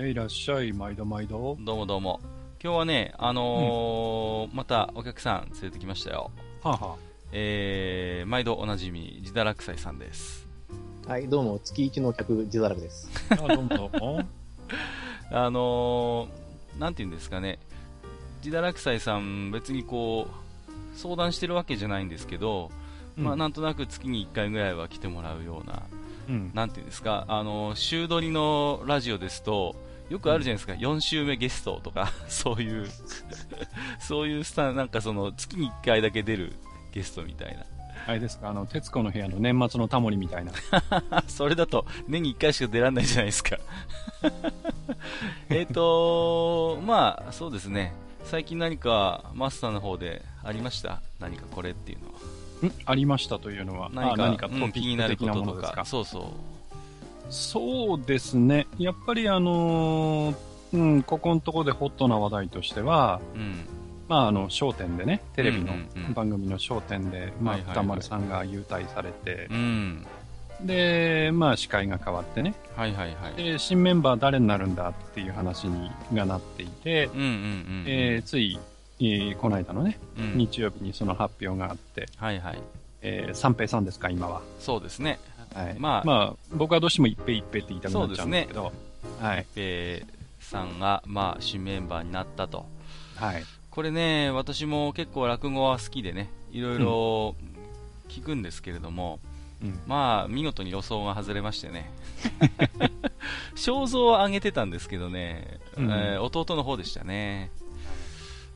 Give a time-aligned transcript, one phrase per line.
[0.00, 1.56] えいらっしゃい毎度毎度。
[1.60, 2.20] どうもどうも。
[2.62, 6.30] 今日はねあのーまたお客さん連れてきましたよ。
[6.62, 6.96] はあ、は
[7.32, 10.46] えー、毎度おなじみ自堕落斎さんです。
[11.04, 13.10] はい、どうも、月一の客、自堕落です。
[13.30, 13.68] あ、あどうも。
[13.68, 14.22] どうも
[15.32, 17.58] あのー、なんて言うんですかね、
[18.44, 22.70] 自堕落斎さん、別にこう、相談してるわけじゃないんですけど、
[23.16, 25.82] まあ、なんとなく月に1回ぐらいは来てもらうような、
[26.28, 29.74] うん、なんて言うんですか、あのー、週撮りのラジオですと、
[30.08, 32.88] よくあるじゃないですか、4週目ゲストとか、 そういう、
[34.00, 36.54] そういうスタン、なんかその、月に1回だけ出る
[36.92, 37.64] ゲストみたいな。
[38.06, 38.48] あれですか？
[38.48, 40.52] あの徹子の部屋の年末のタモリみたいな。
[41.28, 43.58] それだと年に1回しか出られないじゃないですか。
[45.50, 47.92] えっとまあそうですね。
[48.24, 51.02] 最近何かマスターの方でありました？
[51.18, 52.68] 何かこれっていうのは。
[52.68, 52.72] ん？
[52.86, 53.90] ありましたというのは。
[53.92, 55.84] 何かあ何かうんトピック気になるこ的なととかものですか。
[55.84, 56.24] そうそう
[57.30, 58.66] そうですね。
[58.78, 60.36] やっぱりあのー
[60.72, 63.64] うん、ここのところでホットな話題としては、うん。
[64.08, 65.74] まあ、あの、商店でね、テレビの
[66.14, 70.06] 番組の商店で、まあ、歌丸さんが優待されてう、ん。
[70.62, 73.34] で、まあ、司会が変わってね、はいはいはい。
[73.34, 77.08] で、新メンバー誰になるんだっていう話にがなっていて、
[78.24, 78.58] つい、
[79.00, 80.38] えーこの間のね、うん。
[80.38, 82.58] 日曜日にその発表があって、はいはい。
[83.02, 84.42] えー三平さんですか、今は。
[84.58, 85.18] そうですね
[85.54, 85.76] はい。
[85.78, 88.72] まあまあ、僕はどうしても一平一平って言いたくなっちゃうんですけど、
[89.20, 89.46] はい。
[89.54, 92.66] ペイさんがまあ新メンバーになったと
[93.16, 93.44] はい。
[93.70, 97.36] これね、私も結構落語は好きでね、いろいろ
[98.08, 99.20] 聞くんですけれども、
[99.62, 99.80] うん。
[99.86, 101.90] まあ、見事に予想が外れましてね。
[103.56, 107.50] 肖像は上げてたんですけどね、うんえー弟の方でしたね。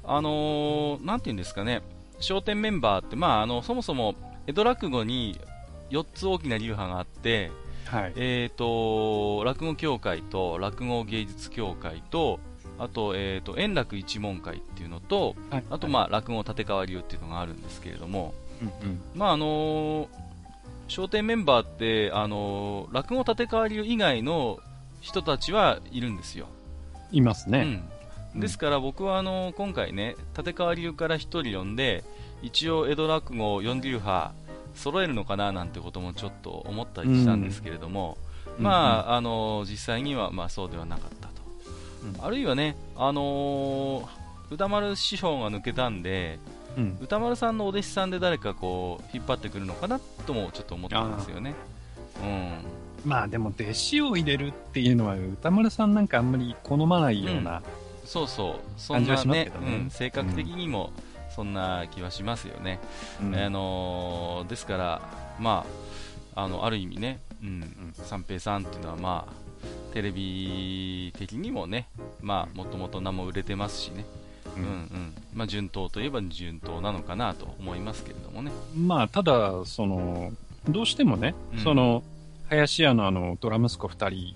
[0.05, 1.83] あのーなんて言うんですかね、
[2.27, 4.15] 笑点メンバーって、まあ、あの、そもそも、
[4.47, 5.39] 江戸落語に
[5.93, 7.51] 4つ大きな流派があって、
[7.87, 8.13] はい。
[8.17, 12.41] えーと、落語協会と落語芸術協会と、
[12.79, 19.01] あと、えーと、円楽一門会っていうのと、はいあと、まあ、落語立川流っていうのがあるんですけれども、うんうん。
[19.15, 20.09] まあ、あのー
[20.95, 24.59] 笑点メンバーって、あのー落語立川流以外の
[25.01, 26.47] 人たちはいるんですよ。
[27.11, 27.83] いますね。
[28.35, 32.05] うん、ですから僕はあのー今回ね、立川流から1人呼んで、
[32.43, 34.33] 一応江戸落語4流派
[34.75, 38.19] 揃えるのかななんてこともちょっと思ったりしたんですけれども、
[38.59, 38.65] うん。
[38.65, 41.35] まあ、あの実際にはまあそうではなかったと、
[42.19, 42.25] うん。
[42.25, 44.23] あるいはね、あのー
[44.53, 46.39] 歌丸師匠が抜けたんで、
[46.77, 46.99] うん。
[47.01, 51.55] 歌丸さんのお弟子さんで誰かこう引っ張ってくるのかなともちょっと思ったんですよね。
[52.23, 52.53] うん。
[53.05, 57.63] まあでも弟子を入れるっていうのは歌丸さんなんかあんまり好まないような、
[58.05, 60.93] そうそう、そんなねねうん、性格的にも
[61.35, 62.79] そんな気はしますよね。
[63.23, 63.35] うん。
[63.35, 65.03] あのーですから、
[65.41, 65.65] ま
[66.35, 69.33] あ、あのある意味ね、うんん三平さんっていうのは、まあ、
[69.95, 71.89] テレビ的にもね、
[72.21, 74.05] まあ、もともと名も売れてますしね、
[74.57, 75.15] ううんんうん。
[75.35, 78.53] まあ、順当といえば順当なのかなと思いますけれどもね。
[78.77, 80.33] まあただその
[80.69, 81.59] どうしてもね、うん。
[81.61, 82.03] その
[82.49, 84.35] 林家のあのドラ息子二人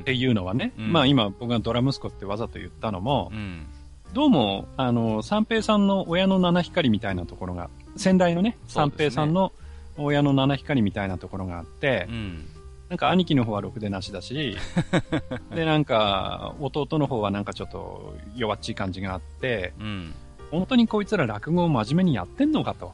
[0.00, 0.92] っていうのはね、 うん。
[0.92, 3.66] まあ今僕がドラ息子ってわざと言ったのも、うん
[4.12, 9.52] どうもあの三平さんの親の七光みたいなところが先代のね三平さんの
[9.96, 12.48] 親の七光みたいなところがあって、うん。
[12.88, 14.56] なんか兄貴の方はろくでなしだし、
[15.54, 20.14] で、なんか弟の方はなんかちょっと弱っちい感じがあって、うん。
[20.50, 22.92] 本当にこいつら落語を真面目にやってんのかと。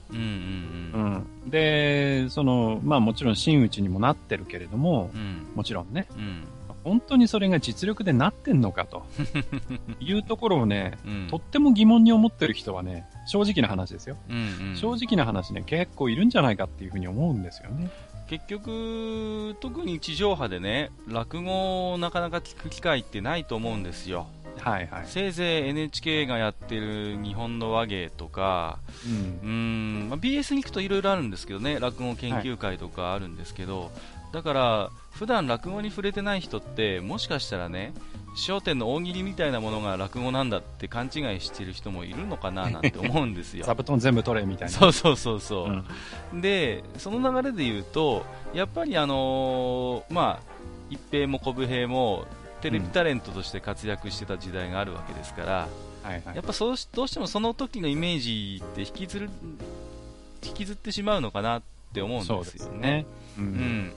[1.46, 5.48] で、その、まあもちろん真打ちにもなってるけれども、うん。
[5.56, 6.44] もちろんね、うん
[6.88, 9.06] 本当にそれが実力でなってんのかと
[10.00, 14.16] いうところをね、うんとっても疑問に思ってる人はね、正直な話ですよ。
[14.28, 17.90] うんうん正直な話ね、結構いるんじゃないかっていうふうに思うんですよね。
[18.28, 24.26] 結局、特に地上波でね、落語をなかなか聞く機会ってないと思うんですよ。
[24.58, 25.04] はいはい。
[25.06, 29.44] せいぜい NHK がやってる日本の話芸とか、うんう。
[29.44, 29.48] ー
[30.06, 33.90] ん、まあ、BS に行くといろいろあるんですけどね、落語研究会とかあるんですけど、
[34.32, 37.92] だから、普段落語に触れてない人って、もしかしたらね、
[38.46, 43.64] 笑点の大喜利みたいなものが落語なんだって勘違いしてる人もいるのかななんて思うんですよ。
[43.66, 44.74] 座布団全部取れみたいな。
[44.74, 45.66] そうそうそうそう。
[46.32, 50.52] うんで、その流れで言うと、やっぱりあのーまあ、
[50.90, 52.26] 一平も小武平も、
[52.60, 55.52] テレビタレントとして活躍してた時代があるわけですから、
[56.02, 59.30] はいはいやっぱそうしどうしてもその時のイメージって引きずる
[60.42, 62.42] 引きずってしまうのかなって思うんでよ
[62.72, 62.78] ね。
[62.78, 63.06] ね。
[63.36, 63.40] う。
[63.42, 63.94] うんん、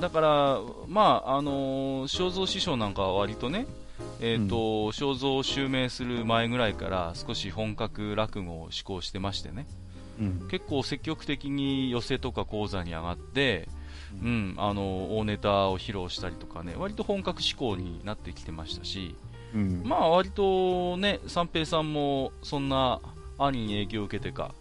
[0.00, 3.66] だから、まああのー正蔵師匠なんかは割とね、
[4.20, 9.66] えーと正蔵を襲名する前ぐらいから少し本格落語を志向してましてね
[10.20, 10.48] うん。
[10.50, 13.68] 結構積極的に寄席とか講座に上がって、
[14.22, 19.14] うん、あの大ネタを披露したりとかね割と本格志向になってきてましたし、
[19.54, 19.82] うん。
[19.84, 23.00] まあ割とね三平さんもそんな
[23.38, 24.54] 兄に影響を受けてか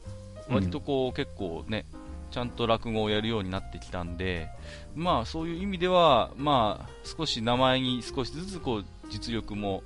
[0.49, 1.85] 割とこう、結構ね
[2.31, 4.49] ちゃんと落語をやるようになってきたんで
[4.95, 9.83] まあそういう意味ではまあ少し名前に少しずつこう実力も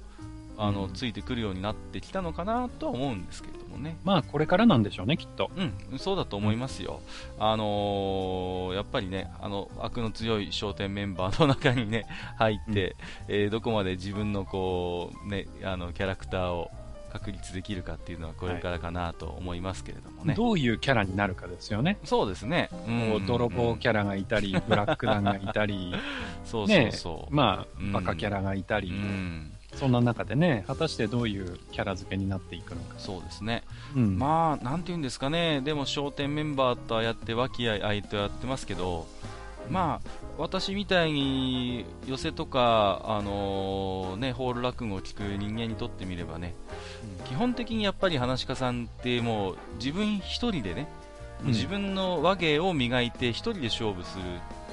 [0.58, 3.98] あの、うんついてくるようになってきたのかなとは思うんですけれどもね。
[4.04, 5.52] まあ、これからなんでしょうね、きっと。
[5.56, 7.02] うん、そうだと思いますよ。
[7.38, 12.06] あのーやっぱりね、あの、悪の強い商店メンバーの中にね、
[12.38, 12.96] 入って、
[13.28, 16.72] えーどこまで自分のこう、ね、あの、キャラクターを
[17.16, 20.34] 確立できるかっていうのはこれからかなと思いますけれどもね。
[20.34, 21.98] どういうキャラになるかですよね。
[22.04, 22.70] そうですね。
[22.72, 22.76] う
[23.12, 25.94] こう泥棒キャラがいたり、ブラック団がいたり、
[26.44, 27.34] そうそうねそう。
[27.34, 32.96] まあ、うんバカキャラがいたうり、ん、そんな中でね、果たしてどういうキャラ付けになっていくのか。
[32.98, 33.64] そうですね。
[33.96, 34.20] うん。
[34.20, 39.08] まあ、なんていうんですかね、でも商店メンバーとはやって、和気あいあいとやってますけど、
[39.70, 46.54] まあ、私みたいに寄せとか、あのーね、ホール落語を聞く人間にとってみればね、
[47.28, 50.88] 基本的にやっぱり話し家さんってもう自分一人でね、
[51.44, 51.48] うん。
[51.48, 54.24] 自分の話芸を磨いて一人で勝負する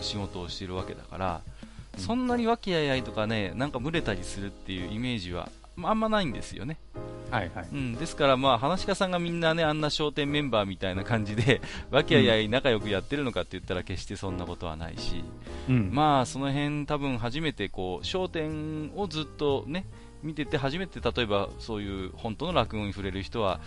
[0.01, 1.41] 仕事をしているわけだから、
[1.97, 2.03] うん。
[2.03, 6.79] そんなに和気あいあいとかね、なんか群れたりするっていうイメージは、まああんまないんですよね。
[7.31, 7.69] はいはい。
[7.73, 15.25] うん、ですから、まあ、話し家さんがみんなね、あんな商店メンバーみたいな感じで、和気あいあい仲良くやってるのかって言ったら決してそんなことはないし、
[15.69, 15.91] うん。
[15.93, 19.87] まあ、その辺多分初めてこう、商店をずっとね、
[20.23, 23.61] 見てて初めて例えばそういう本当の落語に触れる人は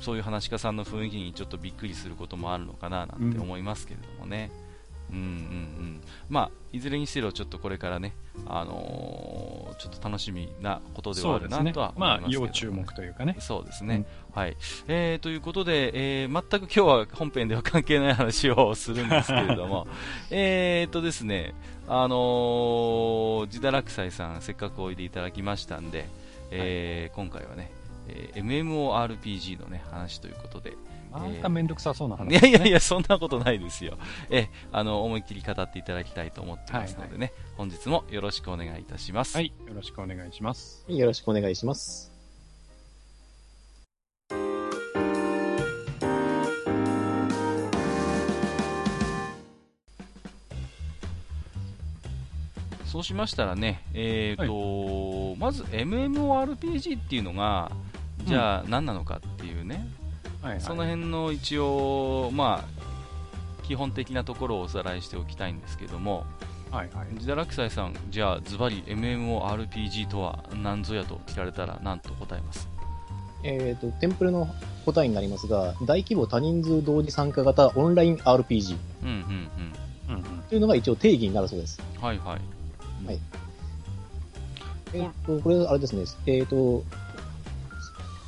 [0.00, 4.69] そういう話し家さんの雰囲気にちょっとびっくりすることもあるのかななんて思いますけれどもね、うん、
[5.12, 8.14] うんうんまあいずれにせよちょっとこれからね、
[8.46, 11.88] あのーちょっと楽しみなことではあるなとは。
[11.96, 13.34] 思いまあますけ、ど、要注目というかね。
[13.40, 14.04] そうですね。
[14.34, 14.56] はい。
[14.88, 19.86] えー、ということで、えー、全く今日は本編では関係ない話をするんですけれども、
[20.30, 21.54] えーとですね、
[21.88, 26.06] あのー、ジダラクサイさん、せっかくおいでいただきましたんで、
[26.50, 27.70] えー今回はね、
[28.08, 30.74] えー MMORPG のね、話ということで、
[31.10, 33.98] まためんどくさそうな話、いやいやいや、そんなことないですよ。
[34.30, 39.36] え、あの、思いっきり語っていただきたいと思ってますのでね、本日もよろしくお願いいたします。
[39.36, 39.52] はい。
[39.66, 40.84] よろしくお願いします。
[40.88, 42.10] よろしくお願いします。
[52.90, 57.70] そうしましたらね、えーとまず MMORPG っていうのが、
[58.24, 59.86] じゃあ何なのかっていうね、
[60.42, 60.60] はい、はい。
[60.60, 66.24] その辺の一応、まあ、基本的なところをおさらいしておきたいんですけども、
[66.70, 67.08] はいはい。
[67.18, 72.68] ジダラクサイさん、じゃあズバリ MMORPG とは何ぞやと聞かれたら何と答えます？
[73.42, 74.48] えっ、と、テンプレの
[74.84, 79.14] 答えになりますが、大規模多人数同時参加型オンライン RPG うんうん
[80.08, 80.22] うんうん。
[80.48, 81.80] というのが一応定義になるそうです。
[81.96, 82.02] うん。
[82.02, 82.40] はいはい。
[84.92, 86.84] えっ、と、これあれですね、えっ、と、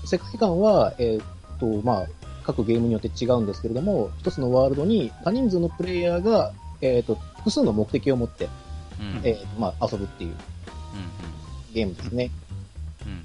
[0.06, 1.24] 世界観は、えっ、
[1.62, 2.06] と、まあ、
[2.42, 8.48] 各ゲームによって違うんですけれども、一つのワールドに多人数のプレイヤーが、えっ、と、複数の目的を持って、
[9.00, 9.20] うん。
[9.22, 10.34] えーまあ、遊ぶっていう
[11.72, 12.30] ゲームですね。
[13.06, 13.16] うんうん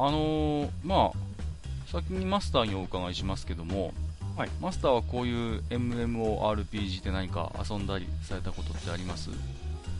[0.00, 0.06] うん。
[0.06, 3.92] あのーまあ、先にマスターにお伺いしますけども、
[4.36, 4.50] はい。
[4.60, 9.30] マスターはこういう MMORPG で何か遊んだりされたことってあります？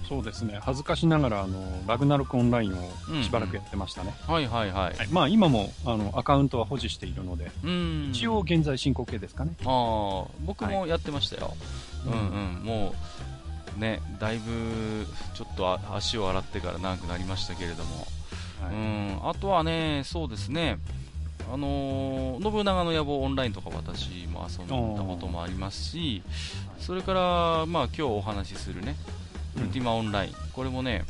[0.09, 0.59] そうですね。
[0.63, 2.91] 恥ずかしながら、あの、ラグナロクオンラインを
[3.23, 4.15] しばらくやってましたね。
[4.27, 4.97] はいはいはい。
[4.97, 8.11] はい、まあ、今も、あの、アカウントは保持しているので、うん。
[8.11, 9.53] 一応現在進行形ですかね。
[9.65, 11.55] ああ、僕もやってましたよ。
[12.07, 12.95] うんうんうん、も
[13.77, 18.07] う、ね、だいぶ、ちょっとあ足を洗ってから長くなりましたけれども、
[18.63, 20.79] はいうん、あとはね、そうですね、
[21.53, 26.23] あのー信長の野望オンラインとか私も遊んだこともありますし、
[26.79, 29.18] それから、まあ、今日お話しするね、ウ
[29.59, 31.05] ルティマオンライン、これもね、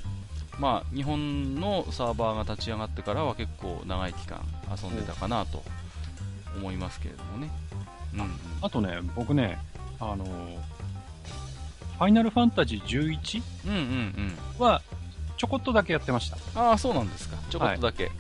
[0.59, 4.41] まあ、日本のサーバーが立ち上がってからは結構長い期間
[4.83, 5.63] 遊んでたかなと
[6.57, 7.51] 思いますけれどもね。
[8.15, 8.31] うんうん、
[8.63, 9.59] あとね、僕ね、
[10.01, 14.65] あの、ファイナルファンタジー11うんうんうん。
[14.65, 14.83] は、
[15.37, 16.39] ちょこっとだけやってました。
[16.61, 17.37] ああ、そうなんですか。
[17.51, 18.11] ちょこっとだけ。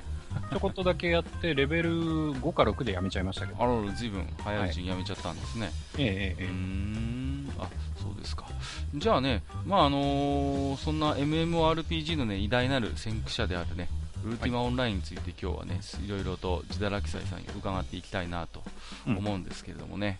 [0.53, 3.63] ちょこっとだけやって、レベル5か6でやめちゃいましたけど。
[3.63, 5.71] あらら、ずいぶん早いうちにやめちゃったんですね。
[5.99, 7.51] ええええうーえん。
[7.59, 7.69] あ
[8.03, 8.47] そうですか。
[8.95, 13.89] じゃあね、まああのーそんな MMORPG の、ね、偉大なる先駆者であるね
[14.25, 16.09] ウルティマオンラインについて今日はねい。
[16.09, 18.63] ろいろと自堕落斎さんに伺っていきたいなと
[19.07, 20.19] 思うんですけれどもね、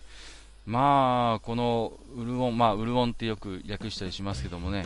[0.65, 4.85] まあこのウルオン、まあ、ウルオンってよく略したりしますけどもね、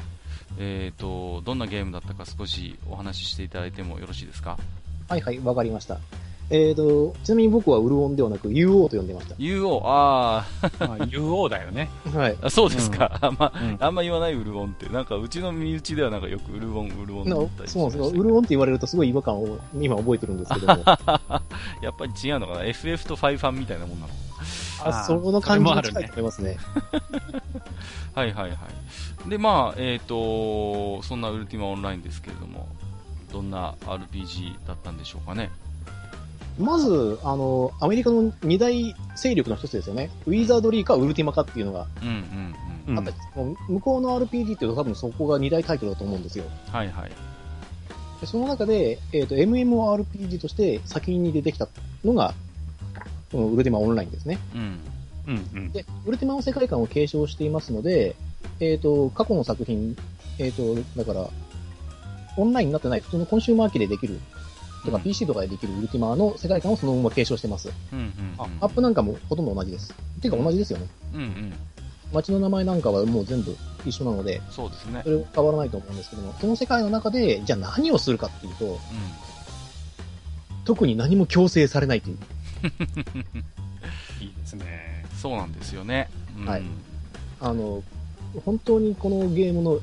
[0.57, 4.57] えー、とどんなゲームだったか少しお話ししていただいてもよろしいですか？
[5.13, 5.99] はいはい、わかりました。
[6.49, 10.45] えっ、と、ちなみに僕はウルオンではなく UO と呼んでまし UO あ
[10.79, 11.89] まあ、UO だよね。
[12.11, 12.17] た。
[12.17, 12.35] はい。
[12.35, 18.03] ーあそうですか、あんまうんあんま言わないウルオンってなんかうちの身内ではなんかよくウルオンウルオンってな言ったりしそうなんですよ。
[18.03, 20.83] ましたけどウルオンって言われるとすごい違和感を今覚えてるんですけども。
[21.81, 24.13] やっぱり違うのかな？FF とファイファンみたいなもんなの
[24.83, 26.57] あ、その感じもあるね近いと思いますね。
[28.13, 28.57] はいはいは
[29.25, 29.29] い。
[29.29, 32.67] で、まあ、えっ、と、そんなウルティマオンラインですけれども、
[33.33, 35.49] どんな RPG だったんでしょうかね？
[36.59, 40.11] まず、あの、アメリカの二大勢力の一つですよね。
[40.27, 42.55] ウィザードリーかウルティマかっていうのがうんうん
[43.69, 46.45] 向こうの RPG っていうと多分そこが二大タイトルだと思うんですよ。
[46.71, 47.11] はいはい。
[48.21, 51.67] でその中で、えっ、と、MMORPG として先に出てきた
[52.05, 52.33] のが、
[53.31, 54.37] このウルティマオンラインですね。
[54.53, 54.79] うん。
[55.27, 55.71] うんうん。
[55.71, 58.15] で、ウルティマの世界観を継承していますので、
[58.59, 59.97] えっ、と、過去の作品、
[60.39, 61.29] えっ、と、だから、
[62.37, 64.19] オンラインになってない普通のコンシューマー機でできる、
[64.85, 67.69] とかうん PC とかでできるウルティマの世界観をそのまま継承してます。
[67.91, 68.13] うんうんうん。
[68.37, 69.93] アップなんかもほとんど同じです。
[70.21, 70.87] ていうか同じですよね。
[71.13, 71.53] うんうん。
[72.11, 75.09] 街の名前なんかはもう全部一緒なので、そうですねそ。
[75.09, 78.77] れ変わらないと思うんですけども、その世界の中で、じゃあ何をするかっていうと、う
[80.65, 82.17] 特に何も強制されないという。
[84.21, 85.05] いいですね。
[85.13, 85.17] ん。
[85.17, 86.09] そうなんですよね。
[86.37, 86.63] うん、はい
[87.39, 87.83] あの、
[88.45, 89.79] 本当にこのゲームの、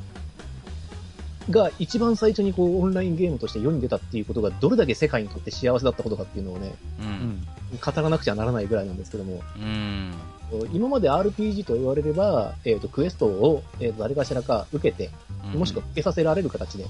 [1.51, 7.03] が一番最初にこうオンラインゲームとして世に出たっていうことがどれだけ世界にとって幸せだったことかっていうのをね、う。
[7.03, 7.47] うんん。
[7.79, 10.15] 語らなくちゃならないぐらいなんですけども、うん。
[10.73, 15.11] 今まで RPG と言われれば、えっ、と、クエストを、えーと誰かしらか受けて、
[15.55, 16.87] もしくは受けさせられる形で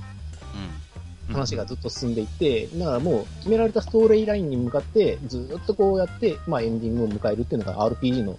[1.33, 8.39] 話がずっと進んでいって、だからもう決められたストーリーラインに向かってずっとこうやって、まあエンディングを迎えるっていうのが RPG の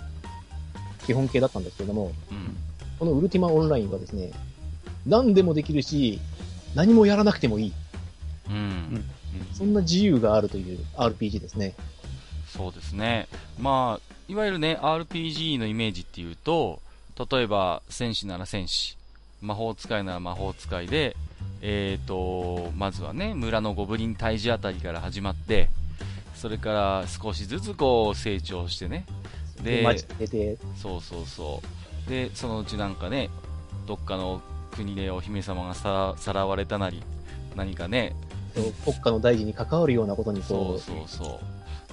[1.06, 2.38] 基本形だったんですけども、うん。
[2.38, 2.58] うん。
[3.00, 4.32] このウルティマオンラインはですね、
[5.06, 6.20] 何でもできるし、
[6.76, 7.74] 何もやらなくてもいい。
[8.50, 8.56] うん。
[8.56, 8.62] うん。
[8.62, 8.64] う
[9.00, 9.06] ん
[9.54, 11.76] そんな自由があるという RPG ですね。
[12.48, 13.28] そうですね。
[13.60, 16.82] まあ、いわゆるね、RPG のイメージっていうと、
[17.32, 18.98] 例えば、戦士なら戦士、
[19.42, 21.16] 魔法使いなら魔法使いで、
[21.62, 25.70] えーと、まずはね、村のゴブリン退治あたりから始まって、
[26.36, 29.06] それから少しずつこう成長してね、
[29.64, 29.84] で、
[30.76, 31.62] そうそうそ
[32.08, 32.10] う。
[32.10, 33.30] で、そのうちなんかね、
[33.86, 37.04] どっかの国でお姫様がささらわれたなり、
[37.56, 38.16] 何かね、
[38.84, 41.40] 国家の大事に関わるようなことにそうこそうそ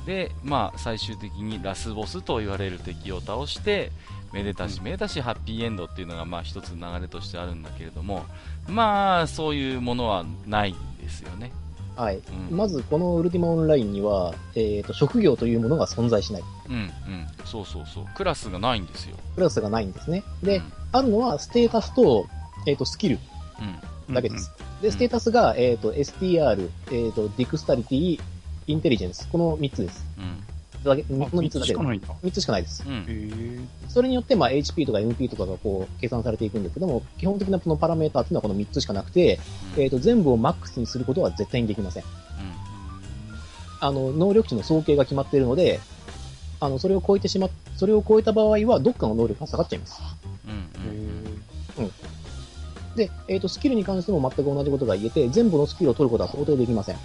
[0.04, 0.06] う。
[0.06, 3.92] で、まあ、最終的にラスボスと言われる敵を倒して、
[4.32, 8.24] めでたしめでたしハッピーエンドっていうのが、まあ、一つ流れとしてあるんだけれども、
[8.66, 11.52] まあ、そういうものはないんですよね。
[11.96, 12.16] う、はい。
[12.50, 16.42] うんまず、このウルティマオンラインには、えっ、と、職業というものが存在しない。
[16.68, 16.90] うん、うん。
[17.44, 18.06] そうそうそう。
[18.14, 19.16] クラスがないんですよ。
[19.34, 20.22] クラスがないんですね。
[20.42, 22.26] で、うんあるのはステータスと、
[22.66, 23.18] えっ、と、スキル
[24.08, 24.14] うん。
[24.14, 24.52] だけです。
[24.80, 28.20] で、うんステータスが、えっ、と、STR、えっ、と、ディクスタリティ、
[28.66, 29.28] インテリジェンス。
[29.28, 30.06] この3つです。
[30.18, 30.44] うん。
[30.84, 31.04] だけ。
[31.12, 31.82] の3つだけでしか。
[31.82, 32.08] ないんだ。
[32.22, 32.84] 3つしかないです。
[32.86, 33.68] うん。
[33.88, 39.40] それによって、まあ、HP とか MP とかがこう、計算されていくんですけども、基本的なこのパラメーターっていうのはこの3つしかなくて、
[39.76, 42.04] うんえっ、と、全部をマックスにすることは絶対にできません。
[43.80, 45.80] あの、能力値の総計が決まっているので、
[46.60, 50.00] あの、それを超えてしまっ、それを超えた場合は、どっかの能力が下がっちゃいます。
[50.46, 51.84] うん。
[51.84, 51.92] うん。
[53.02, 56.96] へで、えっ、と、スキルに関しても全く同じことが言えて、全部のスキルを取ることは到底できません。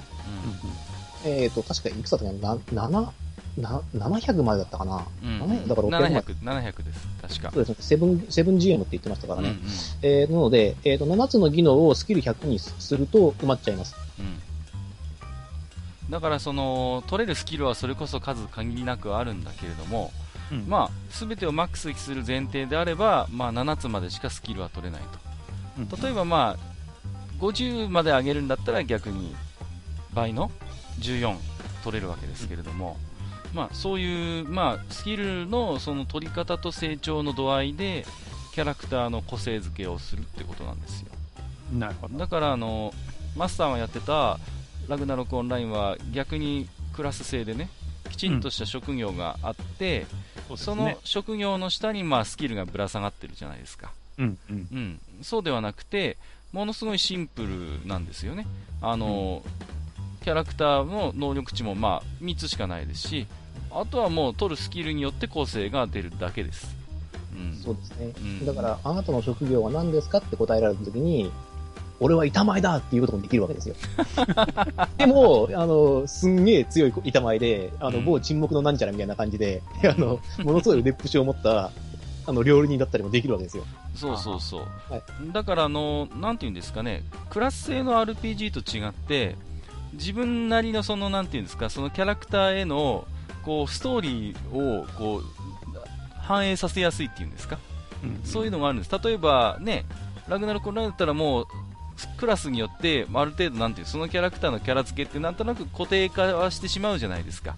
[1.25, 3.13] えっ、と、確かいくつだったかな、な、
[3.57, 5.05] 7、な、700までだったかな？
[5.23, 5.41] うん。
[5.43, 6.33] 700だから600まで。
[6.33, 7.07] 700、700です。
[7.21, 7.51] 確か。
[7.51, 7.75] そうですね。
[7.79, 9.50] セブン、セブン GM って言ってましたからね。
[9.50, 9.62] うんうん
[10.01, 13.95] えー、なので、えっ、と、7つの技能をスキル100にすると埋まっちゃいます。
[14.19, 14.53] うん
[16.09, 20.12] だからその取れるスキルはそれこそ数限りなくあるんだけれども、
[20.51, 25.19] うんまあ、全てをマックスにする前提であれば、まあ、7つまでしかスキルは取れないうんと
[25.77, 29.35] 例えば、まあ、50まで上げるんだったら逆に
[30.13, 30.51] 倍の
[30.99, 31.35] 14
[31.83, 32.97] 取れるわけですけれども、
[33.53, 38.05] まあ、そういう、まあ、スキルのその取り方と成長の度合いで
[38.53, 41.07] キャラクターの個性付けをするってことなんですよ。
[41.73, 42.17] なるほど。
[42.17, 42.93] だからあの
[43.35, 44.39] マスターがやってた
[44.87, 47.69] ラグナロクオンラインは逆にクラス制でね
[48.09, 50.05] きちんとした職業があって、
[50.55, 54.67] その職業の下にまあスキルがぶら下がってるじゃないですか、うんうん。
[54.71, 56.17] うん、そうではなくて
[56.51, 58.45] ものすごいシンプルなんですよね
[58.81, 59.43] あの、
[60.23, 63.27] キャラクターの能力値もまあ3つしかないですし
[63.71, 66.83] あとはもう取るスキルによって個性が出るだけです
[67.33, 67.55] うん。
[67.55, 68.13] そうですね。
[68.17, 71.31] うんだから、あなたの職業は何ですかって答えられたときに、
[71.99, 73.75] 俺は板前だっていうこともできるわけですよ。
[74.97, 81.71] でも、あの、すんげえ強い板前で、あの、うん某沈黙のなんちゃらみたいな感じで、あの、ものすごい腕っぷしを持った、
[82.25, 83.65] あの、料理人だったりもできるわけですよ。
[83.95, 84.61] そうそうそう。
[84.89, 85.01] はい
[85.31, 89.35] だから、あの、なんていうんですかね、クラス製の RPG と違って、
[89.93, 93.05] 自分なりのその、なんていうんですか、そのキャラクターへの、
[93.43, 95.23] こう、ストーリーを、こう、
[96.21, 97.59] 反映させやすいっていうんですか、
[98.23, 98.99] そういうのがあるんです。
[99.03, 99.85] 例えば、ね、
[100.27, 101.47] ラグナロクオンラだったらもう、
[102.17, 107.55] クラスによって、ある程度、なんていう、そのキャラクターのキャラ付けってなんとなく固定化はしてしまうじゃないですか。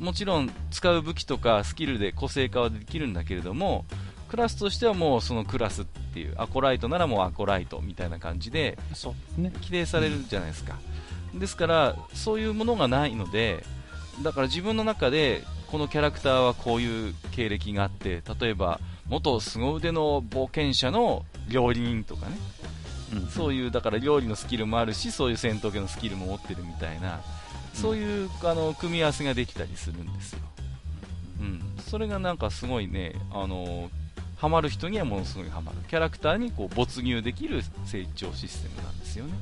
[0.00, 3.84] もちろん使う武器とかスキルで個性化はできるんだけれども
[4.28, 8.76] クラスとしてはもうそのクラスっていうアコライトならもうアコライトみたいな感じで。
[9.36, 10.78] 規定されるじゃないですか、
[11.34, 13.64] ですからそういうものがないので
[14.22, 22.36] だから自分の中でこのキャラクターはこういう経歴があって例えば元凄腕の冒険者の料理人とかね。
[23.30, 27.20] そういうだから料理のスキルもあるしそういう戦闘系のスキルも持ってるみたいな
[27.76, 30.40] そういうあの組み合わせができたりするんですよ、
[31.40, 33.90] うん、それがなんかすごいねあの
[34.36, 35.78] ハマる人にはものすごいハマる。
[35.88, 39.32] キャラクターにこう没入できる成長システムなんですよね、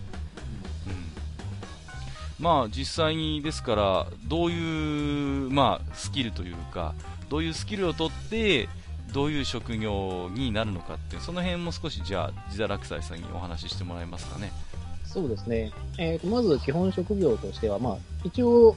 [2.39, 6.95] うん、まあ実際にですからどういう、まあ、スキルというか
[7.29, 8.69] どういうスキルを取って
[9.13, 14.53] どういう職業になるのかってその辺も少しじゃあ自堕落斎さんにお話ししてもらえますかね。
[15.15, 15.71] そうですね。
[15.97, 18.77] えっ、と、まず基本職業としては、まあ、一応、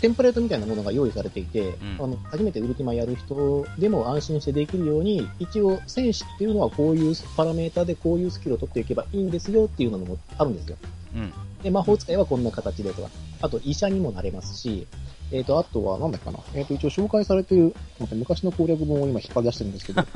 [0.00, 10.76] テンプレートみたいなものが用意されていて、んあの、初めてウルティマやる人でも安心してできるように、一応、戦士っていうのはこういうパラメータでこういうスキルを取っていけばいいんですよっていうのもあるんですよ。
[11.14, 13.08] うんで、魔法使いはこんな形でとか。
[13.40, 14.86] あと、医者にもなれますし、
[15.32, 16.40] えっ、と、あとは、なんだっけかな。
[16.54, 20.02] えっ、と、一応紹介されてる、待って昔の攻略本を今引っ張り出してるんですけど、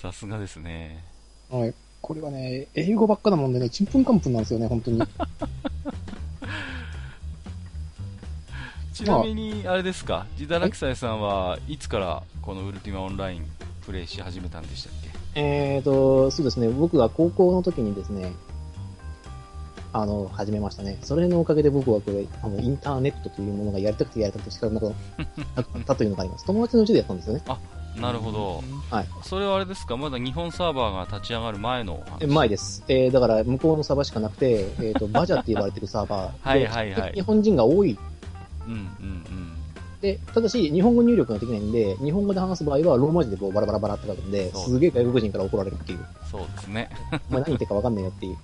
[0.00, 1.02] さすがですね
[1.50, 1.74] はい。
[2.00, 5.02] これはね、英語ばっかなもんでね、ちんぷんかんぷんなんですよね、本当に。
[8.94, 10.26] ちなみにあれですか？
[10.38, 13.46] 自堕落斎さんはいつからこのウルティマオンライン
[13.86, 15.08] プレイし始めたんでしたっけ？
[15.40, 18.32] えーと、そうですね、僕が高校の時にですね、
[19.92, 20.98] あの、始めましたね。
[21.02, 24.84] それのおかげで僕はこれ、あの、インターネットというものがやりたくてやりたくて仕方なく
[25.54, 26.44] なったというのがあります。
[26.46, 27.42] 友達のうちでやったんですよね。
[28.00, 29.06] なるほど、はい。
[29.22, 29.96] それはあれですか？
[29.96, 32.84] まだ日本サーバーが立ち上がる前の前です。
[32.88, 37.98] えー、だから、向こうのサーバーしかなくて、えーと、 バジャって呼ばれてるサーバーで、はいはいはい日本人が多い。
[38.66, 38.80] うんうんう
[39.34, 39.54] ん
[40.00, 46.06] で、ただし、日本語入力ができないんで、日本語で話す場合は、ローマ字でこうバラバラバラって書くんで、すげえ外国人から怒られるっていう。
[46.30, 46.88] そうですね
[47.30, 48.36] お前何言ってるかわかんないよっていう。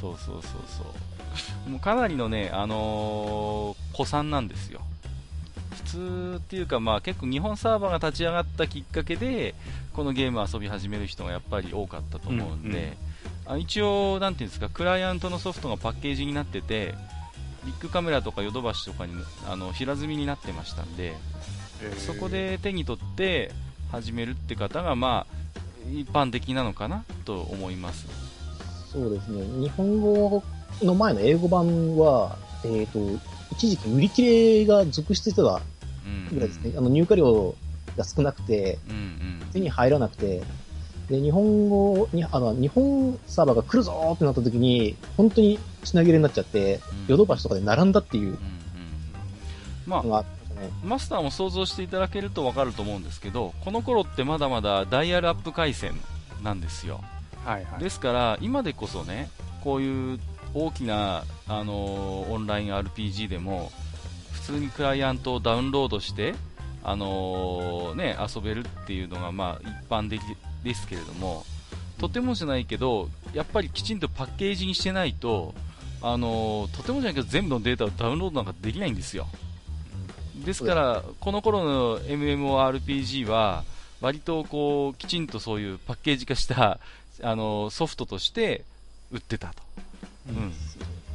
[0.00, 0.84] そうそうそうそ
[1.66, 4.87] うもうかなりのねあのー、古参なんですよ普
[5.88, 9.54] 通っていうかまあ結構日本サーバーが立ち上がったきっかけで
[9.94, 12.96] このゲームを遊び始める人がやっぱり多かったと思うんで、
[13.46, 16.94] あ一応なんていうんですかクライアントのソフトがパッケージになってて
[17.64, 19.12] ビッグカメラとかヨドバシとかに
[19.48, 21.14] あの平積みになってましたんで
[21.98, 23.50] そこで手に取って
[23.90, 25.38] 始めるって方がまあ
[25.90, 28.06] 一般的なのかなと思います。
[28.92, 29.42] そうですね。
[29.60, 30.42] 日本語
[30.82, 32.98] の前の英語版は、えっ、と、
[33.52, 35.77] 一時期売り切れが続出してたうん
[36.32, 36.72] ぐらいですね。
[36.76, 37.54] あの、入荷量
[37.96, 40.42] が少なくて、うんうん手に入らなくて、
[41.08, 48.38] で、日本語に、あの、日本サーバーが来るぞーってなった時に、本当に品切れになっちゃって、ヨドバシとかで並んだっていううんうん
[49.86, 50.24] まあ。
[50.82, 55.94] マスターも想像していただけると分かると思うんですけどこの頃ってまだまだダイヤルアップ回線
[56.42, 57.00] なんですよ
[57.44, 57.80] はいはい。
[57.80, 59.30] ですから今でこそね
[59.62, 60.18] こういう
[60.54, 63.87] 大きな、あのーオンライン RPG でも普
[64.48, 66.34] 通にクライアントをダウンロードして、
[66.82, 70.20] あのーね、遊べるっていうのが、まあ、一般的
[70.64, 71.44] ですけれども
[71.98, 75.54] とてもじゃないけどやっぱりきちんとパッケージにしてないと、
[76.00, 79.26] あのーとてもじゃないけど全部のデータをダウンロードなんかできないんですよ。
[80.44, 83.64] ですからこの頃の MMORPG は
[84.00, 86.78] 割とこうきちんとそういうパッケージ化した
[87.22, 88.64] あのソフトとして
[89.10, 89.62] 売ってたと、
[90.28, 90.52] うん。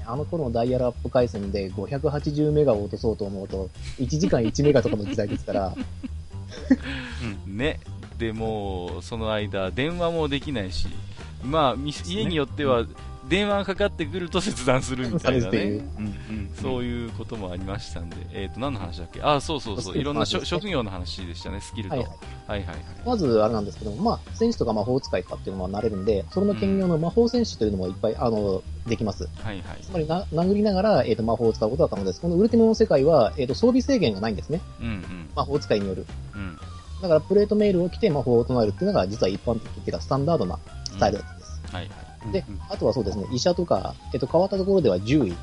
[0.06, 5.76] あの頃のダイヤルアップ回線で580メガを落とそうと思うと、1時間1メガとかの時代ですから、
[7.46, 7.80] ね、
[8.18, 10.88] でもうその間、電話もできないし、
[11.44, 12.86] まあ、み家によっては
[13.30, 15.82] 電話がかかってくると切断するみたいなね
[16.62, 19.22] そういうこともありましたんで、えー、と何の話だっけ？
[19.22, 21.96] あそうそうそう、いろんな職業の話でしたね、スキルと。
[21.96, 22.10] ははいい
[22.48, 22.60] はい。
[22.60, 29.24] はいはいまず、あれなんですけども、まあ、戦士とか魔法使いとかっていうのはなれるんで、それの兼用の魔法戦士というのもいっぱい、あの、できます。
[29.24, 32.22] はいはいつまりな、殴りながら、えっ、と、魔法を使うことが可能です。
[32.22, 34.62] このウルティマの世界は、えっ、と、装備制限がないんですね。
[34.82, 36.06] うんうん魔法使いによる。
[36.36, 36.58] うん
[37.02, 41.62] だからプレートメールを着て魔法を唱えるっていうのが実は一般的っていうかスタンダードなスタイルだったんです。
[41.70, 42.13] はいはい。
[42.32, 45.36] でうん、あとはそうですね、医者とか、えっと、変わったところでは獣医、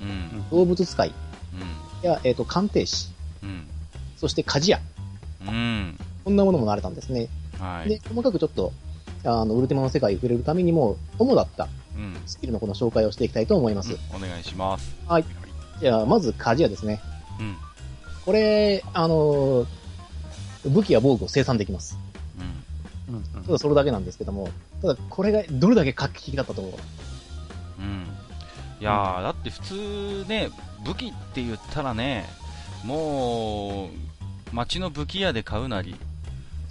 [0.00, 0.48] うん。
[0.50, 1.12] 動物使い
[2.02, 2.08] うん。
[2.08, 3.08] や、えっと、鑑定士、
[3.42, 3.66] うん。
[4.16, 4.80] そして鍛冶屋、
[5.48, 5.98] うん。
[6.24, 7.28] こんなものもなれたんですね。
[7.58, 7.88] はい。
[7.88, 8.72] で、細かくちょっと、
[9.24, 12.16] あの、ウルティマの世界に触れるためにも、主だったうん。
[12.26, 13.96] スキルのこの紹介をしていきたいと思います。
[14.14, 14.94] お願いします。
[15.80, 17.00] じゃあ、まず鍛冶屋ですね。
[17.38, 17.56] うん。
[18.24, 19.66] これ、あのー
[20.68, 21.96] 武器や防具を生産できます。
[23.08, 23.14] うん。
[23.14, 24.48] うんうんただそれだけなんですけども、
[24.82, 26.74] ただこれがどれだけ画期的だったと思う
[27.80, 28.06] うん。
[28.80, 30.50] いやー、だって普通ね、
[30.84, 32.26] 武器って言ったらね、
[32.84, 33.88] もう、
[34.52, 35.96] 街の武器屋で買うなり、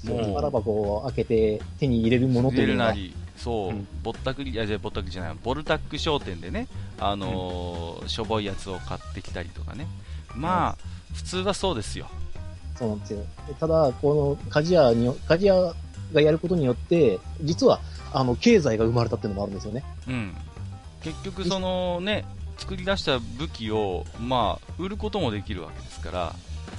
[0.04, 6.68] もう宝箱を開けて手に入れるものというのは、るなり、そう、うんぼったくり、いや、じゃあぼったくりじゃない、ボルタック商店でね、
[7.00, 9.88] あのーしょぼいやつを買ってきたりとかね。
[10.36, 10.78] まあ、
[11.14, 12.08] 普通はそうですよ。
[12.78, 13.20] そうなんですよ。
[13.48, 15.74] でただ、この鍛冶屋に、鍛冶屋
[16.14, 17.80] がやることによって、実は、
[18.16, 19.84] あの、経済が生まれたっていうのもあるんですよね。
[20.08, 20.34] うん。
[21.04, 22.26] 結局、そのね、
[22.58, 26.36] 作り出した武器を、まあ、売ることもできるわけですから、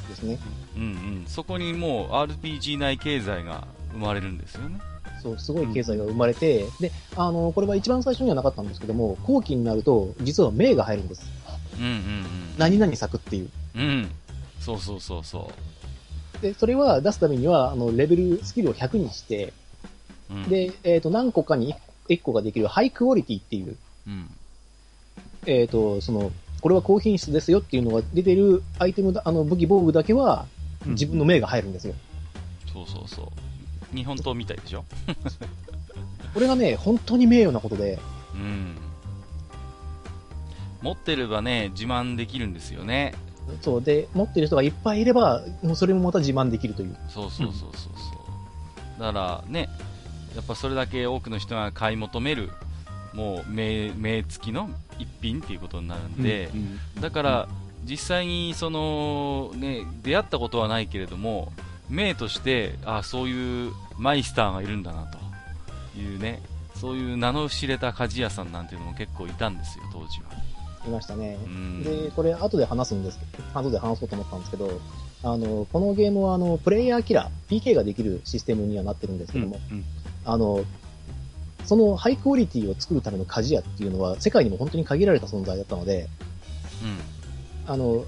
[0.09, 0.38] ですね。
[0.77, 4.81] うんうん、そこにもう RPG 内経済が生まれるんですよね。
[5.22, 11.27] そう、すごい経済が生まれて、で、あの、これは一番最初にはなかったんですけども、後期になると、実は名が入るんです。
[11.79, 12.25] うんうん
[12.57, 13.51] 何々作っていう。
[13.75, 13.83] うん。
[13.83, 14.11] うん。
[14.61, 15.51] そうそうそうそ
[16.40, 19.53] で、それは出すためには、あの、レベル、スキルを100にして、
[20.30, 20.34] う。
[20.34, 21.74] うん、で、えっ、と、何個かに
[22.08, 24.30] 1個ができるハイクオリティっていう、うん。
[25.46, 30.46] えっ、と、その、これは高品質ですよっていうのが出てるアイテムだ、あの、武器防具だけは、
[30.84, 31.94] 自分の名が入るんですよ。
[32.72, 33.96] そうそうそう。
[33.96, 34.84] 日本刀みたいでしょ？
[36.34, 37.98] これがね、本当に名誉なことで、
[38.34, 38.76] うん。
[40.82, 43.14] 持ってればね、自慢できるんですよね。
[43.62, 46.96] そう、で、持ってる人がいっぱいいれば、もうそれもまた自慢できるという。
[47.08, 47.88] そうそうそうそうそ
[48.98, 49.00] う。
[49.00, 49.68] だからね、
[50.37, 52.51] やっぱそれだけ多くの人が買い求める、
[53.14, 54.68] もう名、名付きの
[54.99, 56.57] 一品っていうことになるんで、う
[56.99, 57.49] んだから、
[57.85, 61.53] 実際にその、ね、出会ったことはないけれども、
[61.88, 65.18] 名として、あそういうマイスターがいるんだなと
[65.99, 66.42] いうね、
[66.75, 70.37] そういう名の知れた鍛冶屋さんなんていうのも結構いたんですよ、当時は。
[70.87, 71.49] いましたねう。
[71.49, 71.83] ん。
[71.83, 74.81] で、これ後で話すんですけど、後で話そうと思ったんですけど、
[75.22, 79.85] あの、このゲームはあの、プレイヤーキラー、PK ができるシステムにはなってるんですけども、うん
[80.26, 80.64] あの、
[81.64, 86.08] そのハイクオリティを作るための鍛冶屋っていうのは世界にも本当に限られた存在だったので、
[87.66, 88.04] あの、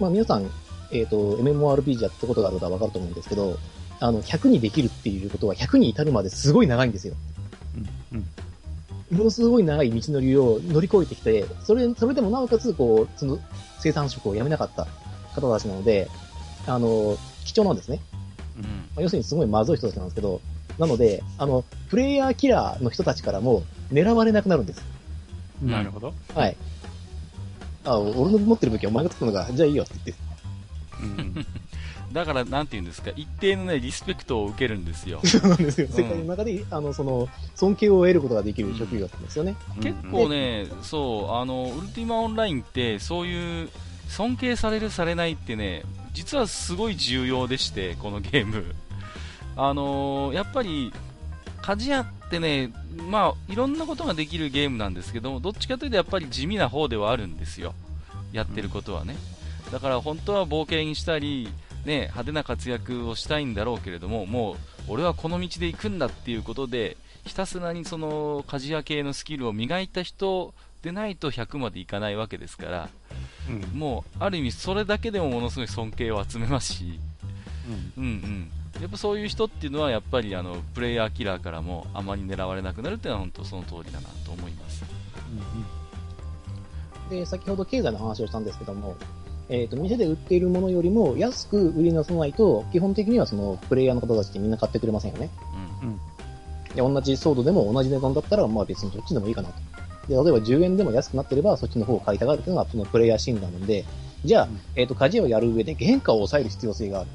[0.00, 0.50] まあ、皆さん、
[0.90, 3.58] えっ、と、MMORPG やったことがある方はわかると思うんですけど、
[4.00, 7.14] あの、100にできるっていうことは100に至るまですごい長いんですよ。
[8.12, 8.26] うんうん
[9.08, 13.38] ものすごい長い道のりを乗り越えてきて、それ、それでもなおかつ、こう、その
[13.78, 14.88] 生産職を辞めなかった
[15.40, 16.08] 方たちなので、
[16.66, 18.00] あの、貴重なんですね。
[18.58, 18.64] うん。
[18.64, 18.70] うん。
[18.70, 20.40] まあ要するにすごいまずい人たちなんですけど、
[20.78, 23.62] なので、あの、プレイヤーキラーの人たちからも
[23.92, 24.82] 狙われなくなるんです。
[25.62, 26.12] うんなるほど。
[26.34, 26.56] はい。
[27.84, 30.22] あ、俺の持ってる武器はお前が作ったのか、じゃあいいよって言って。
[31.02, 31.46] うん
[32.12, 35.20] だから、なんて言うんですか、一定のね、リスペクトを受けるんですよ。
[35.26, 35.88] そうなんですよ。
[35.90, 39.56] うん世界の中で、あの、その、尊敬を得ることができる職業だったんですよね。
[39.82, 43.68] 結構ね、そう、あの、ウルティマオンラインって、そういう、
[44.08, 45.82] 尊敬される、されないってね、
[46.14, 48.74] 実はすごい重要でして、このゲーム。
[49.56, 50.92] あのやっぱり、
[51.62, 52.72] 鍛冶屋ってね、
[53.10, 57.74] まあ、いろんなことができるゲームなんですけども、どっちかというとやっぱり地味な方ではあるんですよ。
[58.32, 59.16] やってることはね。
[59.72, 61.48] だから本当は冒険したり、
[61.84, 64.56] ね、派手な活躍をしたいんだろうけれども、もう、
[64.88, 72.88] 俺はこの道で行くんだっていうことで、ひたすらにその鍛冶屋系のスキルを磨いた人でないと100までいかないわけですから、
[73.48, 77.00] うんもう、ある意味それだけでもものすごい尊敬を集めますし、
[77.96, 78.50] うんうんうん。
[78.80, 84.84] やっぱそういう人っていうのは、やっぱりあの、プレイヤーキラーからもあまり狙われなくなるっていうのは本当その通りだなと思います。
[87.10, 88.96] で、先ほど経済の話をしたんですけども、
[89.48, 95.30] えっ、と、店で売っているものよりも安く売り出さないと、基本的にはその、プレイヤーの方たちってみんな買ってくれませんよね。
[95.82, 96.00] うん。
[96.74, 99.54] で、同じソードでも同じ値段だったら、まあ別にそっちでもいいかなと。
[100.08, 103.84] で、例えば10円でも安くなってれば、そっちの方を買いたがるっていうのが、そのプレイヤー診断なんで、
[104.24, 107.10] じゃあ、うんえっ、と、鍛冶屋をやる上で原価を抑える必要性がある。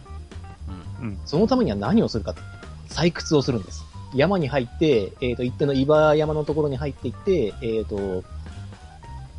[1.02, 1.08] うん。
[1.08, 2.42] うんそのためには何をするかと。
[2.90, 3.84] 採掘をするんです。
[4.14, 8.24] 山に入って、えっ、と、一定の岩山のところに入っていって、えっ、と、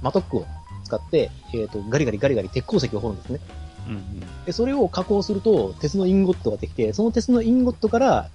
[0.00, 0.46] マトックを
[0.84, 3.40] 使って、えっ、と、ガリガリガリガリ鉄鉱石を掘るんですね。
[3.88, 8.30] うんで、それを加工すると、鉄のインゴットができて、その鉄のインゴットから、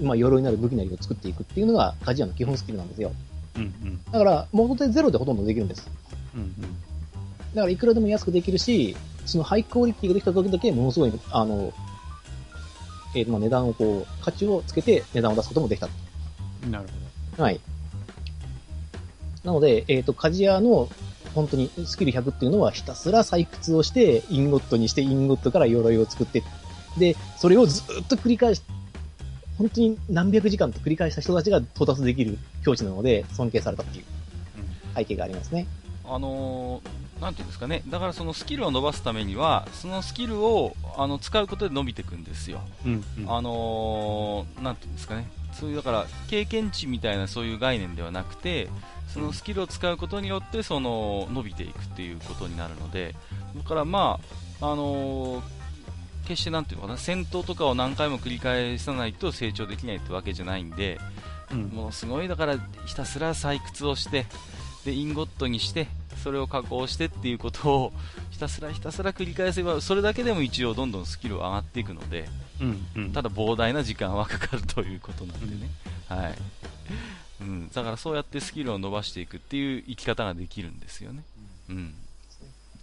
[0.00, 3.12] まあ、鎧なる武器なりを作っていくっていうのが、鍛冶屋の基本スキルなんですよ。
[3.56, 5.88] うんうんだから、元でゼロでほとんどできるんです。
[6.34, 6.54] うん
[7.54, 11.72] だから、いくらでも安くできるし、そのハイクオリティができた時だけ、ものすごい、あの、
[13.14, 15.88] えーとまあ、値段をこう、価値をつけて値段を出すこともできた。
[16.70, 16.88] なる
[17.36, 17.60] ほはい。
[19.44, 20.88] なので、えっ、と、鍛冶屋の
[21.34, 26.42] 本当にスキル100っていうのはひたすら採掘をして、インゴットにして、インゴットから鎧を作って、
[26.98, 28.62] で、それをずっと繰り返し、
[29.58, 34.04] 本当に何百時間と繰り返した人たちが到達できる境地なので、尊敬されたっていう
[34.94, 35.66] 背景がありますね。
[36.04, 42.60] あのーなんていうんですかね、だからそのスキルを伸ばすためには、そのスキルをあの使うことで伸びていくんですよ。
[42.84, 42.90] ど。
[42.90, 43.04] うん。
[43.18, 48.68] うんあのーなんていうんですかね、そういうだから経験値みたいなそういう概念ではなくて、
[49.12, 53.14] そのスキルを使うことによってその伸びていくっていうことになるので、
[53.56, 54.18] だからま
[54.60, 55.60] あ、あのー
[56.26, 61.00] 決してなんていうのかな、戦闘とかを何回も繰り返さないと成長できないってわけじゃないんで、
[61.50, 62.56] うんものすごいだから
[62.86, 64.26] ひたすら採掘をして
[64.84, 65.88] でインゴットにして
[66.22, 67.92] それを加工してっていうことを
[68.30, 72.28] ひたすらひたすら繰り返せばそれだけでも一応どんどんスキルは上がっていくので
[72.60, 72.86] うん。
[72.96, 73.12] うん。
[73.12, 75.70] ただ膨大な時間はかかるということなんでね、
[76.08, 76.34] はい
[77.40, 81.22] うん、だからそうやってスキルを伸ばしていくっていう生き方ができるんですよね、
[81.70, 81.94] うん、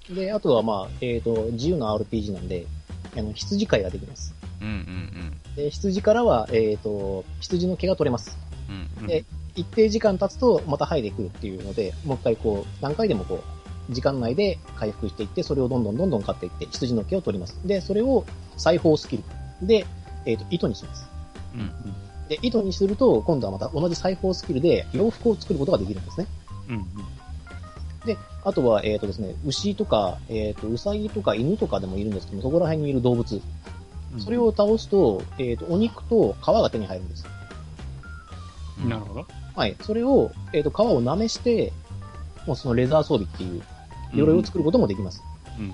[0.09, 2.65] で、あとはまあ、えっ、と、自由な RPG なんで、
[3.15, 4.33] あの、羊飼いができます。
[4.61, 8.37] うんうんで、羊からは、えっ、と、羊の毛が取れます。
[8.69, 9.25] うんうんで
[9.57, 13.43] 一定時間経つとまた生えてくるっていうので、もう一回こう、何回でもこ
[13.89, 17.59] う、時間内で回復していって、それをどんどんどんどん買っていって、羊の毛を取ります。
[17.65, 18.23] で、それを
[18.55, 19.23] 裁縫スキル
[19.63, 19.85] で、
[20.25, 21.07] えっ、と、糸にします。
[21.55, 21.71] うん。
[22.29, 26.27] で、糸にすると、今度はまた同じ裁縫スキルで洋服を作ることができるんですね。
[26.69, 26.85] うん。
[28.05, 33.41] で、あとは、えっ、とですね、牛とか、えっ、と、ウサギとか犬とかでもいるんですけども、そこら辺にいる動物、
[34.13, 34.21] うん。
[34.21, 37.25] それを倒すと、えっ、と、お肉と皮が手に入るんです。
[38.83, 39.27] うんなるほど。
[39.57, 39.75] はい。
[39.81, 41.73] それを、えっ、と、皮を舐めして、
[42.45, 43.63] もうそのレザー装備っていう、
[44.13, 45.23] 鎧を作ることもできます。
[45.57, 45.73] うん。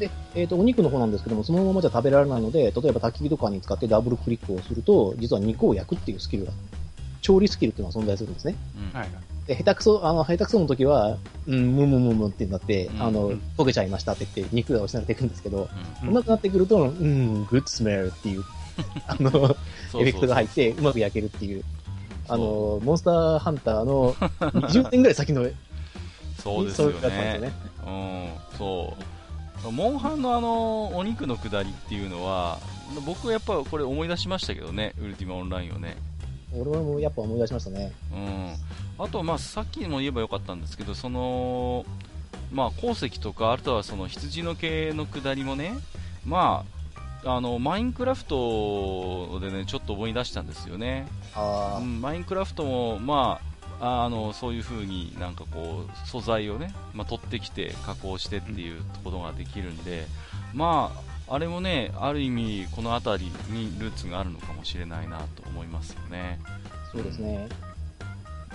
[0.00, 6.52] で、えっ、と、お肉の方なんですけども、そのままじゃ食べられないので、例えば焚き火とかに使ってダブルクリックをすると、実は肉を焼くっていうスキルが、
[7.22, 8.56] 調理スキルっていうのが存在するんですね。
[8.92, 9.08] うんはい。
[9.46, 15.68] で、下手くそ、あの、下手くその時は、うん、むむむむってなって、うんあの、うん溶けちゃいましたって言って、肉が失われていくんですけど、
[16.02, 18.42] うんうまくなってくると、うん、グッドスメルっていう、
[19.06, 21.64] あの、エフェクトが入って、うまく焼けるっていう、
[22.28, 25.46] あその、モンスターハンターの20年ぐらい先の、
[26.42, 27.52] そうですよねね。
[27.86, 29.72] うん、そう。
[29.72, 32.58] モンハンのあの、お肉のくだりっていうのは、
[33.04, 35.96] 僕はやっぱこれ思い出しましたけどね、ウルティマオンラインをね。
[36.54, 37.92] 俺もやっぱ思い出しましたね。
[38.12, 38.54] うん。
[38.98, 41.84] あと、まあ、さっきも言えばよかったんですけど、その、
[42.52, 45.74] まあ、鉱石とか、あとはその羊の系のくだりもね、
[46.24, 46.75] まあ、
[47.26, 51.06] あの、マインクラフトでね、ちょっと思い出したんですよね。
[51.34, 53.40] あうん、マインクラフトも、ま
[53.80, 60.06] あ、あのそういう風になんかこう素材をね、まあ、取ってきて加工してっていうことができるんで、
[60.54, 60.92] ま
[61.28, 66.38] あ、あれもね、ある意味この辺りにルーツがあるのかもしれないなと思いますよね。
[66.92, 67.48] そうですね。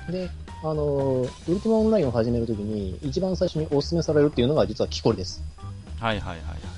[0.09, 0.29] で、
[0.63, 5.43] あの、ウルティマオンラインを始めるときに、一番最初にお勧めされるっていうのが実は木こりです。
[5.99, 6.70] はいはいはいはい。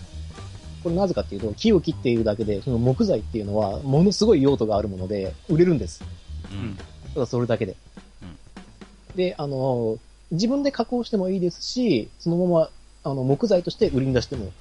[0.83, 6.03] これなぜかっていうと、木を切っているだけで、その木材っていうのは、ものすごい用途があるもので、売れるんです。
[6.51, 6.77] うん
[7.13, 7.75] ただそれだけで。
[8.21, 9.97] うんで、あの、
[10.31, 12.69] 自分で加工してもいいですし、そのまま、
[13.03, 14.51] あの、木材として売りに出しても、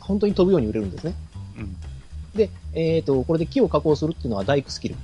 [0.00, 1.14] 本当に飛ぶように売れるんですね。
[1.58, 1.76] うん。
[2.34, 4.94] で、えっ、と、これで木を加工するっていうのは大工スキル。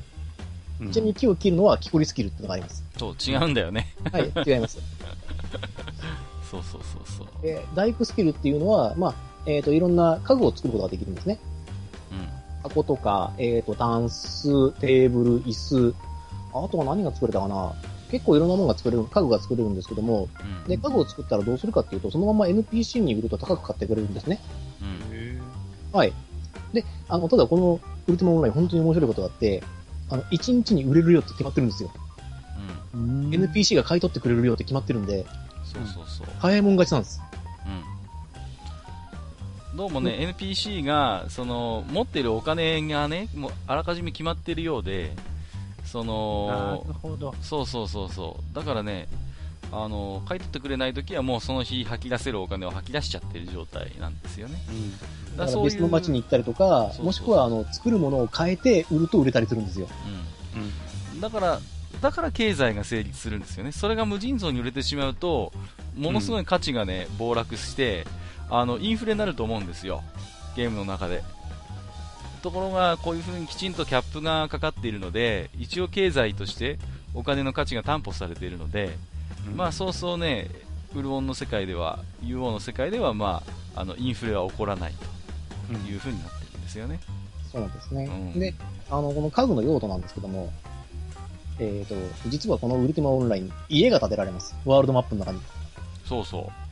[0.80, 2.82] うんちなみに木を切るのは木こりスキルっていうのがあります。
[2.98, 3.94] そう、違うんだよね。
[4.10, 4.78] はい、違います。
[6.50, 7.42] そうそうそうそう。
[7.42, 9.14] で、大工スキルっていうのは、まあ、
[9.46, 11.38] えっ、と、いろんな家具を作ることができるんですね。
[12.10, 12.28] うん。
[12.62, 15.94] 箱とか、えっ、と、タンス、テーブル、椅子、
[16.54, 17.72] あとは何が作れたかな
[18.10, 20.28] 結構いろんなものが作れる、家具が作れるんですけども、
[20.64, 20.68] うん。
[20.68, 24.40] で、家具を作ったらどうするかっていうと、そのまま NPC に売ると高く買ってくれるんですね。
[24.80, 25.16] うん。
[25.16, 25.40] へ
[25.92, 26.12] はい。
[26.72, 29.62] で、あの、ただこのウルティマオンライン本当に面白いことがあって、
[30.10, 31.90] あの、1日に売れる量って決まってるんですよ。
[32.94, 33.00] うん。
[33.00, 35.24] ーうん NPC が買い取ってくれる量って決まってるんで、
[35.64, 36.26] そうそうそう。
[36.38, 37.20] 早いもん勝ちなんです。
[39.74, 39.76] うん。
[39.76, 45.12] どうもね、 NPC が、その、持ってるお金がね、もう、あらかじめ決まってるようで、
[45.84, 47.34] そなのる、ほど。
[47.42, 48.54] そうそうそうそう。
[48.54, 49.08] だからね、
[49.72, 54.62] あの、買い取ってくれないときはもうその日吐き出せるお金を吐き出しちゃってる状態なんですよね。
[54.68, 55.36] うん。
[55.36, 59.88] だから別の街に行ったりとかもしくはあの、作るものを変えて売ると売れたりするんですよ。
[61.14, 61.20] うん。
[61.20, 61.60] だから、
[62.00, 63.72] だから経済が成立するんですよね。
[63.72, 65.52] それが無尽蔵に売れてしまうと、
[65.96, 68.06] ものすごい価値がね、暴落して、
[68.50, 70.02] あの、インフレになると思うんですよ。
[70.56, 71.22] ゲームの中で。
[72.42, 76.78] ところが、こういう風にきちんとキャップがかかっているので、一応経済として
[77.14, 78.96] お金の価値が担保されているので、
[79.56, 80.50] まあそうそうね、
[80.94, 83.42] ウルオンの世界では、UO の世界では、ま
[83.74, 84.94] あ、あの、インフレは起こらない
[85.68, 87.00] という風になってるんですよね。
[87.50, 88.04] そうなんですね。
[88.04, 88.54] うんで、
[88.90, 90.52] あの、この家具の用途なんですけども、
[91.58, 91.94] えっ、と、
[92.28, 94.54] 実はこのウルティマオンライン、家が建てられます。
[94.64, 95.40] ワールドマップの中に。
[96.04, 96.63] そうそう。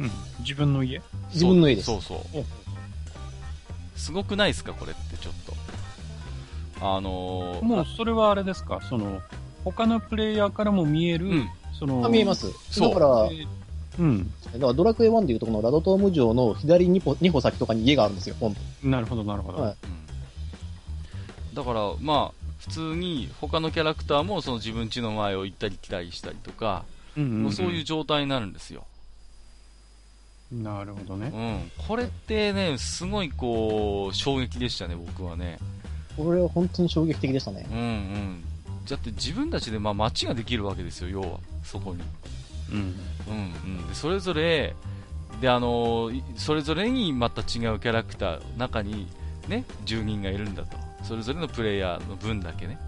[0.00, 0.10] うん。
[0.40, 1.00] 自分の家？
[1.32, 1.86] 自分の家です。
[1.86, 2.18] そうそう。
[3.96, 5.54] すごくないですか、これってちょっと。
[6.80, 8.80] あのー、もうそれはあれですか？
[8.88, 9.20] その、
[9.64, 12.46] 他のプレイヤーからも見える、うん、その、あ見えます。
[12.80, 13.46] だから、えー
[13.98, 14.32] うん。
[14.52, 18.60] だからドラクエ1でいうとこのラドトーム城の左2歩 ,2 歩先とかに家があるんですよ、ポンと。
[18.84, 19.62] なるほど、なるほど。
[19.62, 19.98] はいうん
[21.54, 26.84] だから、まあ、普通に他のキャラクターもその自分家の前を行ったり来たりしたりとか、
[27.16, 28.84] うんうんうんもうそういう状態になるんですよ。
[30.50, 31.82] なるほどねう。
[31.82, 31.86] ん。
[31.86, 35.58] これってね、すごいこう、衝撃でしたね、僕はね。
[36.16, 37.74] これは本当に衝撃的でしたねう。
[37.74, 38.44] んうん。
[38.88, 41.38] だって自分たちでまあ街ができるわけですよ、要は。
[41.62, 42.02] そこに。
[42.72, 42.78] うん。
[42.78, 43.88] うんうん。
[43.88, 44.74] で、それぞれ、
[45.40, 49.06] で、あのいそれぞれにまた違うキャラクター、中に
[49.48, 50.76] ね、住人がいるんだと。
[51.04, 52.78] それぞれのプレイヤーの分だけね。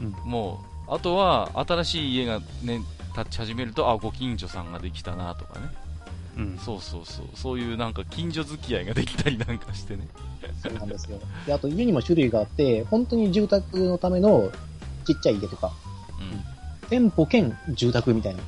[0.00, 2.80] うんもう、あとは、新しい家がね、
[3.16, 5.66] 立ち始めると、あ、ご近所さんができたなとかね。
[6.36, 6.58] うん。
[6.58, 7.26] そうそうそう。
[7.34, 10.08] そういうなんか近所付き合いができたりなんかしてね。
[10.62, 11.18] そうなんですよ。
[11.46, 14.50] で、あと家にも種類があって、本当に住宅のための
[15.04, 15.72] ちっちゃい家とか、
[16.20, 16.88] うん。
[16.88, 18.40] 店舗兼住宅みたいな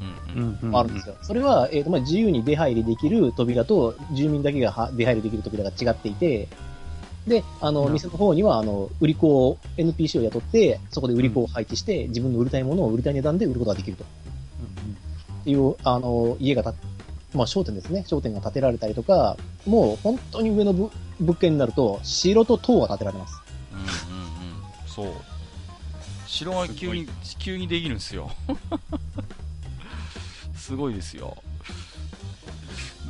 [0.00, 0.48] うんうん。
[0.48, 1.16] うんうんのがあるんですよ。
[1.22, 6.48] それは、えっ、と、まあ、自由に出入りできる扉と、住民だけがは出入りできる扉が違っていて、
[7.26, 14.04] で、あの、うん店の方には、あの、売り子を、NPC を雇って、そこで売り子を配置して、自分の売りたいものを売りたい値段で売ることができると
[15.50, 16.74] いう、あの、家がた、
[17.34, 18.04] まあ、商店ですね。
[18.06, 19.36] 商店が建てられたりとか、
[19.66, 23.40] もう本当に上のぶ物件になると、城と塔が建てられます。
[23.72, 23.88] うんうんうん。
[24.86, 25.12] そう。
[26.26, 27.08] 城が急に、
[27.38, 28.30] 急にできるんですよ。
[30.56, 31.36] すごいですよ。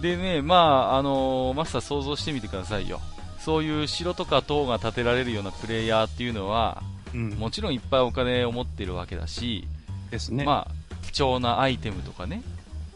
[0.00, 0.55] でね、ま
[0.92, 3.00] あ、あのマスター想像してみてくださいよ。
[3.38, 6.83] そういう城とか塔が建てられるようなプレイヤーっていうのは、
[7.14, 7.31] うん。
[7.31, 9.66] もちろんいっぱいお金を持ってるわけだし、
[10.11, 10.44] ですね。
[10.44, 12.42] まあ、貴重なアイテムとかね、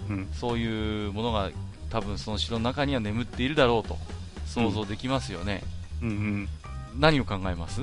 [0.08, 0.28] うん。
[0.32, 1.50] そういうものが
[1.90, 3.98] 多分その城の中には眠っているだろうと
[4.46, 5.62] 想像できますよね。
[6.02, 6.48] うんうん。
[6.98, 7.82] 何を考えます？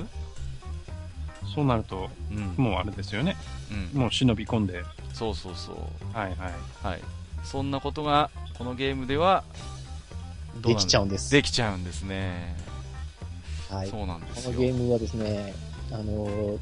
[1.54, 2.62] そうなると、うん。
[2.62, 3.36] もうあれですよね。
[3.94, 4.00] うん。
[4.00, 4.84] もう忍び込んで。
[5.14, 5.76] そうそうそう。
[6.16, 6.36] はいはい。
[6.82, 7.00] はい。
[7.42, 9.44] そんなことが、このゲームでは、
[10.62, 11.30] できちゃうんです。
[11.30, 12.54] できちゃうんですね。
[13.70, 13.88] はい。
[13.88, 14.52] そうなんですよ。
[14.52, 15.54] このゲームはですね、
[15.90, 16.58] あのー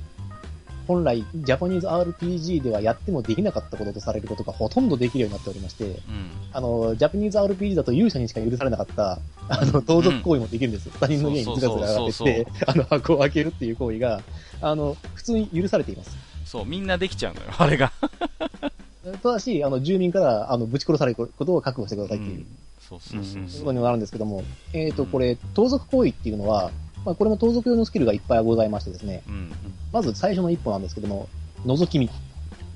[0.86, 6.30] 本来、ジャパニーズ RPG ではやってもできなかったこととされることがほとんどできるようになっておりまして、うん。
[6.52, 9.18] あのージャパニーズ RPG だと勇者にしか許されなかった、
[9.48, 10.90] あの、盗賊行為もできるんです。
[10.98, 14.22] 他人の家にずらずら上がってて、あの、箱を開けるっていう行為が、
[14.60, 16.16] あの、普通に許されています。
[16.44, 17.92] そう、みんなできちゃうのよ、あれが。
[19.22, 22.46] ただし、あの、住民から、あの、ぶち殺されることを覚悟してくださいっていう、
[22.80, 23.60] そうそうそううんそう。
[23.60, 26.70] ことになるんですけども、えっ、と、これ、盗賊行為っていうのは、
[27.06, 29.52] まあ、これも盗賊用のスキルがいっぱいございましてですね、うん。
[29.92, 31.28] まず最初の一歩なんですけども、
[31.64, 32.10] 覗き見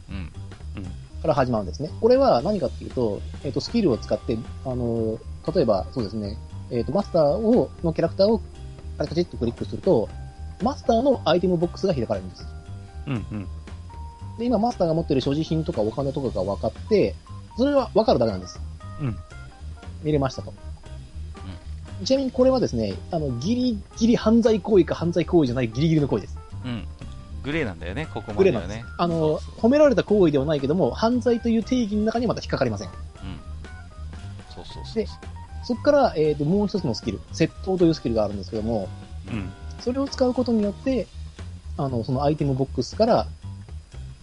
[0.08, 0.30] うん。
[1.20, 1.90] から始まるんですね。
[2.00, 5.18] これは何かっていうと、えっ、と、スキルを使って、あの、
[5.52, 6.38] 例えば、そうですね、
[6.70, 8.40] えっ、と、マスターを、のキャラクターを、
[8.98, 10.08] カチカチッとクリックすると、
[10.62, 12.46] マスターのアイテムボックスが開かれるんです。
[13.08, 13.48] うんうん。
[14.38, 17.16] で、今、マスターが持ってる所持品とかお金とかが分かって、
[17.56, 18.60] それは分かるだけなんです。
[19.00, 19.16] うん。
[20.04, 20.54] 見れましたと。
[22.04, 26.38] ちなみにこれはですね、あの、ギリギリ犯罪行為か犯罪行為じゃないギリギリの行為です。
[26.64, 26.84] うん。
[27.42, 28.84] グレーなんだよね、ここまグレーなんではね。
[28.98, 32.88] あの、そうそう褒められた行為ではないけども、犯罪という定義の中にはまた引っかかりません。
[32.88, 32.94] うん。
[34.54, 35.06] そうそうそうで。
[35.62, 38.88] そこから、えっ、と、もう一つのスキル、窃盗というスキルがあるんですけども、
[39.30, 39.50] うん。
[39.80, 41.06] それを使うことによって、
[41.76, 43.26] あの、そのアイテムボックスから、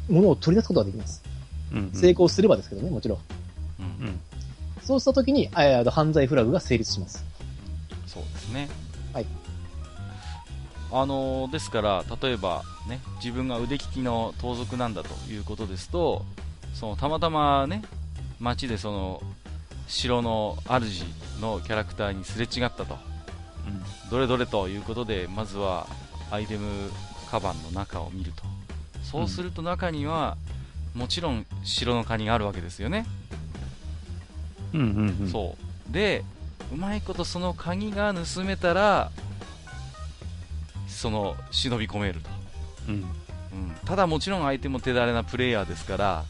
[0.09, 1.21] 物を取り出すことができます。
[1.73, 1.91] うん。
[1.93, 3.19] 成功すればですけどね、もちろん。
[3.79, 4.07] うん。
[4.07, 4.19] うん。
[4.83, 7.26] そうしたときに、えー犯罪フラグが成立します。
[8.17, 8.69] そうですね。
[9.13, 9.25] はい。
[10.91, 16.25] あのーですから、例えば、ね、自分が腕利きの盗賊なんだということですと、
[16.73, 17.83] そのたまたまね、
[18.39, 19.21] 街でその、
[19.87, 21.03] 城の主
[21.41, 22.97] のキャラクターにすれ違ったと。
[24.09, 25.87] どれどれということで、まずは
[26.31, 26.89] アイテム
[27.29, 28.43] カバンの中を見ると。
[29.03, 30.37] そうすると中には、
[30.93, 33.05] もちろん城のカニがあるわけですよね。
[34.73, 34.79] うん。
[34.79, 35.17] うん。
[35.21, 35.29] うん。
[35.29, 35.55] そ
[35.89, 35.93] う。
[35.93, 36.23] で、
[36.71, 39.11] うまいことその鍵が盗めたら、
[40.87, 42.29] その、忍び込めると。
[42.89, 42.93] うん。
[42.95, 43.05] うん。
[43.85, 46.25] ただもちろん相手も手だれなプレイヤーですから、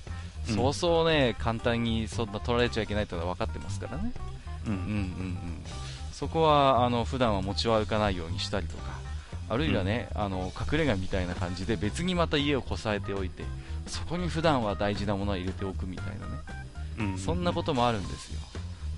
[0.49, 4.13] うんそうそうね、簡単にそんな取られちゃいけないというのは分かってますからね。
[4.65, 4.69] う。
[4.69, 5.37] うんんうんうん。
[6.13, 8.97] そこは、あの、普段は持ち歩かないようにしたりとか、
[9.49, 13.43] あるいはね、あの、隠れ家みたいな感じで別にまた家をこさえておいて、
[13.87, 17.11] そこに普段は大事なものは入れておくみたいなね。
[17.11, 17.17] うん。
[17.17, 18.39] そんなこともあるんですよ。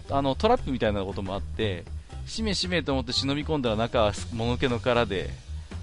[0.10, 1.86] あの、トラップみたいなこともあって、
[2.26, 5.30] しめしめと思って忍び込んだら中は物気の殻で、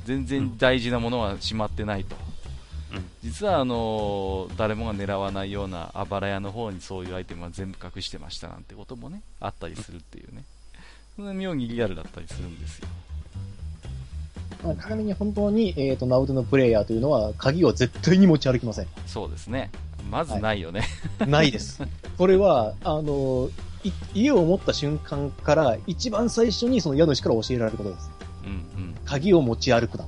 [0.05, 2.14] 全然大事なものはしまってないと。
[2.14, 2.27] うん
[3.22, 10.45] 実はあの誰もが狙わないようなあばら屋の方にそういうアイテムは全部隠してましたなんてこともねあったりするっていうね
[11.16, 12.89] そんな妙にリアルだったりするんですよ
[14.62, 18.87] まあちなみに本当に、えっ、と、ナウトのプレイヤーというのは、鍵を絶対に持ち歩きません。
[19.07, 19.70] そうですね
[20.11, 20.83] まずないよね、
[21.27, 21.83] ないです。
[22.16, 23.66] これは、あの、い
[24.14, 28.11] 家を持った瞬間から、一番最初にその家主から教えられることです。
[28.45, 28.53] うんう
[28.93, 30.05] ん鍵を持ち歩くな。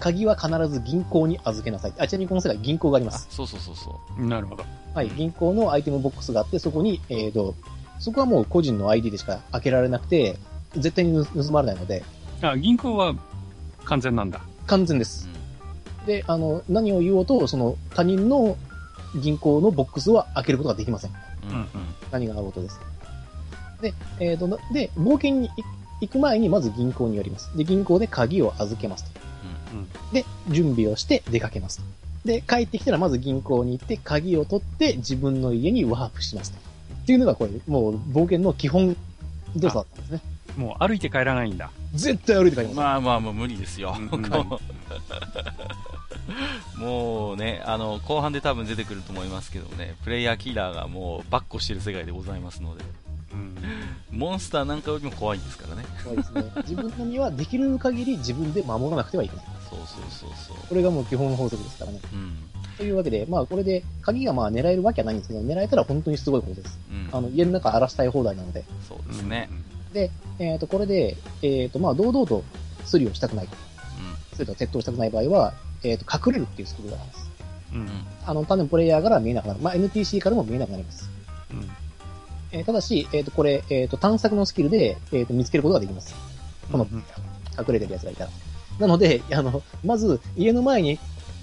[0.00, 1.94] 鍵は必ず銀行に預けなさい。
[1.98, 3.28] あ、ちなみにこの世界銀行がありまあす。
[3.30, 4.64] そうそうそうそうなるほど。
[4.94, 7.54] はい、銀行のアイテムボックスがあって、そこに、えっ、と、
[7.98, 10.38] そこはもう個人の ID でしか開けられなくて、
[10.74, 12.02] 絶対に盗まれないので、
[12.42, 13.14] あ、銀行は
[13.84, 14.40] 完全なんだ。
[14.66, 15.28] 完全です。
[16.04, 18.56] で、あの、何を言おうと、その他人の
[19.20, 21.12] 銀行のボックスは開けることができません。
[21.48, 21.66] うんうん
[22.12, 22.80] 何があろうとです。
[23.80, 25.50] で、えっ、と、なで、冒険に
[26.00, 27.56] 行く前にまず銀行に寄ります。
[27.56, 29.10] で、銀行で鍵を預けますと。
[29.74, 30.12] うん。
[30.12, 31.84] で、準備をして出かけますと。
[32.24, 36.58] で、帰ってきたらまず銀行に行って鍵を取って自分の家にワープしますと。
[37.02, 38.96] っていうのがこれ、もう冒険の基本
[39.54, 40.20] 動作だったんですね。
[40.56, 41.70] もう歩いて帰らないんだ。
[41.94, 42.76] 絶対歩いて帰ります。
[42.76, 44.08] まあまあまあ無理ですよ、うん
[46.78, 52.90] もうねあの後半で多分出てくると思いますけどねプレイヤーキラーがもうバッコしてる世界でございますのでうん。
[54.10, 56.44] モンスターなんかよりも怖いんですからねそうですね。
[56.68, 59.44] 自分の身はできる限り自分で守らなくてはいけない。
[59.68, 62.00] そうそうそうそうこれがもう基本法則ですからね。
[62.12, 62.36] うん
[62.76, 66.78] というわけで、まあこれで鍵がまあ狙えるわけはないんですけど、狙えたら本当にすごいことです。
[66.90, 68.64] うんあの、家の中荒らしたい放題なので。
[68.86, 69.48] そうですね、
[69.92, 72.44] で、えっ、と、これで、えっ、と、まあ堂々と
[72.84, 73.46] スリをしたくない。
[73.46, 73.48] う
[74.34, 77.30] それと窃盗したくない場合は、えっ、と、隠れるっていうスキルがあります。
[77.72, 77.78] うん。
[77.78, 77.88] んうん
[78.26, 79.60] あの、他のプレイヤーから見えなくなる。
[79.60, 81.08] まあ NPC からも見えなくなります。
[81.50, 81.70] うん。
[82.52, 86.14] えーただし、えっ、と、これ、えっ、と、探索のスキルで、えっ、と、見つけることができます。
[86.70, 87.04] このうん
[87.58, 88.30] 隠れてる奴がいたら。
[88.78, 90.98] なので、 あの、まず、家の前に、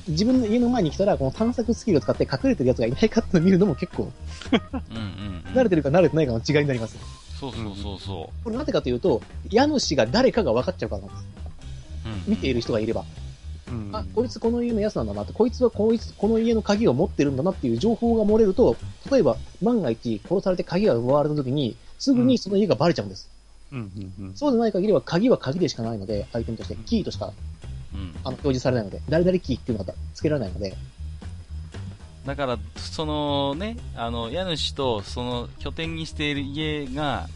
[0.07, 4.11] 自分の家の前に来たら、この探索スキルを使って隠れてる奴がいないかっていうのを見るのも結構、
[4.51, 6.97] うんうんうん慣れてるか慣れてないかの違いになります。
[7.39, 11.25] そうそうそうそこれなぜかというと、家主が誰かが分かっちゃうからなんです。
[12.05, 13.05] う、うん見ている人がいれば。
[13.67, 13.89] うん。
[13.93, 18.75] あ、こいつこの家のやつなんだなって、こいつはこいつ、この家の鍵を持ってるんだなっていう情報が漏れると、
[19.11, 23.29] 例えば、万が一殺されて鍵が奪われた時に、すぐにその家がバレちゃうんです。
[23.71, 23.79] うん。
[23.79, 24.13] うん。
[24.25, 24.35] うん。
[24.35, 27.33] そうでない限りは、鍵は鍵でしかないので、アイテムとして、キーとしか、
[27.93, 30.75] うんあの、表示されないので、誰々キーっていうのが付けられないので、
[32.25, 37.27] だから、そのね、あの家主とその拠点にしている家が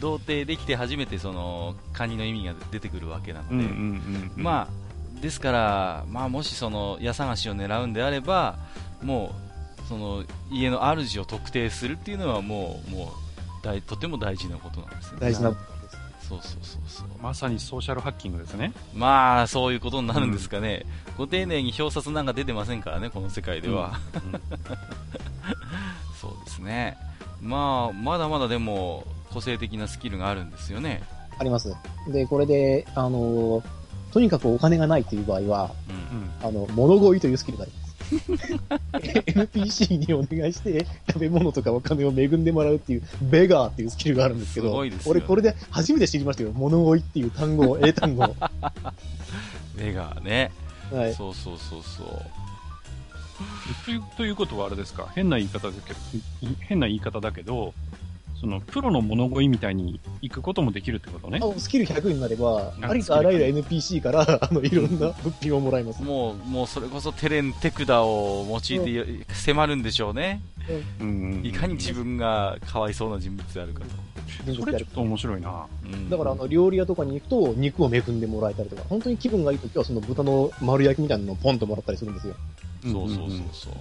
[0.00, 3.64] 同定できて初めてそのカニの意味が出てくるわけなので。
[4.36, 4.87] まあ、
[5.20, 8.58] ですから、まあ、もしその家探しを狙うんであれば、
[9.02, 9.34] も
[9.84, 13.08] うその家の主を特定するっていうのはもう、もう
[13.62, 15.18] 大とても大事なことなんですよね。
[15.20, 16.28] 大事なな部分です。
[16.28, 17.06] そうそうそうそう。
[17.22, 18.72] まさにソーシャルハッキングですね。
[18.94, 20.84] まあ、そういうことになるんですかね。
[21.16, 23.98] ご丁寧に表札なんか出てませんからね、この世界では。
[26.20, 26.98] そうですね。
[27.40, 31.02] まあ、まだまだでも、個性的なスキルがあるんですよね。
[31.38, 31.74] あります。
[32.08, 33.62] で、これで、あの、
[34.12, 36.18] とにかくお金がないという場合は、うん。
[36.20, 36.30] うん。
[36.42, 37.88] あの、物乞いというスキルがあります。
[39.32, 44.74] NPC にお願いして、食べ物とかお金を恵んでもらうっていう、ベガーっていうスキルがあるんですけど、
[45.06, 46.52] 俺これで初めて知りましたよ。
[46.52, 48.34] 物乞いっていう単語を、英単語を。
[49.76, 50.50] 目がね。
[50.92, 51.14] はい。
[51.14, 52.08] そうそうそうそう。
[54.16, 55.08] ということはあれですか？
[55.14, 55.98] 変な言い方だけど、
[56.50, 57.74] い変な言い方だけど、
[58.40, 61.40] その、プロの物乞いみたいに行くこともできるってことね。
[61.42, 66.02] あスキル100になれば、あありとあらゆる NPC から、 あの、いろんな物品をもらえます。
[66.02, 70.40] もう、もうそれこそテレンテクダを用いて迫るんでしょうね。
[71.00, 71.40] うん。
[71.42, 73.88] いかに自分がかわいそうな人物であるかと。
[74.54, 75.66] それちょっと面白いな。
[75.84, 82.34] うんだから、あの、料理屋とかに行くと、肉を恵んでもらえたりとか、本当に気分がいい時は、その豚の丸焼きみたいなのをポンともらったりするんですよ。
[82.84, 83.74] そうそうそうそう。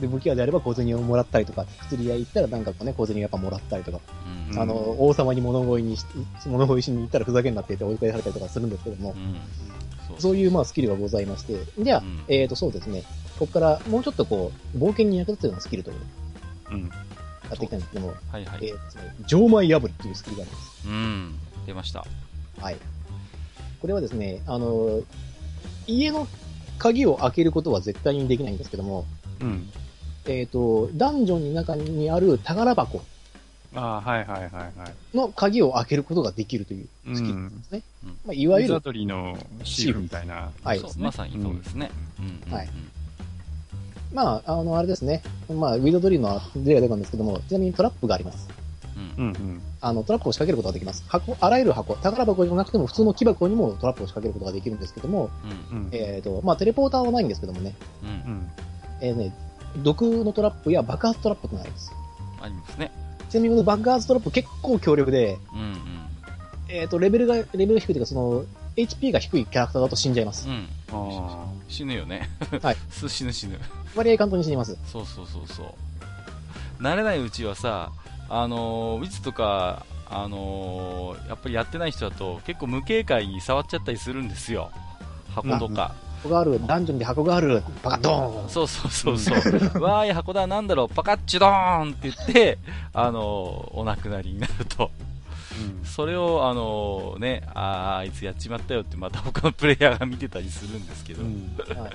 [0.00, 4.00] で、武器屋であれば小銭をもらったりとか、薬屋行ったらなんかこうね、小銭をやっぱもらったりとか、
[4.50, 4.58] うん。
[4.58, 6.04] あの、王様に物乞いにし、
[6.46, 10.20] 物乞いしに行ったらふざけんなってて追い返されたりとかするんですけどもう、ん。
[10.20, 13.02] そういうまあスキルがございまして、じゃあ、うんえーと、そうですね、
[13.38, 15.96] ここからもうちょっとこう、冒険に役立つようなスキルという
[16.70, 16.82] うん。
[16.84, 16.88] や
[17.54, 18.58] っていきたいんですけども、はいはい。
[18.62, 20.88] えーとですね、錠前破りっていうスキルがあります。
[20.88, 21.38] うん。
[21.66, 22.04] 出ました。
[22.60, 22.76] はい。
[23.80, 25.02] これはですね、あの、
[25.86, 26.28] 家の
[26.78, 29.06] 鍵を開けることは絶対にできないんですけども、
[29.40, 29.70] うん。
[30.26, 33.02] えっ、と、ダンジョンの中にある宝箱
[33.74, 35.16] ああ、はいはいはいはい。
[35.16, 37.82] の鍵を開けることができるというスキルなんですね。
[38.04, 40.50] うんまあ、いわゆる、ウィザードリーのシールみたいな。
[40.62, 41.90] はいそうまさにそうですね。
[42.18, 42.68] うんうんはい
[44.12, 45.22] まあ、あの、あれですね。
[45.48, 48.46] まあ、ウィドドリーの例が出たんですけども、ちなみにトラップがあります。
[48.94, 49.28] ううん。
[49.28, 49.62] うんうん。
[49.80, 51.02] あの、トラップを仕掛けることができます。
[51.08, 55.30] 箱、あらゆる箱、宝箱じゃなくても普通の木箱にもトラップを仕掛けることができるんですけども、
[55.72, 55.78] うん。
[55.78, 55.88] うん。
[55.92, 58.08] えっ、と、まあ、テレポーターはないんですけどもね、うん。
[58.08, 58.50] うん。
[59.00, 59.34] えーね、
[59.78, 61.92] 毒のトラップや爆発トラップってのがあります。
[62.42, 62.92] ありますね。
[63.30, 65.76] ちなみにこの爆発トラップ結構強力で、うん。
[66.68, 68.44] えっ、と、レベルが、レベルが低いというか、その、
[68.76, 70.68] HP が低いキャラクターだと死んじゃいますうん。。
[71.68, 72.28] 死ぬよね。
[72.62, 72.76] はい。
[72.90, 73.58] す 死ぬ死ぬ。
[73.94, 74.76] 割合簡単に死にます。
[74.86, 75.62] そうそうそうそ
[76.80, 76.82] う。
[76.82, 77.92] 慣れないうちはさ、
[78.28, 84.70] あのー、ウィズとか、あのー、やっぱりやってない人だと結構無警戒に触っちゃったりするんですよ。
[85.34, 85.94] 箱とか。
[86.22, 89.36] 箱がある、ダンジョンに箱がある、バカドーンそうそうそうそう。
[89.82, 92.58] わーい、箱だ、なんだろう、パカッチュドーンって言って、
[92.92, 94.90] あのー、お亡くなりになると。
[95.60, 95.84] うん。
[95.84, 101.22] それを、あのー、ね、あーあいつやっちまったよってまた他のプレイヤーが見てたりするんですけど。
[101.22, 101.54] うん。
[101.58, 101.92] はい。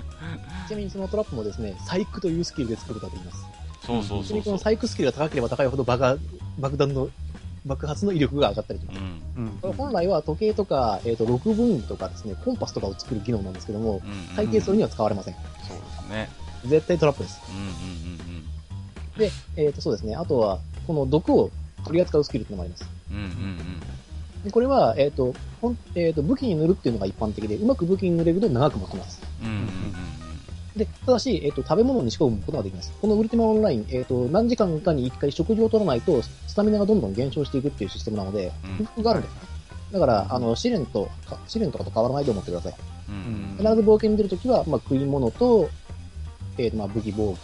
[0.68, 3.46] ちなみにそのトラップもですね、サイクというスキルで作ることができます。
[3.86, 4.58] そうそうそうそうちなみにこの。
[4.58, 6.18] サイクスキルが高ければ高いほど爆
[6.76, 7.08] 弾の
[7.68, 8.98] 爆発の威力が上がったりします。
[8.98, 9.22] うん。
[9.36, 9.58] うん。
[9.60, 14.36] これ本来は時計とか、えっ、と、録分とかですね、コンパスとかを作る技能なんですけども、うん。
[14.36, 15.34] 大抵それには使われません。
[15.34, 15.40] そ
[15.74, 16.28] うですね。
[16.66, 17.40] 絶対トラップです。
[17.48, 18.18] うんうんうん
[19.18, 20.14] で、えっ、と、そうですね。
[20.14, 21.50] あとは、この毒を
[21.84, 22.88] 取り扱うスキルっていうのもあります。
[23.10, 23.16] うん。
[23.16, 23.58] うんうん
[24.44, 29.20] でこれは、えっ、と、ほんえっ、と、武器に塗るっていうのが一般的で、うまく武器に塗れると長く持ちます。
[29.42, 29.48] うん。
[29.48, 30.27] うんうん
[30.78, 32.92] で、ただし、えっ、と、食べ物に仕込むことができます。
[33.00, 39.40] このウルティマオンライン、えっ、と、何時間かに一回食事を取らないと、スタミナがどんどん減少していくっていうシステムなので、うん空腹があるんですね。
[39.92, 42.74] だから、あの、試練とか、試練とかと変わらないと思ってください。
[43.08, 45.68] うんうん必ず冒険に出るときは、まあ、食い物と、
[46.56, 47.36] えっ、と、まあ、武器防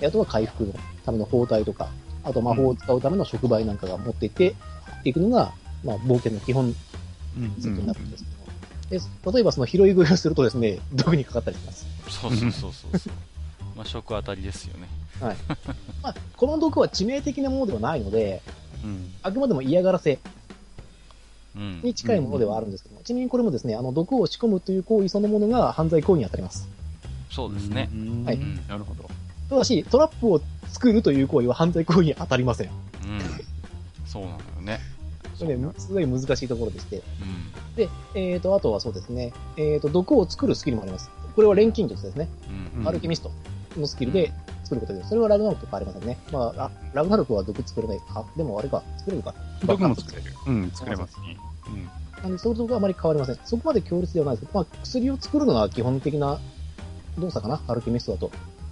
[0.00, 0.06] 具。
[0.06, 1.88] あとは回復のための包帯とか、
[2.24, 4.50] あと魔法を使うための触媒なんかが持っていって、
[5.00, 5.52] っていくのが、
[5.82, 6.74] まあ、冒険の基本
[7.38, 7.62] うん。
[7.62, 8.39] セットになるんですけども、
[8.90, 8.98] で
[9.32, 11.86] 例えばその拾い食いをするとですね、 毒にかかったりします。
[12.08, 13.12] そうそうそうそうそう。
[13.76, 14.88] まあ、食当たりですよね。
[15.20, 15.36] はい。
[16.02, 18.42] まあ、この毒は致命的なものではないので、
[18.82, 19.12] うん。
[19.22, 20.18] あくまでも嫌がらせ
[21.54, 21.80] うん。
[21.82, 26.68] に近いものではあるんですけども、ちなみにこれもですね、あの、毒を仕込むという行為そのものが犯罪行為に当たります。
[27.30, 27.88] そうですね。
[27.92, 28.38] うんはい
[28.68, 29.08] なるほど。
[29.48, 32.68] ただし、トラップを作るという行為は犯罪行為に当たりません。
[32.68, 32.72] うん。
[34.06, 34.80] そうなのよね。
[35.78, 36.96] すごい難しいところでして。
[36.96, 37.76] うん。
[37.76, 41.10] で、えっ、と、あとはそうですね、えっ、と、毒を作るスキルもあります。
[41.34, 42.28] これは錬金術ですね。
[42.74, 42.80] うん。
[42.80, 43.30] うんアルケミスト
[43.76, 44.32] のスキルで
[44.64, 45.10] 作ることです。
[45.10, 46.18] それはラグナロクと変わりませんね。
[46.32, 48.00] まあ、あラグナロクは毒作れない。
[48.14, 49.34] あ、でもあれか、作れるか。
[49.64, 50.32] 毒も作れる。
[50.46, 51.36] うん、作れますね。
[51.66, 52.22] うん。
[52.22, 53.38] なんで、それとはあまり変わりません。
[53.44, 56.38] そこまで強烈ではないですけど、まあ、薬を作るのが基本的な
[57.18, 58.30] 動作かな、アルケミストだと。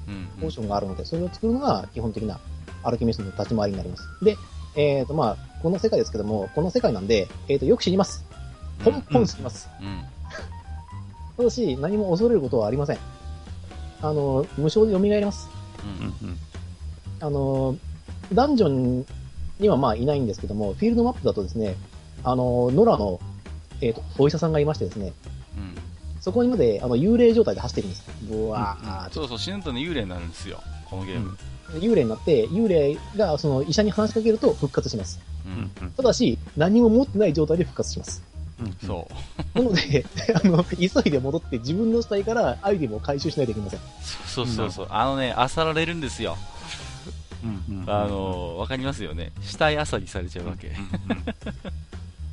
[0.08, 0.28] うん。
[0.40, 2.38] ポーションがあるので、それを作るのが基本的な
[2.82, 4.04] アルケミストの立ち回りになります。
[4.22, 4.36] で、
[4.78, 8.24] えっ、と、まあ、この世界ですけども、この世界なんで、えっ、と、よく死にます。
[8.84, 9.68] ポンポン死にます。
[9.80, 10.04] うん。
[11.36, 12.98] ただし、何も恐れることはありません。
[14.00, 15.48] あの、無償で蘇ります。
[16.22, 16.28] うん。
[16.28, 16.38] うん。
[17.18, 17.76] あの、
[18.32, 19.04] ダンジョン
[19.58, 21.74] にはまあいないんですけども、フィールドマップだとですね、
[22.22, 23.18] あの、ノラの、
[23.80, 25.12] えっ、と、お医者さんがいましてですね、
[25.56, 25.74] うん。
[26.20, 28.04] そこにまで、あの、幽霊状態で走ってるんです。
[28.22, 30.62] ブワーってそうそう、死ぬとね、幽霊になるんですよ。
[30.88, 31.36] このゲーム。
[31.74, 35.20] 幽霊になって、幽霊がその医者に話しかけると復活します。
[35.46, 35.48] う。
[35.48, 35.92] うんん。
[35.92, 38.22] ただし、何も持ってない状態で復活します。
[38.60, 38.76] うん。
[38.86, 39.08] そ
[39.54, 39.58] う。
[39.58, 40.04] なので、
[40.42, 43.80] あの、急いで戻って自分の死体からアイテムを回収しないといけません。
[44.26, 44.86] そうそうそう。
[44.90, 46.36] あのね、漁られるんですよ。
[47.44, 47.82] うん。
[47.82, 47.90] うん。
[47.90, 49.32] あ、の、わかりますよね。
[49.42, 50.68] 死体漁りされちゃうわけ。
[50.68, 50.74] うん。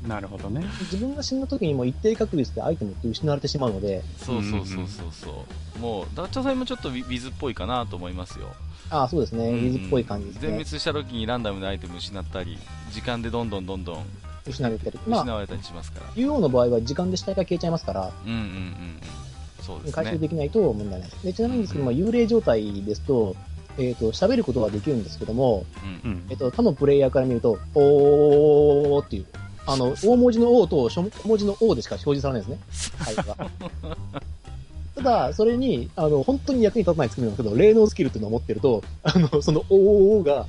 [0.08, 0.64] なるほどね。
[0.80, 5.44] 自分が死んだ時にも一定確率でアイテムって失われてしまうので、そうそうそうそうそ
[5.76, 5.78] う。
[5.78, 8.54] もう、ダッチャさんもちょっとウィズっぽいかなと思いますよ。
[8.90, 10.40] ああ、そうですね、ウィズっぽい感じですね。
[10.42, 12.58] 全滅した時にランダムなアイテム失ったり、
[12.92, 14.04] 時間でどんどんどんどん
[14.46, 14.98] 失われてる。
[15.06, 16.06] まあ、失われたりしますから。
[16.14, 19.00] UO の場合は時間で死体が消えちゃいますから、うんうんうんうん。
[19.60, 19.92] そうですね。
[19.92, 21.24] 回収できないと問題ないです。
[21.24, 23.34] でちなみにですけど、まあ、幽霊状態ですと、
[23.78, 25.66] えっ、と、喋ることができるんですけども、
[26.04, 29.26] うんうんえっ、と、他のプレイヤーから見ると、おーっていう、
[29.66, 32.96] あの、大文字の O と小文字の O でしか表示されないですね。
[32.98, 33.36] はいが。
[34.96, 40.46] ただ、それに、あの、本当に役に立たない作りなんですけど、霊能スキルっていうのを持ってると、あの、その OOO が、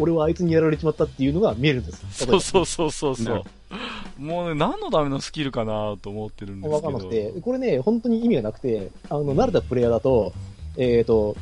[0.00, 2.04] 俺はあいつにやられちまったっていうのが見えるんです。
[2.24, 3.42] そうそうそうそうそう。
[4.18, 6.92] もうね、何のためのスキルかなと思ってるんですわけど。
[6.92, 10.32] かんなくて、これね、本当に意味がなくて、あの、慣れたプレイヤーだと、
[10.76, 11.36] えっ、と、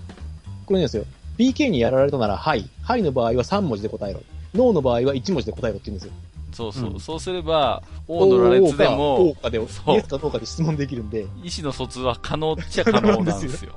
[0.66, 1.04] これですよ。
[1.38, 2.68] PK にやられたなら、はい。
[2.82, 4.20] はいの場合は3文字で答えろ。
[4.54, 6.12] ノーの場合は1文字で答えろって言うんですよ。
[6.56, 6.90] そうそう。
[6.92, 11.28] うんそうすれば、王の羅列でおもー、かで、イそうエスかノーかで質問できるんで、意思
[11.60, 13.72] の疎通は可能っちゃ可能なんですよ。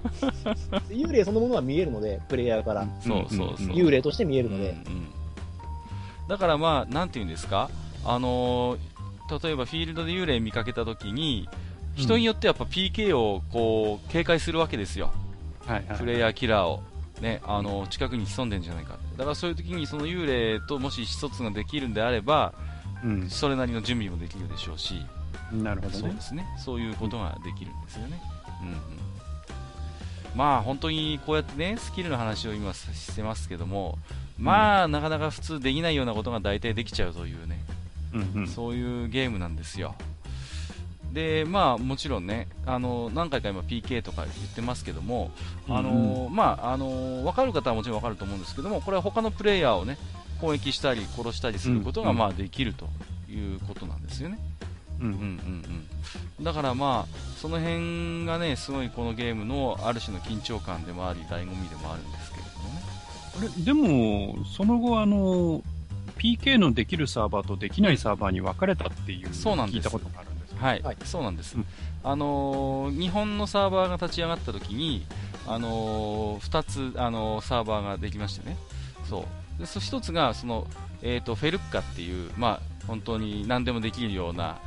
[0.88, 2.86] 幽霊そのものは見えるので、プレイヤーから。
[3.00, 3.66] そうそうそう。
[3.68, 4.84] 幽霊として見えるうんうので、ん。
[6.28, 7.68] だからまあ、なんて言うんですか？
[8.04, 8.78] あのー
[9.44, 11.48] 例えばフィールドで幽霊見かけたときに、
[11.94, 15.12] 人によってやっぱ PK をこう、警戒するわけですよ。
[15.66, 15.98] はいはい。
[15.98, 16.82] プレイヤーキラーを。
[17.20, 22.54] ね、あの近くに潜んでるんじゃないかだからそういう時にその幽霊ともし一つができるんであれば、
[23.04, 23.28] うん。
[23.28, 24.94] それなりの準備もできるでしょうし、
[25.52, 26.20] なるほどねそうで。
[26.20, 28.20] すねそういうことができるんですよね。
[28.62, 28.76] うんうん
[30.34, 33.98] まあ本当にこうやってねスキルの話を今してますけども、
[34.38, 37.58] まあ、なかなか普通できないようなことが大体できちゃうというね、
[38.14, 38.48] うんうん。
[38.48, 39.96] そういうゲームなんですよ。
[41.12, 45.30] で、まあもちろんね、あの何回か今 PK とか言ってますけども、
[45.68, 49.98] あのまああの分かる方はもちろん分かると思うんですけども、これは他のプレイヤーをね
[50.40, 52.86] 攻撃したり殺したりすることがうんまあできると
[53.30, 54.38] いうことなんですよね。
[55.00, 55.86] うんうんうん
[56.38, 62.82] うん、だからまあその辺がねすごいこのゲームのある種の緊張感でもあり醍醐味でもあるんですけれどもね。
[63.38, 65.62] あれ、でも、その後、あの、
[66.18, 70.29] PK のできるサーバーとできないサーバーに分かれたっていう、そうなんです聞いたことがある。
[70.60, 70.96] はい、はい。
[71.04, 71.66] そうなんです、うん
[72.02, 75.04] あのー日本のサーバーが立ち上がった時に、
[75.46, 78.56] あのー2つ、あのーサーバーができましてね、
[79.08, 79.26] そ
[79.58, 79.60] う。
[79.60, 80.66] でそ1つがその、
[81.02, 84.58] えー、とフェルッカっていう、まあ、本当に何でもできるような、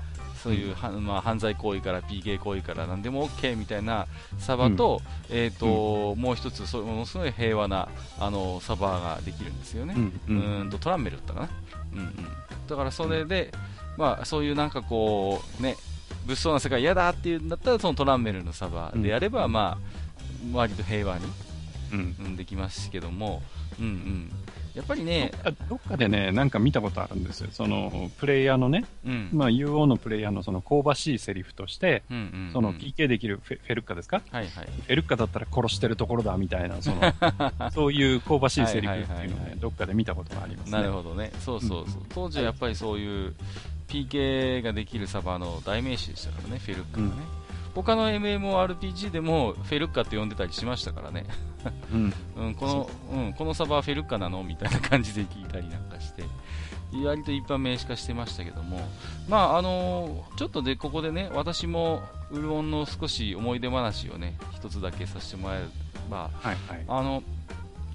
[0.43, 7.87] そういう、はまあ、犯罪行為から PK 行為から何でも OK みたいなサーバーと,、えーともう1つそうものすごい平和な
[8.19, 9.95] あのサーバーができるんですよね。
[10.27, 10.69] うん。
[10.69, 11.49] とトランメルだったかな、
[11.93, 12.15] うんうん、
[12.67, 13.51] だからそれで、
[13.97, 15.75] まあ、そういうなんかこう、ね、
[16.25, 19.51] 物騒な世界嫌だっていうんだったらそのトランメルのサバでやれば、うん。
[19.51, 19.77] ま
[20.53, 21.25] あ、割と平和に、
[21.91, 22.15] うん。
[22.19, 23.41] うん、できますけども、
[23.79, 24.31] うんうん、
[24.73, 27.49] やっぱりね、どっかどっかでね、なんか見たことあるんですよ。
[27.51, 29.29] その、プレイヤーのね、うん。
[29.31, 32.53] まあ、UO のプレイヤーのその香ばしいセリフとして、うんうんうん。
[32.53, 34.21] その PK できるフェルッカですか？
[34.31, 37.01] はいはい、フェルッカだったら殺してるところだみたいな、その、
[37.71, 40.71] そういう香ばしいセリフっていうのをねどっかで見たことがありますね。
[40.71, 42.05] なるほどね、そうそうそう、うん。
[42.09, 43.35] 当時はやっぱりそういう
[43.93, 47.13] PK ができるサバの代名詞でしたからね、フェルッカがね。
[47.75, 51.25] 他の MMORPG でもフェルッカって呼んでたりしましたからね。
[51.91, 52.13] うん。
[52.37, 56.23] うん、この、うん、このサバはフェルッカなのみたいな感じで聞いたりなんかして、
[57.03, 58.79] 割と一般名詞化してましたけども、
[59.27, 65.65] まあ、あのちょっとで、ここでね、私も、ウルオンの少し思い出話をね、一つだけさせてもらえれ
[66.09, 66.85] ば、はいはい。
[66.87, 67.23] あの、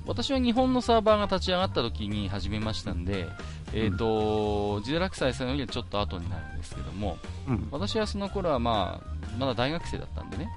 [0.06, 3.28] 私は日本のサーバーが立ち上がった時に始めましたんで、
[3.72, 7.68] えっ、と、ジデラクサイさんよりはちょっと後になるんですけども、うん。
[7.70, 10.48] 私はその頃はまあ、まだ大学生だったんでね、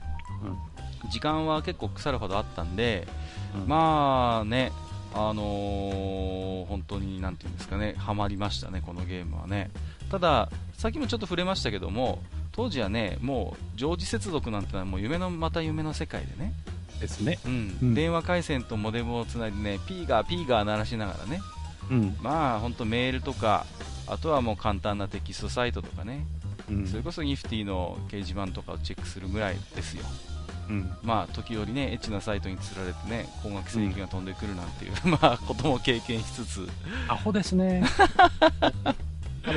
[1.11, 3.07] 時間は結構腐るほどあったんで、
[3.55, 3.67] うん。
[3.67, 4.71] まあね、
[5.13, 6.41] あのー
[6.71, 9.71] 本当になんていうんですかね、ハマりましたね、このゲームはね。
[10.09, 16.53] ただ、さっきもちょっと触れましたけども、当時はね、もう常時接続なんてのはもう夢のまた夢の世界でね、
[17.01, 17.39] ですね。
[17.45, 17.77] うん。
[17.81, 17.93] うん。
[17.93, 21.41] 電話回線とモデムをつないでね、ピーガーピーガー鳴らしながらね、
[21.91, 22.17] うん。
[22.21, 23.65] まあ本当メールとか、
[24.07, 26.25] あとはもう簡単なテキストサイトとかね、
[26.69, 26.87] うん。
[26.87, 30.03] それこそニフティの掲示板とかをチェックするぐらいですよ。
[30.69, 30.91] うん。
[31.03, 36.67] まあ時折ね、エッチなサイトにつられてね、高額請求が飛んでくるなんていう、 まあことも経験しつつ、
[37.07, 37.83] アホですね。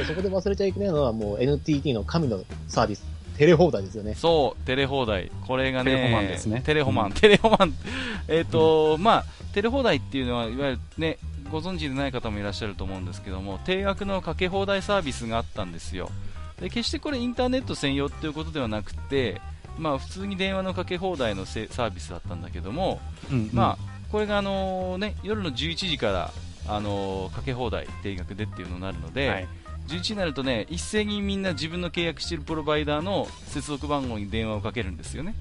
[0.06, 3.04] そこで忘れちゃいけないのはもう NTT の神のサービス、
[3.36, 4.14] テレ放題ですよね。
[4.14, 5.30] そう、テレ放題。
[5.46, 7.74] これがね、テレホマンですねテレホマン、うんテレホマン。
[8.28, 11.18] えっ、と、まあ、テレ放題っていうのは、いわゆるね、
[11.54, 16.10] ご存知でない方もいらっしゃると思うんですけども、定額のかけ放題サービスがあったんですよ。
[16.60, 19.40] で、決してこれインターネット専用っていうことではなくて、
[19.78, 23.00] まあ、普通に電話のかけ放題のせサービスだったんだけども、
[23.30, 23.50] うん。
[23.52, 26.32] まあ、これがあのね、夜の11時から、
[26.66, 29.48] あのかけ放題定額でっていうのになるので、はい。
[29.86, 35.34] 11時になるとね一斉にみんな自分の契約しているプロバイダーの接続番号に電話をかけるんですよね、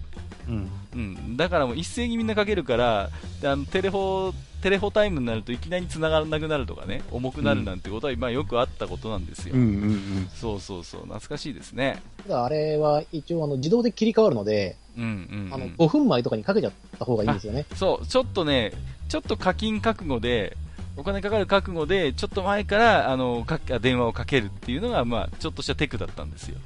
[0.48, 0.70] うん。
[0.94, 3.10] うん、だからもう一斉にみんなかけるから
[3.42, 10.30] であのテレホテレホタイムになるといきなり繋がらなくなるとかね重くなるなんてことは、まあよくあったことなんですよ、うんうんうん。
[10.34, 11.02] そうそうそう。
[11.02, 12.02] 懐かしいですね。
[12.24, 17.66] ただあれは一応あの自動で切り替わるので、うんうん、うん、あの5分前とかにかけちゃった方がいいんですよね。
[17.76, 18.08] そう。
[18.08, 18.72] ちょっとね
[19.10, 20.56] ちょっと課金覚悟で
[20.96, 26.58] お金かかる覚悟でちょっと前からあのか電話をかけるっていうのが、まあ、ちょっとしたテクだったんですよ、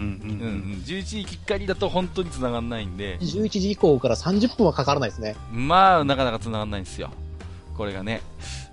[0.00, 5.36] 11時きっかりだと本当に繋がらないんで11時以降から30分はかからないですね。
[5.52, 7.10] まあ、なかなか繋がらないんですよ。
[7.76, 8.22] これがね。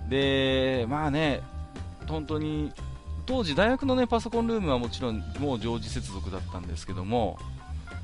[0.08, 1.42] で、まあね、
[2.06, 2.72] 本当に、
[3.26, 7.38] 当時大学のね、パソコンルームはもちろんもう常時接続だったんですけども、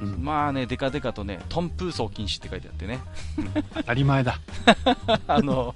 [0.00, 0.22] うん。
[0.22, 3.00] まあね、デカデカとね、トンプーソー禁止って書いてあってね、
[3.74, 4.38] 当たり前だ。
[5.26, 5.74] あの、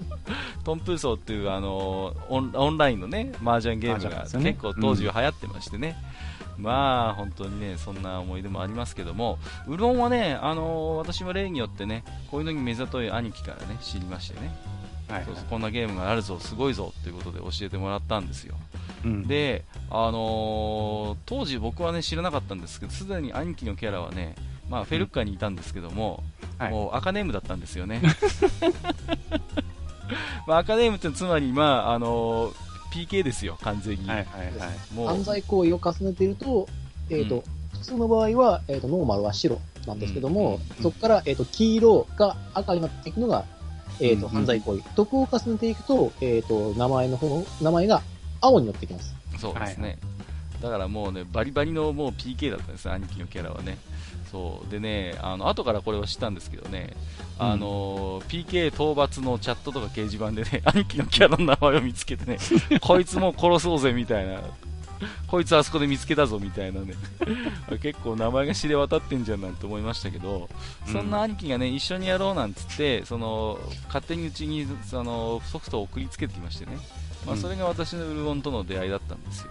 [0.65, 5.97] トンプーソーっていうあのオンオンラインのね、麻雀ゲームが結構当時は流行ってましてね、
[6.59, 14.51] まあ本当にね、そんな思い出もありますけども、ウルオンはね、あの私は例によってね、こういうのに目ざとい兄貴からね、知りましてね、
[15.09, 18.57] はいそうそうこんなゲームがあるぞ、すごいぞっていうことで教えてもらったんですよ。
[19.05, 19.27] うん。
[19.27, 24.35] で、あのー当時僕はね知らなかったんですけど、すでに兄貴のキャラはね、
[24.69, 26.23] まあ、フェルッカにいたんですけども、
[26.59, 28.03] はいもう赤ネームだったんですよね。
[30.47, 32.53] まあ、赤ネームってつまり、まあ、あの
[32.93, 34.09] PK ですよ、完全に。
[34.09, 34.27] はいはい
[34.59, 34.95] はい。
[34.95, 36.69] もう犯罪行為を重ねていると、
[37.11, 37.43] えっ、と、うん
[37.79, 43.45] 普通の場合は、えっ、と、ノーマルは白なんですけども、うんそこから、えっ、と、黄色が赤になっていくのが、
[44.01, 44.83] えっ、と、うん犯罪行為。
[44.95, 48.03] 得を重ねていくと、えっ、と、名前の方の、名前が
[48.41, 49.15] 青になってきます。
[49.39, 49.99] そうですね、
[50.61, 53.79] だからもうね、バリバリのもう PK だったんです、兄貴のキャラはね。
[54.31, 54.71] そう。
[54.71, 56.95] でね、あの後からこれは知ったんですけどね、
[57.39, 62.39] あの PK 討伐のチャットとか掲示板でね、 兄貴のキャラの名前を見つけてね、
[62.81, 64.41] こいつもう殺そうぜみたいな、
[65.29, 66.95] こいつあそこで見つけたぞみたいなね、
[67.81, 70.49] 結構名前が知れ渡ってんじゃんなんて思いましたけど、
[70.91, 76.79] そんな兄貴がね、一緒にやろうなんつって、その勝手にうちにそのソフトを送りつけてきましてね、
[77.27, 79.51] まあ、それが私のウルゴンとの出会いだったんですよ。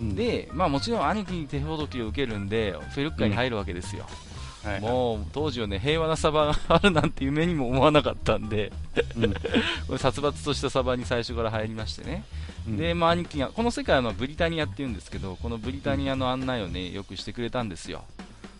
[0.00, 4.04] うん、で、まあもちろん兄貴に手ほどきを受けるんで、フェルッカに入るわけですよ。
[4.04, 4.26] はい
[4.66, 8.72] はい、もう当時はね、平和なサバがあるなんて夢にも思わなかったんで、
[9.16, 9.32] うん、
[9.86, 12.24] これ殺伐としたサバに最初から入りましてね。
[12.66, 18.04] うんで、まあ兄貴が、この世界はまあブリタニアって言うんですけど、このブリタニアの案内をね、よくしてくれたんですよ。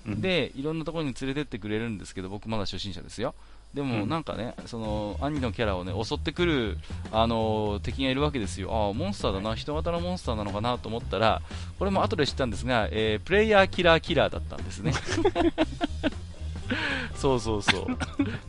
[0.06, 3.34] うん、で、いろんなところに連れてってくれるんですけど、僕まだ初心者ですよ。
[3.76, 4.08] でもうん。
[4.08, 6.78] なんかね、その兄のキャラをね襲ってくる
[7.12, 11.42] あの敵がいるわけですよ、ああモンスターだな、人型のモンスターなのかなと思ったら、
[11.78, 14.94] これも後で知ったんですが、えープレイヤーキラーキラーだったんですね。
[17.14, 17.86] そうそうそう、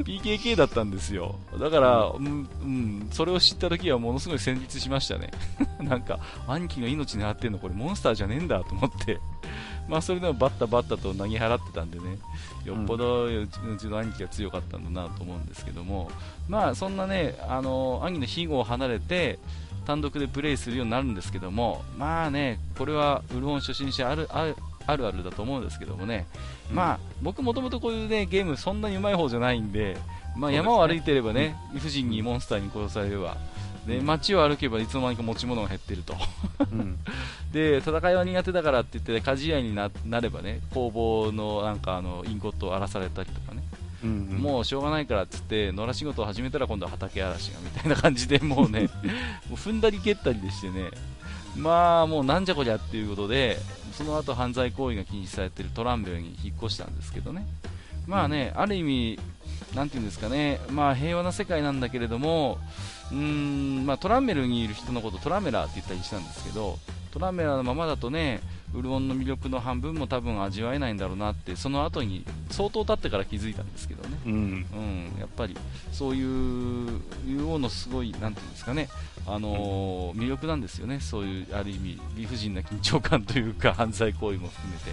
[0.04, 5.32] PKK だったんですよ、だから、うんうん、それを知った時はものすごい戦慄しましたね、
[5.80, 9.20] なんか兄貴が命狙ってんの、これモンスターじゃねえんだと思って、
[9.88, 12.18] まあそれでもバッタバッタと投げ払ってたんでね、
[12.68, 13.48] よっぽどう
[13.80, 16.12] ちの兄貴が強かったんだなと思うんですけども、
[16.50, 19.40] まあそんなね、あの兄の庇護を離れて、
[19.86, 24.56] 単独でプレイするようになるんですけども、まあね、これはウルオン初心者あるある
[24.86, 26.28] あるあるだと思うんですけどもね、
[26.70, 29.98] まあ僕もともとこういうねゲームそんなにうまい方じゃないんで、
[30.36, 33.38] まあ、山を歩いてればね、理不尽にモンスターに殺されれば、
[33.88, 36.16] で街を歩けばいつの間にか持ち物が減ってると。
[36.72, 37.00] うん、
[37.54, 43.64] で戦いは苦手だからって言って鍛冶屋にななればね工房のなんかあのインゴットを荒らされたりとかね、
[44.04, 48.90] うん、うん、もうしょうがないからって言って野良仕事を始めたら今度は畑荒らしがみたいな感じでもうね
[49.50, 50.92] もう踏んだり蹴ったりでしてね。
[51.56, 53.58] まあもうなんじゃこりゃっていうことで
[53.94, 57.48] その後犯罪行為が禁止されているトランベルに引っ越したんですけどね。
[58.06, 59.20] まあね、ある意味
[59.76, 60.62] なんていうんですかね。
[60.70, 62.58] まあ平和な世界なんだけれども
[63.12, 66.78] うーんまあトランメルにいる人のことトラメラーって言ったりしたんですけど
[67.12, 68.42] トラメラーのままだとね
[68.74, 74.18] ウルオンの魅力の半分も多分味わえないんだろうなってその後に相当経ってから気づいたんですけどね。
[74.26, 75.56] うん、うん、やっぱり
[75.92, 78.90] そういう竜王のすごい、なんていうんですかね、
[79.26, 84.92] あのー魅力なんですよね、そういうある意味、理不尽な緊張感というか、 犯罪行為も含めて、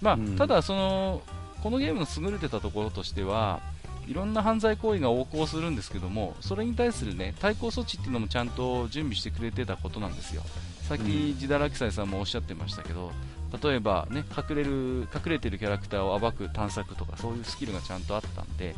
[0.00, 0.36] まあうん。
[0.36, 1.22] ただその、
[1.62, 3.60] このゲームの優れてたところとしては、
[4.06, 10.42] いろんな犯罪行為が横行するんですけども、それに対する、ね、対抗措置っていうのもちゃんと準備してくれてたことなんですよ。
[10.82, 13.12] さっき、うんジダラキサイさんもおっしゃってましたけど、
[13.62, 18.76] 例えば、ね、隠れる隠れてるキャラクターを暴く探索とかそういうスキルがちゃんとあったんで、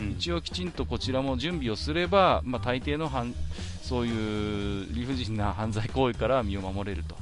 [0.00, 3.34] うん、一応きちんとこちらも準備をすれば、まあ、大抵の犯
[3.82, 7.16] そういう理不尽な犯罪行為から身を守れると、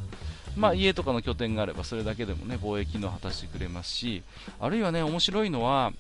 [0.57, 4.23] まあ、家とかの拠点があればそれだけでも、ね、防衛機能を果たしてくれますし
[4.61, 5.93] あるいはね面白いのは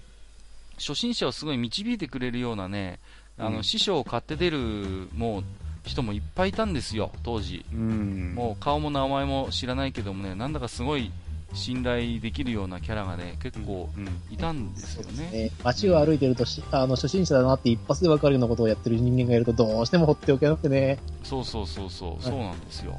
[0.86, 2.98] 初心者をすごい導いてくれるようなね
[3.38, 5.44] あの、うん師匠を買って出るもう
[5.84, 7.64] 人もいっぱいいたんですよ、当時。
[7.72, 11.10] うん、もう顔も名前も知らないけどもねなんだかすごい
[11.54, 15.30] 信頼できるようなキャラがね結構うん、いたんですよね。
[15.30, 20.98] ね、街を歩いてるとし、あの、初心者だなって一発でわかるようなことをやってる人間がいるとどうしても放っておけなくてね。
[21.24, 22.98] そうそうそうそう、いそうなんですよ。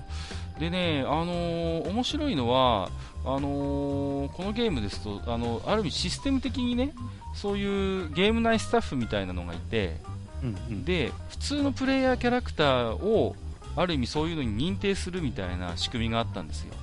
[0.60, 2.90] でね、あのー面白いのは、
[3.26, 6.94] あのーこのゲームですと、あのある意味システム的にね、
[7.36, 9.98] そういうゲーム内スタッフみたいなのがいて、
[10.42, 13.36] うん、うん、で、普通のプレイヤーキャラクターを、
[13.76, 16.74] ある意味そういうのに認定するみたいな仕組みがあったんですよ。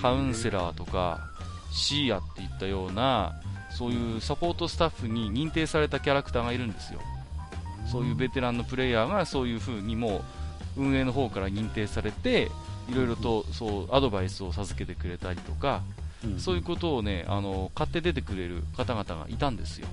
[0.00, 1.20] カウンセラーとか、
[1.70, 3.34] シーアっていったような、
[3.70, 7.00] そういうサポートスタッフに認定されたキャラクターがいるんですよ。
[7.90, 10.22] そういうベテランのプレイヤーがそういう風にも
[10.76, 12.50] う運営の方から認定されて、
[12.88, 19.88] いろいろとそうアドバイスを授けてくれたりとか、うんそういうことをね、あの買って出てくれる方々がいたんですよ。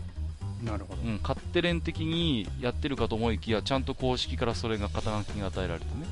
[0.64, 1.02] なるほど。
[1.02, 6.06] うん、勝手連的にやってるかと思いきや、ちゃんと公式からそれが肩書きが与えられてね、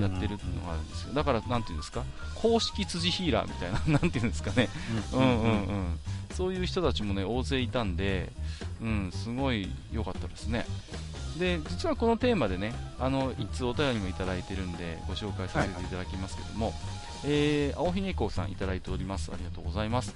[0.00, 1.14] やってるのがあるんですよ。
[1.14, 4.68] だから、なんていうんですか、公式辻ヒーラーみたいな、 なんていうんですかね、
[5.12, 6.00] うんうんうん、
[6.34, 8.32] そういう人たちもね、大勢いたんで、
[8.80, 10.66] うん、すごい良かったですね。
[11.38, 16.74] で、実はこのテーマでね、あの、いつお便りもいただいてるんで、ご紹介させていただきますけども、
[17.24, 19.30] えー、青ひげこうさんいただいております。
[19.32, 20.14] ありがとうございます。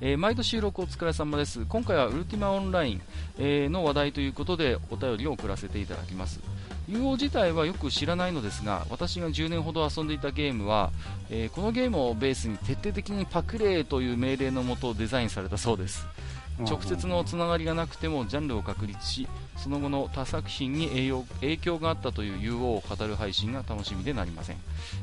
[0.00, 1.64] えー毎度収録お疲れ様です。
[1.66, 3.02] 今回はウルティマオンライン、
[3.38, 6.40] えーの話題ということでお便りを送らせていただきます。
[6.88, 10.90] UO 自体はよく知らないのですが、私が10年ほど遊んでいたゲームは、
[11.30, 16.06] えーこのゲームをベースに徹底的にパクレーという命令のもとデザインされたそうです。
[16.60, 20.88] 直接のつながりがなくてもジャンルを確立しその後の他作品に
[21.40, 24.56] 影響があったという UO を語る配信が楽しみでなりません、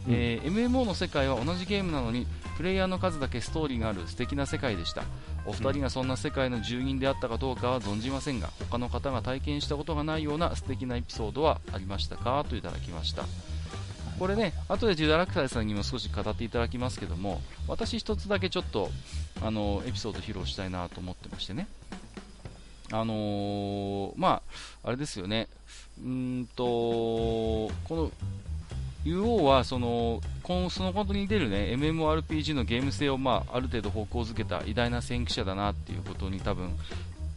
[0.10, 2.28] えー MMO の世界は同じゲームなのに
[2.58, 5.04] プレイヤーの数だけストーリーがある素敵な世界でした
[5.46, 12.46] お二人がそんな世界の住人であったかどうかは存じませんが他の方が体験したことがないような素敵なエピソードはありましたか？
[12.50, 13.26] といただきました
[14.18, 18.90] これね、後でジュダラクタイさんにも少し語っていただきますけども、私一つだけちょっと、
[19.42, 21.68] あの、エピソード披露したいなと思ってましてね。
[22.94, 24.42] あのーま
[24.84, 25.50] あ、あれですよね。
[26.02, 28.10] うんと、この、
[29.06, 36.72] UO はその、このそのことに出るね、MMORPG のゲーム性を、まあ、ある程度方向づけた偉大な先駆者だなっていうことに多分、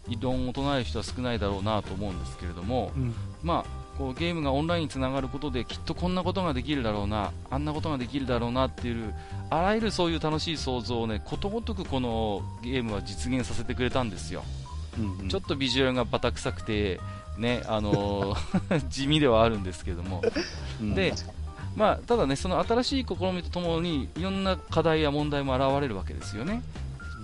[0.09, 3.15] 異論を唱える人は少ないだろうなと思うんですけれども、うん。
[3.43, 9.13] まあ、こうゲームがオンラインにつながることできっとこんなことができるだろうなあんなことができるだろうなっていう
[9.51, 14.45] あらゆるそういう楽しい想像をねことごとくこのゲームは実現させてくれたんですよ、
[14.97, 15.29] うんうん。
[15.29, 17.01] ちょっとビジュアルがバタ臭くて
[17.39, 20.23] ねあのー 地味ではあるんですけども。
[20.81, 20.95] うん。
[20.95, 21.13] で
[21.79, 26.63] まあ、ただねその新しい試みとともにいろんな課題や問題も現れるわけですよね。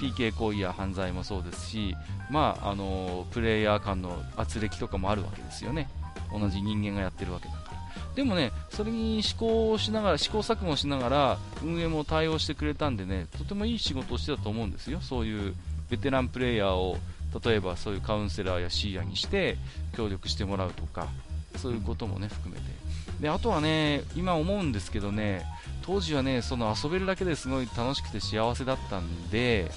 [0.01, 1.97] PK 行為や犯罪もそうですし、
[2.31, 5.91] まあ、あのプレイヤー間の圧力とかもあるわけですよね。
[6.33, 7.75] 同じ人間がやってるわけだから。
[8.15, 15.01] でもねそれに試行をしながら試行錯誤しながら運営も対応してくれたんでねとてもいい仕事をしてたと思うんですよ。
[15.01, 15.55] そういう
[15.91, 16.97] ベテランプレイヤーを
[17.45, 19.59] 例えばそういうカウンセラーやシーヤにして
[19.97, 21.09] 協力してもらうとか
[21.57, 22.84] そういうこともね含めて。
[23.21, 25.45] であとはね今思うんですけどね
[25.83, 29.71] 当時はねその遊べるだけですごい楽しくて幸せだったんで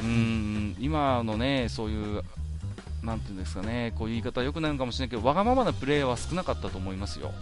[0.00, 2.22] うーん今のねそういう
[3.02, 7.32] なんていうんですかねこういう言い方は良くないのかもしれないけどわがままなプレーは少なかったと思いますよ。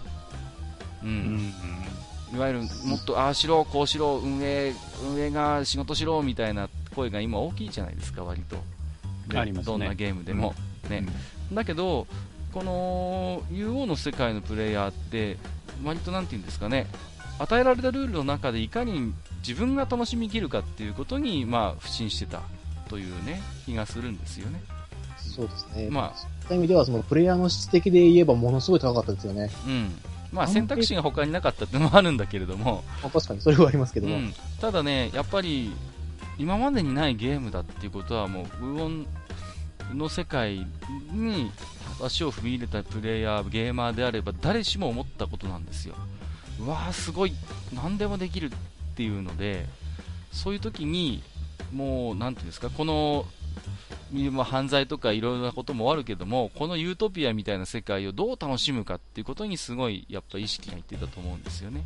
[1.03, 1.53] ううんん、
[2.35, 8.57] いわゆるもっとああしろ、こうしろ、運営運営が仕事しろみたいな声が今大きいじゃないですか、割と。
[9.35, 10.55] ねどんなゲームでも。
[10.89, 11.07] ね、
[11.53, 12.07] だけど、
[12.53, 15.37] この UO の世界のプレイヤーって、
[15.85, 16.87] 割となんていうんですかね、
[17.39, 19.13] 与えられたルールの中でいかに
[19.47, 22.43] 自分が楽しみきるかっていうことに、まあ、不信してた
[22.89, 24.61] というね、気がするんですよね。
[25.25, 25.89] にそうですね。
[25.91, 29.51] まあそういう意味では、そのプレイヤーの質的で言えばものすごい高かったですよね。
[29.67, 29.95] うん。
[30.33, 34.17] まあ、選択肢が他になかったっていうのもあるんだけれども、まあ、確かにそれはありますけども。
[34.17, 35.73] うん、ただね、やっぱり
[36.39, 39.07] 今までにないゲームだっていうことはもう、ウオン
[39.95, 40.67] の世界
[41.13, 41.51] に
[42.03, 45.95] 足を踏み入れたプレイヤー、ゲーマーであれば誰しも思ったことなんですよ。
[46.61, 47.33] うわー、すごい、
[47.75, 48.51] 何でもできるっ
[48.95, 49.67] ていうので、
[50.33, 51.23] そういう時に、
[51.73, 53.27] もう、なんていうんですか、この、
[54.33, 61.85] まあ犯罪とかいろいろなこともあるけども、このユートピアみたいな世界をどう楽しむかっていうことにすごいやっぱ意識がいってたと思うんですよね。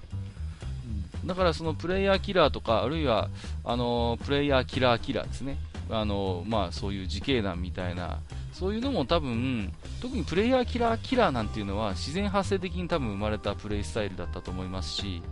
[1.27, 3.29] だからそのプレイヤーキラーとか、あるいは
[3.65, 5.59] あのプレイヤーキラーキラーですね、
[5.91, 8.21] あのまあ、そういう自警団みたいな、
[8.53, 9.73] そういうのも多分、
[10.05, 15.23] 特にプレイヤーキラーキラーなんていうのは自然発生的に多分生まれたプレイスタイルだったと思いますし、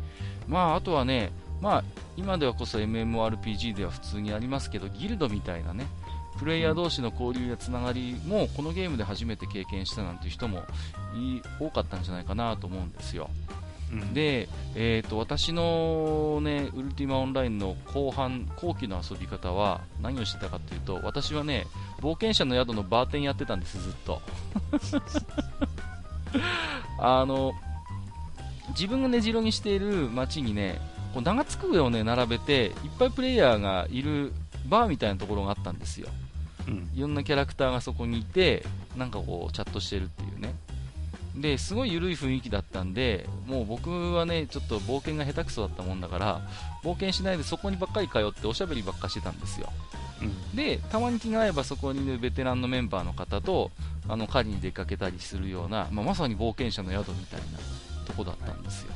[0.49, 1.85] まあ、あとはね、まあ、
[2.17, 5.85] 今ではこそ MMORPG では普通にありますけど、ギルドみたいなね、
[6.39, 10.63] プレイヤー同士の交流やつながりもこのゲームで初めて経験したなんていう人も
[11.61, 13.29] 多かったんじゃないかなと思うんですよ。
[13.93, 21.67] うん、で、えー、と私の、ね、ウルティマオンラインの後半後期の遊び方は何をしてたかというと私はね
[22.01, 24.23] 冒険者の宿のバーテンやってたんですずっと。
[26.99, 27.53] あの
[28.71, 30.81] 自分が根城にしている街にね
[31.13, 34.33] こう長机をね並べていっぱいプレイヤーがいる
[34.69, 36.09] バーみたいなところがあったんですよ。
[36.69, 36.91] うん。
[36.95, 38.65] いろんなキャラクターがそこにいて、
[38.97, 40.55] なんかこう、チャットしてるっていうね。
[41.37, 46.43] で、すごい緩い雰囲気だったんで、もう僕はね、ちょっと冒険が下手くそだったもんだから、
[46.83, 49.73] 冒険しないでそこにばっかり通っておしゃべりばっかしてたんですよ。
[50.21, 53.71] うんで、たまに気が合えばそこにいるベテランのメンバーの方と、
[54.09, 57.59] あの、狩りに出かけたりするような、まあ、まさに冒険者の宿みたいな
[58.07, 58.93] とこだったんですよ。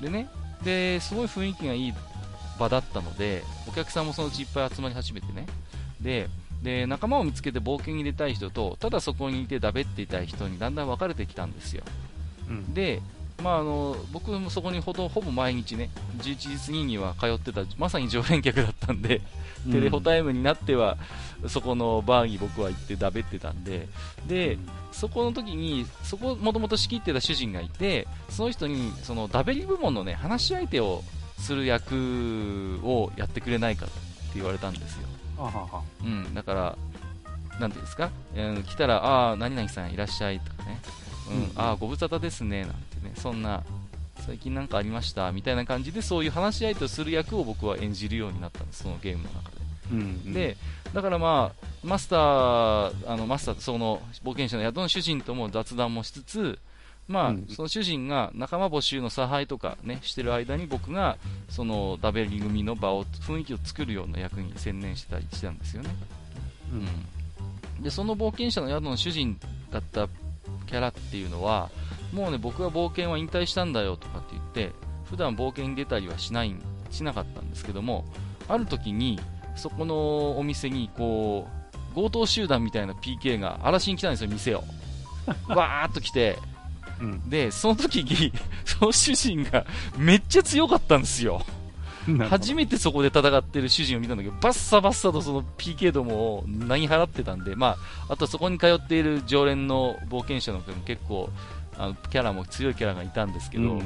[0.00, 0.28] でね、
[0.62, 1.94] で、すごい雰囲気がいい
[2.58, 5.46] 場だったので、お客さんもそのうちいっぱい集まり始めてね。
[6.00, 6.28] で、
[6.64, 11.84] で仲間を見つけて冒険に出たい人とただそこにいてだべっていたい人にだんだん分かれてきたんですよ。
[12.48, 12.74] うん。
[12.74, 13.00] で、
[13.42, 19.20] まあ、あの僕もそこにほどほぼ毎日ね11時過ぎには通ってたまさに常連客だったんで、
[19.70, 20.96] テレホタイムになっては
[21.48, 23.88] そこのバーに僕は行ってだべってたんで
[24.26, 24.56] で、
[24.92, 31.02] そこの時にそこもともと仕切ってた主人がいてその人にそのダベリ部門のね話し相手を
[31.38, 33.94] する役をやってくれないかって
[34.36, 35.08] 言われたんですよ。
[35.08, 35.82] あはは。
[36.02, 36.78] うん、だから、
[37.58, 40.80] なんていうんですか、うん、来たら、ああ、何々さんいらっしゃいとかね、
[41.30, 43.62] うん、うんああ、ご無沙汰ですね、なんてね、そんな、
[44.26, 49.56] 最近なんかありました、みたいな感じで、そういう話し相手をする役を僕は演じるようになったんです、そのゲームの中で。
[49.92, 50.56] うんうん、で、
[50.92, 56.58] だからまあ、マスター、あの、マスター、その、冒険者の宿の主人とも雑談もしつつ、
[57.06, 57.46] まあ、うん。
[57.48, 65.90] その主人が仲間募集の差配とかね、してる間に僕が、その、ダベリ組の場を、雰囲気を作るような役に専念してたりしたんですよね。
[66.72, 66.78] うん。
[67.78, 69.38] うん、でその冒険者の宿の主人
[69.70, 70.08] だった
[70.66, 71.70] キャラっていうのは
[72.12, 74.72] もうね僕は冒険は引退したんだよとかって言って
[75.04, 76.54] 普段冒険に出たりはしない
[76.90, 78.04] しなかったんですけども
[78.48, 79.20] ある時に
[79.56, 81.48] そこのお店にこ
[81.92, 84.64] う強盗集団みたいな PK が荒らしに来たんですよ店を。
[85.48, 86.38] わーっと来て
[87.00, 87.28] うん。
[87.28, 88.32] でその時に
[88.64, 89.64] その主人が
[89.96, 91.44] めっちゃ強かったんですよ。
[92.28, 97.76] 初めめてそこで戦ってる主人を見たんだけど、バッサバッサとその PK どもを投げ払ってたんで、ま
[98.08, 101.30] あ、あとそこに通っている常連の冒険者の方も結構、
[101.76, 103.80] あのキャラも強いキャラがいたんですけど、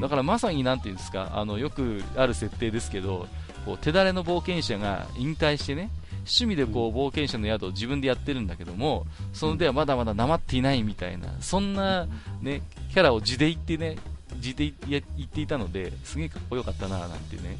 [0.00, 3.28] だからまさになんていうんですか、あのよくある設定ですけど、
[3.64, 5.90] こう手だれの冒険者が引退してね、
[6.28, 12.06] 趣味でこう冒険者の宿を自分でやってるんだけども、そのではまだまだなまっていないみたいな、そんな、
[12.40, 12.62] ね、
[12.92, 13.96] キャラを地で言ってね、
[14.40, 17.58] 地で言っていたので、すげえかっこよかったななんてね、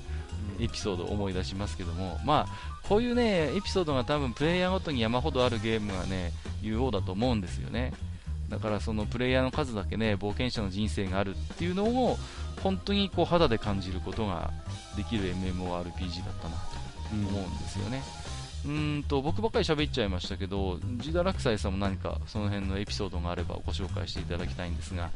[0.61, 7.93] エピソードを思い出しますけども、まあ、こういうね、エピソードが多分プレイヤーごとに山ほどあるゲームがね、有用だと思うんですよね。
[8.49, 12.19] だからそのプレイヤーの数だけね、冒険者の人生があるっていうのを、
[12.63, 14.51] 本当にこう肌で感じることが
[14.97, 16.79] できる MMORPG だったなと
[17.13, 18.03] 思うんですよね。
[18.35, 25.11] うーんと僕ばっかり喋っちゃいましたけど、ジダラクサイさんも何かその辺のエピソードがあればご紹介していただきたいんですが。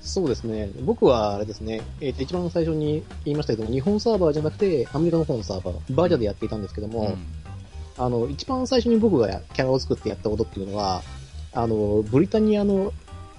[0.00, 0.68] そうですね。
[0.82, 7.42] 僕はあれですね、えっ、と、一番最初に言いましたけど、日本サーバーじゃなくて、アメリカの方のサーバー、バージャでやっていたんですけども、うん
[7.98, 11.02] あの、一番最初に僕がキャラを作ってやったことっていうのは、
[11.52, 12.92] あの、ブリタニアの、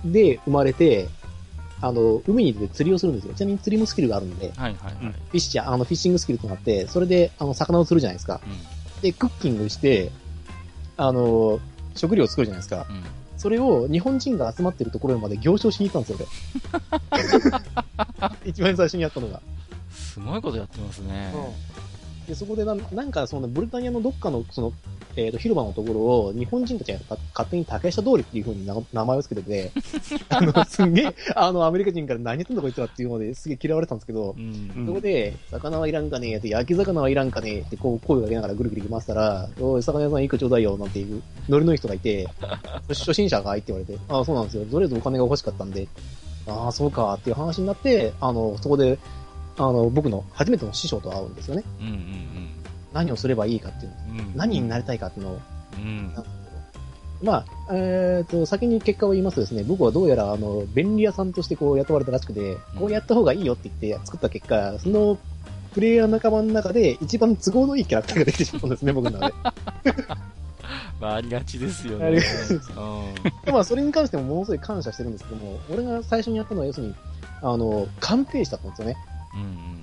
[0.05, 1.07] で生まれて、
[1.81, 3.33] あの、海に出て釣りをするんですよ。
[3.33, 5.05] ちなみに釣りもスキルがあるんで、はいはいはい。
[5.05, 8.41] うんフィッシャー、あの、フィッシングスキルとなって、それで、あの、魚を釣るじゃないですか。
[9.03, 10.11] で、クッキングして、
[10.97, 11.59] あの、
[11.93, 12.87] 食料を作るじゃないですか。
[12.89, 13.03] うんうん
[13.35, 17.59] それを日本人が集まってるところまで行商しに行ったんですよ、
[18.21, 18.39] 俺。
[18.49, 19.41] 一番最初にやったのが。
[19.91, 21.33] すごいことやってますね。
[22.27, 24.73] で、そこでなんなんか、そのブルタニアのどっかの、その、
[25.15, 29.71] えっ、と、広場のところを、日本人たちがか勝手に竹下通りっていう風にな名前を付けてて、
[30.29, 42.27] あの、すんげえ、あの、アメリカ人から何言ってんだこいつらっていうのですげえ嫌われてたんですけどう、んうんそこで、魚はいらんかねえって、焼き魚はいらんかねえって、こう、声をかけながらぐるぐる行きましたら、おい、魚屋さんいくらちょうだいよ、なんていう、ノリのいい人がいて、
[42.87, 44.65] 初心者がいって言われて、ああ、そうなんですよ。
[44.65, 45.87] とりあえずお金が欲しかったんで、
[46.47, 48.97] ああ、そうか、っていう話になって、あの、そこで、
[49.57, 51.63] あの、僕の初めての師匠と会うんですよね。
[51.79, 52.23] うんうん
[52.93, 53.97] 何をすればいいかっていうの。
[53.97, 55.39] うんうん何になりたいかっていうのを。
[55.77, 56.13] うん
[57.23, 65.17] まあ、えっ、と、先に結果を言いますとですね、僕はどうやら、あの、便利屋さんとしてこう雇われたらしくて、こうやった方がいいよって言って作った結果、その、
[65.73, 69.93] プレイヤー仲間の中で一番都合のいいキャラクターができてしまったんですね、僕の中で。
[70.99, 72.05] まあ、ありがちですよね。
[72.05, 73.13] ありがちですうん
[73.45, 76.95] でまあ、それに関してもものすごい感謝してるんですけども、俺が最初にやったのは、要するに、
[77.41, 78.97] あの、鑑定士だったんですよね。
[79.33, 79.73] うんうん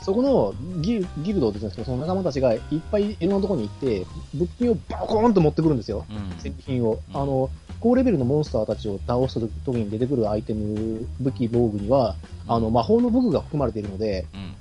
[0.00, 6.06] そこのギルギルドですけど、その仲間たちがいっぱいいろんなところに行って、物品をバコーンと持ってくるんですよ。
[6.08, 6.16] うん。
[6.16, 7.00] うん戦利品を。
[7.12, 7.16] うん。
[7.20, 12.14] あの、高レベルのモンスターたちを倒した時に出てくるアイテム、武器、防具には、
[12.46, 14.54] あの、魔法の武具が含まれているので、うん。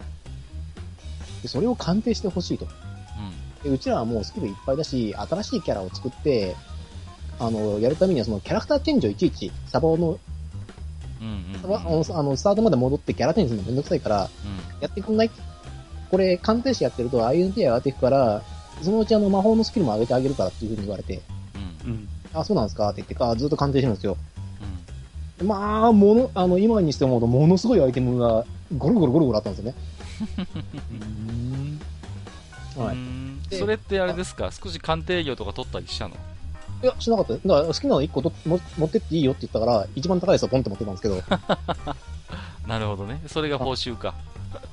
[1.43, 2.65] でそれを鑑定してほしいと。
[3.63, 6.55] でうちらはもうスキルいっぱいだし、新しいキャラを作って、
[7.39, 10.19] あの、やるためにはそのキャラクターチェンジをいちいち、サバの、
[11.21, 11.31] うんう
[11.73, 14.29] んあの、あのスタートまで戻ってキャラチェンジするのめんどくさいから、
[14.81, 15.31] やってくんない？
[16.09, 18.41] これ、鑑定士やってると INT 上がっていくから、
[18.81, 21.21] そのうちあの魔法のスキルも上げてあげるからっていう風に言われて、
[21.85, 21.97] うんうん。
[21.97, 22.09] うん。
[22.33, 22.89] あ、そうなんですか？
[22.89, 24.17] って言ってか、ずっと鑑定してるんですよ。
[25.43, 28.43] まあ、もの、あの、今にして思うと、ものすごいアイテムが、
[28.77, 29.75] ゴロゴロゴロゴロあったんですよね。
[32.75, 32.97] はい。
[33.55, 34.51] それってあれですか？
[34.51, 36.15] 少し鑑定業とか取ったりしたの？
[36.83, 37.39] いや、しなかったよ。
[37.45, 41.21] だから、好きなの1個とも持ってっていいよって言ったから、一番高いやつをポンって持ってたんですけど、
[42.67, 43.21] なるほどね。
[43.27, 44.13] それが報酬か。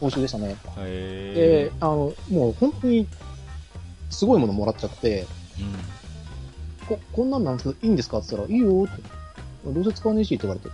[0.01, 0.57] 報酬でしたね。
[0.79, 3.07] へで、あの、もう本当に、
[4.11, 9.03] すごいものもらっちゃって、ーこ、こんなんなんですけど、いいんですかって言ったら、いいよって。
[9.67, 10.69] どうせ使わねえしって言われて。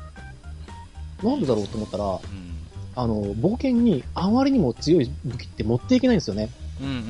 [1.22, 2.50] なんでだろうと思ったら、うんうん
[2.96, 6.50] あの、冒険にあまりにも強い武器って持っていけないんですよね。
[6.80, 7.00] うんうんうん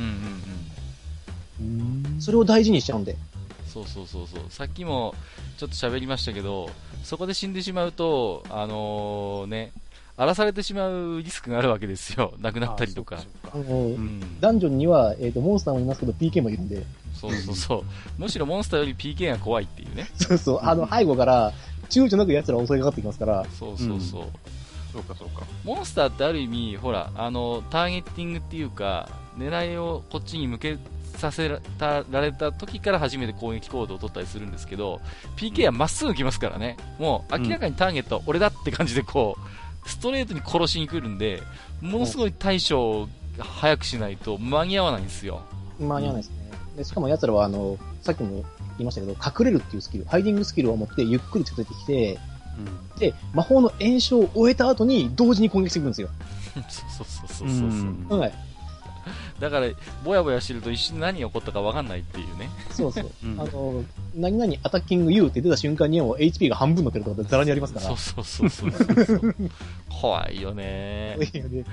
[1.61, 3.17] うんそれを大事にしちゃうんで。
[3.73, 5.15] そうそうそうそうさっきも
[5.57, 6.69] ちょっと喋りましたけど
[7.05, 9.73] そこで死んでしまうとあのね
[10.21, 12.35] 荒らされてしまうリスクがあるわけですよ。
[12.41, 13.25] 亡くなったりとか。
[14.39, 17.85] ダンジョンには、えっ、と、モンスターもいますけど、PK もいるんで、そうそうそう。
[18.19, 20.11] むしろモンスターより PK が怖いっていうね。
[20.17, 21.55] そうそう、あの、背後から、
[21.89, 24.25] 躊躇なく奴ら襲いかかってきますから、そうそうそう。
[24.93, 25.47] そうかそうか。
[25.65, 29.09] モンスターってある意味、ほら、あの、ターゲッティングっていうか、
[29.39, 30.77] 狙いをこっちに向け
[31.21, 35.01] させたられた時から初めて攻撃行動を取ったりするんですけど、
[35.37, 36.77] PK はまっすぐ来ますからね。
[36.99, 39.37] もう明らかにターゲットは俺だって感じでこ
[39.85, 41.43] う、ストレートに殺しに来るんで、
[41.81, 43.09] ものすごい対処を
[43.39, 45.43] 早くしないと間に合わないんですよ。
[45.79, 46.37] 間に合わないですね。
[46.77, 48.45] でしかも奴らは、あの、さっきも言
[48.81, 52.19] いましたけど、隠れるっていうスキル、ハイディングスキルを持ってゆっくり近づいてきて、
[52.99, 56.09] で、魔法の炎症を終えた後に同時に攻撃してくるんですよ。
[56.69, 57.71] そうそうそうそうう
[58.09, 58.17] そう。
[58.17, 58.21] ん。
[58.21, 58.33] はい。
[59.41, 59.69] だから、
[60.05, 62.51] ぼやぼやしてると一瞬で何が起こったか分かんないっていうね。
[62.71, 63.11] そうそう。
[63.25, 63.85] うんあの、
[64.15, 67.87] 何々アタッキング U って出た瞬間にもう HP が半分になってるとかザラにありますから。
[67.87, 69.35] そうそうそうそうそう。
[70.01, 71.17] 怖いよね。
[71.19, 71.65] で、で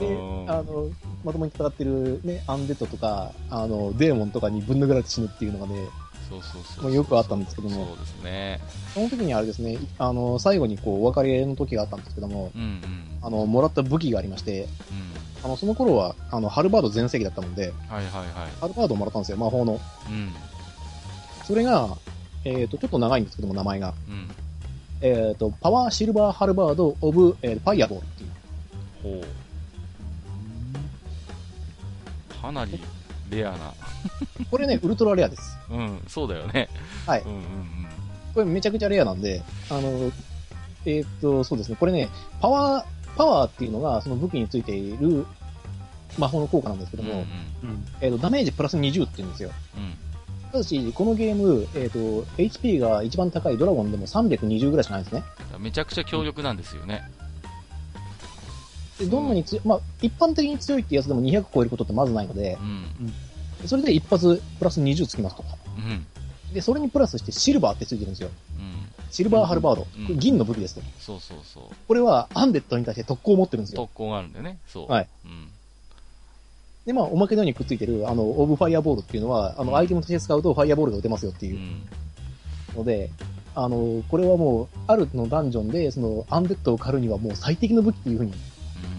[0.00, 0.04] う
[0.44, 0.90] んあの、
[1.24, 5.88] まともに戦ってるね、アンデッドとか、あの、デーモンとかにぶん殴られて死ぬっていうのがね、
[6.28, 8.60] そうそうそうもうよくあったんですけどもそうですね。
[8.94, 12.80] その時にあれですね、あの、最後にこう、お別れの時があったんですけども、うんうん。
[13.22, 14.68] あの、もらった武器がありまして、うん。
[15.44, 18.46] あの、その頃は、あの、ハルバード全盛期だったので、はいはいはい。
[18.60, 19.78] ハルバードをもらったんですよ、魔法の。
[20.08, 20.32] うん。
[21.44, 21.98] それが、
[22.44, 23.92] えっ、と、ちょっと長いんですけども、名前が。
[24.08, 24.30] うん。
[25.02, 28.30] えっ、と、パワーシルバーハルバード・オブ・えーファイアボールっていう。
[29.02, 29.24] ほう。
[32.42, 32.82] かなり
[33.30, 33.74] レアな。
[34.50, 35.58] これね、ウルトラレアです。
[35.70, 36.70] うん、そうだよね。
[37.06, 37.44] はいうんうん
[38.34, 40.10] これめちゃくちゃレアなんで、あの、
[40.86, 42.08] えっ、と、そうですね、これね、
[42.40, 42.86] パワー、
[43.16, 45.26] パワーっていうのがその武器についている
[46.18, 47.06] 魔法の効果なんですけうん。
[47.06, 47.26] ども、
[47.62, 47.86] うんうん。
[48.00, 49.50] えっ、と、ダメージプラス20って言うんですよ。
[49.76, 50.50] うん。
[50.52, 51.98] ただし、このゲーム、えっ、と、
[52.38, 55.24] HP が一番高いドラゴンでも320ぐらいしかないんですね。
[55.56, 55.62] うん。
[55.62, 57.02] めちゃくちゃ強力なんですよね。
[58.98, 63.66] で、どんなに強い、まあ、一般的に強いってやつでも200超えることってまずないのでう、ん。
[63.66, 65.44] それで一発プラス20つきますと。
[65.76, 66.06] うん。
[66.54, 68.30] で、それにプラスしてシルバーってついてるんですよ。
[68.58, 68.83] うん。
[69.14, 69.86] シルバーハルバード。
[70.10, 70.80] うん銀の武器ですと。
[70.98, 71.62] そうそうそう。
[71.86, 73.82] これはアンデッドに対して特攻を持ってるんですよ。
[73.82, 74.58] 特攻があるんだよね。
[74.66, 74.90] そう。
[74.90, 75.08] はい。
[75.24, 75.48] うん。
[76.84, 81.50] で、まあ、おまけのようにくっついてる、あの、オブファイアボールっていうのは、あうんの、アイテムとして使うとファイアボールが打てますよってう。
[81.50, 81.82] いうん
[82.76, 83.08] ので、
[83.54, 88.94] あの、これはもう、あるのダンジョンで、その、アンデッドを狩るにはもう最適の武器っていうふうに言う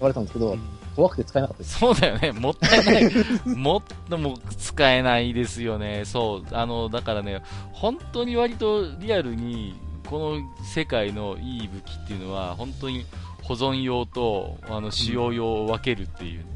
[0.00, 0.02] ん。
[0.02, 0.56] われたんですけど、
[0.98, 1.78] 怖くて使えなかったです。
[1.78, 2.32] そうだよね。
[2.32, 3.12] もったいない。
[3.46, 6.02] もっとも使えないですよね。
[6.04, 6.44] そう。
[6.52, 7.40] あの、だからね、
[7.70, 9.76] 本当に割とリアルに、
[10.10, 13.06] この世界のいい武器っていうのは、本当に
[13.42, 16.46] 保存用と、あの、使用用を分けるっていうね。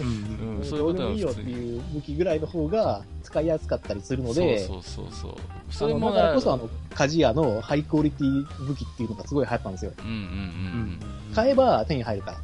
[0.00, 5.34] うんうん、そういうことどうでもいいよっていう武器ぐらいの方が使いやすかったりするので、そうそうそう
[5.68, 9.92] それもだからこそ、あの、鍛冶屋のハイクオリティ武器っていうのがすごい流行ったんですよ。
[9.98, 11.34] うんうんうんうん。
[11.34, 12.38] 買えば手に入るから。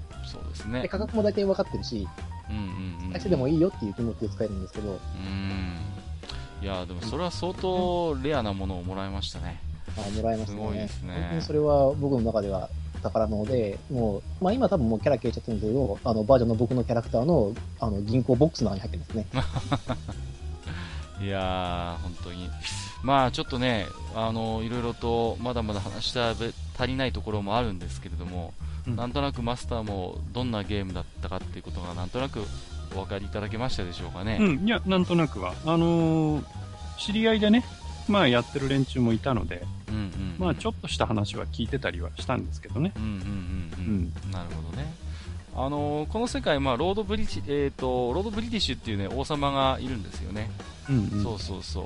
[0.57, 0.89] ですで、ね。
[0.89, 2.07] 価格も大体分かってるし、
[2.51, 2.59] うんう
[3.05, 3.13] んうん。
[3.13, 5.77] 会社でもいいよっていう気持ちで使えるんですけど、うん。
[6.63, 9.61] いや、でもそれは相当レアなものをもらいましたね。
[9.97, 10.59] まあ、もらえましたね。
[10.59, 12.69] すごいですね本当にそれは僕の中では
[13.03, 19.27] 宝物で、もう、まあ今多分もうキャラ消えちゃってるんですけど、あの、バージョンの僕のキャラクターの、あの、銀行ボックスの中に入ってますね。
[21.27, 22.49] いやー、本当に。
[23.03, 28.53] まあちょっとね、あの、いろいろとまだまだ話したべ足りないところもあるんですけれども、
[28.87, 32.41] うんなんとなくマスターもどんなゲームだったかっていうことがなんとなく
[32.93, 34.39] お分かりいただけましたでしょうかね。
[34.41, 35.55] うん、いや、なんとなくは。
[35.65, 36.45] あのー
[36.99, 37.63] 知り合いでね、
[38.09, 42.93] まあやってる連中もいたので、うんうんうんまあちょっとした話は聞いてたりはしたんですけどね。
[42.97, 43.23] うんうんうんう
[43.79, 44.33] うんん。
[44.33, 44.95] なるほどね。
[45.55, 50.51] あのーこの世界、まあ、ロードブリティ、えっ、と、ロードブリティッシュっていうね、王様がいるんですよね。
[50.89, 51.23] うん、うん。
[51.23, 51.85] そうそうそう。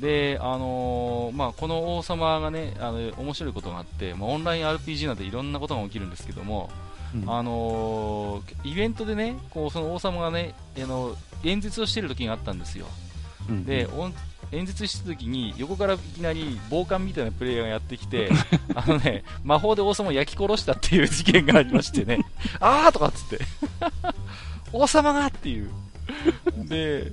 [0.00, 6.70] で、あのーまあ、この王様がね、あの、面白いことがあって、まあ、オンライン RPG なんでいろんなことが起きるんですけども、
[7.14, 12.86] うんあのーイベントでね、こう、その王様がね、あの、演説をしてる時があったんですよ。
[13.48, 13.88] うんで、
[14.52, 18.30] 演説してる時に、横からいきなり暴漢みたいなプレイヤーがやってきて、
[18.74, 22.24] あのね、魔法で王様を焼き殺したっていう事件がありましてね、
[22.60, 23.40] あーとかっつって、
[24.72, 25.70] 王様がっていう。
[26.68, 27.12] で、で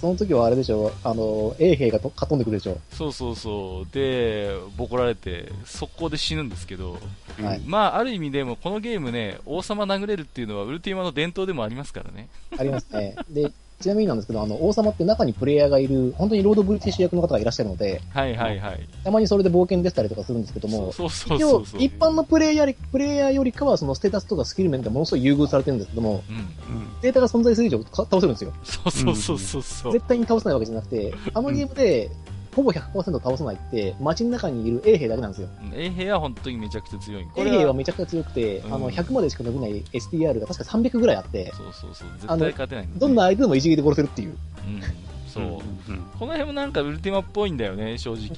[0.00, 2.78] その時はあれでしょ、あの、衛兵がとかっ飛んでくるでしょ。
[2.90, 3.94] そうそうそう。
[3.94, 6.98] で、ボコられて、速攻で死ぬんですけど、
[7.40, 12.28] はいまあ、ある意味でも、このゲームね、王様殴れるっていうのは、ウルティマの伝統でもありますからね。
[12.58, 13.16] ありますね。
[13.30, 18.88] で、ちなみになんですけど、あの、王様って中にプレイヤーがいる、本当にロードブリティッシュ役の方がいらっしゃるので、はいはいはい。
[19.04, 21.82] たまにそれで冒険でしたりとかするんですけども、そうそうそうそう。
[21.82, 26.36] 一般のプレイヤーより、プレイヤーよりかは、そのステータスとかスキル面でものすごい優遇されてるんですけども、うん。
[26.36, 27.00] うん。
[27.02, 28.52] データが存在する以上か倒せるんですよ。
[28.64, 29.92] そうそうそうそうそう。
[29.92, 32.10] 絶対に倒せないわけじゃなくて、あのゲームで、
[32.54, 35.48] ほぼ100%倒さないって、街の中にいる衛兵だけなんですよ。
[35.62, 37.24] うん衛兵は本当にめちゃくちゃ強い。
[37.24, 42.08] こ衛れ兵はめちゃくちゃ強くて、うんあの、100までしか伸びない STR が確か300ぐらいあって、そうそうそう。
[42.14, 44.30] 絶対勝てないねどんな相手でも一撃で殺せるっていう。
[44.30, 44.82] うん。
[45.28, 45.44] そう。
[45.44, 45.46] う
[45.92, 45.98] ん。
[46.18, 48.28] この辺もなんかウルティマっぽいんだよね、正直。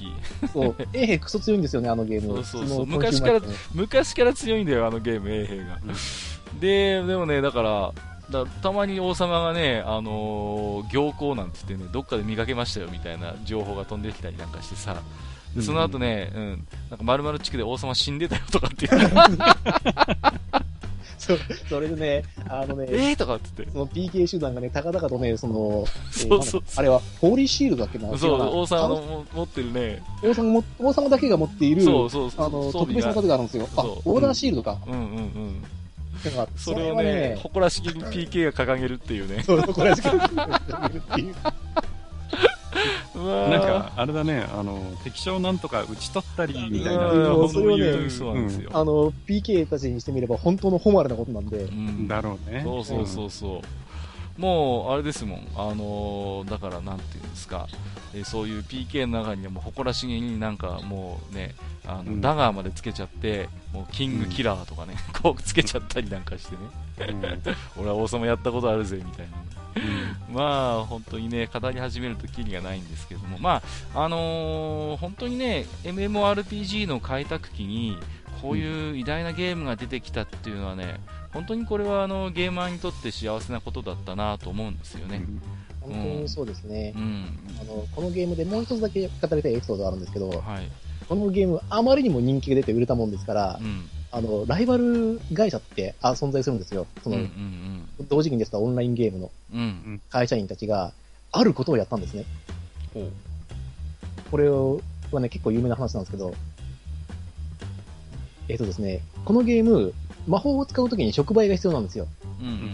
[0.53, 2.43] そう、衛兵クソ強いんですよね、あのゲーム。
[2.43, 3.41] そうそうそうの昔から
[3.73, 5.79] 昔から強いんだよ、あのゲーム、衛兵が。
[6.59, 7.91] で、でもね、だから、
[8.31, 14.95] だたまに王様がね、あのー行幸なんつってね、どっかで見かけましたよみたいな情報が飛んできたりなんかしてさ、
[15.55, 19.09] でその後ね、うん、なんか丸々地区で王様死んでたよとかって言って、
[21.21, 21.39] そう、
[21.69, 25.85] それでね、あのね、えーとかっつって、その PK 集団がね、高々とね、その、
[26.75, 28.17] あれは、ホーリーシールドだっけな？
[28.17, 33.13] そう、王様の持ってるね、王様も、王様だけが持っている、そうそうそう、あの、特別な。
[33.13, 33.67] 盾があるんですよ。
[33.75, 34.79] あ、オーダーシールドか。
[34.87, 35.03] うんうんうん。
[35.03, 35.67] なんか
[36.55, 39.43] それをはね、誇らしげに PK が掲げるっていうね。
[39.43, 40.27] そう、これしかない
[40.97, 41.35] っていう。
[43.21, 47.11] なんか、あれだね、あの、敵将なんとか打ち取ったり、みたいな。
[47.11, 48.71] うんそれをねそうなんですよ。
[48.73, 52.61] あの、PK たちにしてみれば本当の誉れなことなんでう、んだろうね。
[52.63, 53.61] そうそうそうそう。
[54.41, 55.47] もう、あれですもん。
[55.55, 57.67] あのーだから、なんていうんですか。
[58.13, 61.53] えーそういう PK の中にはもう誇らしげになんかもうね、
[61.85, 66.61] あの、うんダガーまでつけちゃって、もうキングキラーとかね、 こうつけちゃったりなんかしてね。
[67.09, 67.41] うん。
[67.81, 69.37] 俺は王様やったことあるぜ、みたいな。
[69.73, 73.61] うんまあ、本当にね、語り始めるとキリがないんですけども、ま
[73.93, 77.97] あ、あのー本当にね、MMORPG の開拓期に、
[78.41, 80.99] こういう偉大なゲームが出てきたっていうのはね、
[81.33, 85.23] 本当にこれはあのゲーマーにとって幸せなことだったなと思うんですよね。
[85.81, 86.99] 本当にそうですねう。
[86.99, 87.39] ん。
[87.59, 90.69] あの、このゲームでもう一つだけ語りたいエピソードがあるんですけど、はい。
[91.07, 93.89] このゲームあまりにも人気が出て売れたもんですからう、ん。
[94.11, 96.85] あの、ライバル会社ってあ存在するんですよ。
[97.03, 97.17] そうん。
[97.17, 97.87] うの、ん。
[98.09, 99.59] 同時期に出てたオンラインゲームのうん。
[99.59, 100.01] うん。
[100.09, 100.93] 会社員たちが、
[101.31, 102.25] あることをやったんですね。
[102.93, 103.11] ほう。
[104.29, 106.33] これはね、結構有名な話なんですけど、
[108.49, 109.93] えっ、とですね、このゲーム、
[110.27, 112.07] 魔法を使うときに触媒が必要なんですよ。
[112.39, 112.47] うん。
[112.47, 112.73] うん。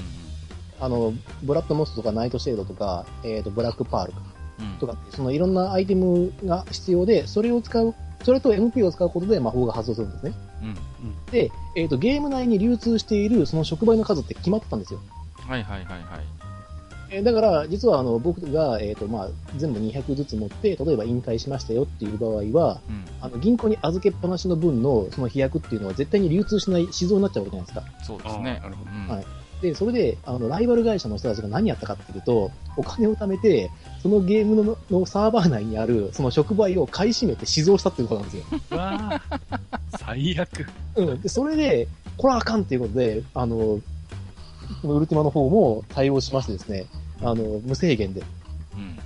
[0.79, 1.13] あの、
[1.43, 4.13] ブラッドモスとかナイトシェードとか、えっ、と、ブラックパール
[4.59, 4.77] うん。
[4.79, 7.93] とかって、そのいろんなアイテムが必要で、それを使う、
[8.23, 10.33] それと MP を使うことで魔法が発動するんですね。
[10.61, 11.31] うん。
[11.31, 14.99] で、えっ、と、ゲーム内に流通しているその触媒の数って決まってたんですよ。
[15.47, 16.36] はいはいはいはい。
[17.09, 23.05] えーだから、実はあの僕が、えーとまあ、全部200ずつ持って、例えば引退しましたよっていう場合は、うん。
[23.21, 28.05] あの銀行に預けっぱなしの分のその飛躍っていうのは絶対に流通しない死蔵になっちゃうわけじゃないですか。
[28.05, 28.59] そうですね。
[28.61, 29.25] なるほどうんはい
[29.61, 33.71] で、それで、あの、ライバル会社の人たちが何やったかっていうと、お金を貯めて、
[34.03, 38.59] そのゲームののサーバー内にある、その触媒を買い占めて死蔵したっていうことなんですよ。
[38.69, 39.59] うわー
[39.97, 40.67] 最悪。
[40.95, 41.21] うん。
[41.21, 43.79] で、それで、これはあかんっていうことで、あの、
[44.81, 46.85] このウルティマの方も対応しましてですね、
[47.21, 48.99] あの、無制限で、うん。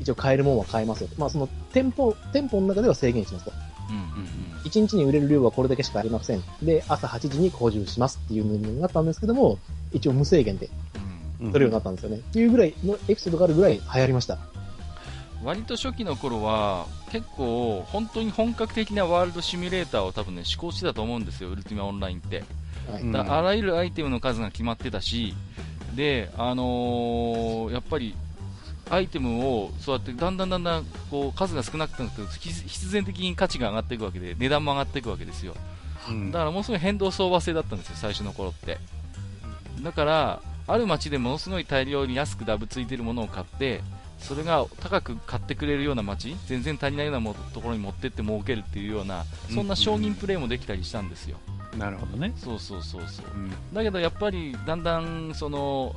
[0.00, 1.08] 一応買えるもんは買えますよ。
[1.18, 3.52] まあ、その、店舗、店舗の中では制限しますと。
[3.90, 3.96] うん。
[3.96, 4.60] うん。
[4.64, 6.42] 1日に売れる量はこれだけしかありません。
[6.62, 9.58] で、朝8時に補充しますっていうのになったんですけども、
[9.92, 10.98] 一応無制限でう
[11.42, 11.46] ん。
[11.46, 12.16] うん取れるようになったんですよね。
[12.16, 14.38] っていうぐらいのエピソードがあるぐらい流行りました。
[15.42, 22.44] 割と初期の頃は結構本当に本格的なワールドシミュレーターを多分ね試行してたと思うんですよ、ウルティマオンラインって。
[22.90, 23.02] はい。
[23.02, 25.34] うんだあらゆるアイテムの数が決まってたし、
[25.94, 28.14] で、あのーやっぱり
[28.90, 35.54] アイテムをそうやってだんだんだんだんこう数が少なくなって必必然的に価値が上がっていくわけで値段も上がっていくわけですよ。
[36.08, 38.78] うんだからものすごい変動相場制だったんですよ、最初の頃って。
[39.82, 43.80] だから、ある町でものすごい大量に安くダブついてるものを買って、
[44.18, 51.38] それが高く買ってくれるような町、全然足りないようなもところに持ってって儲けるっていうような、そんな商人プレイもできたりしたんですよ。
[51.78, 52.32] なるほどね。
[52.36, 53.26] そうそうそうそう。
[53.34, 53.50] うん。
[53.72, 55.94] だけどやっぱりだんだんその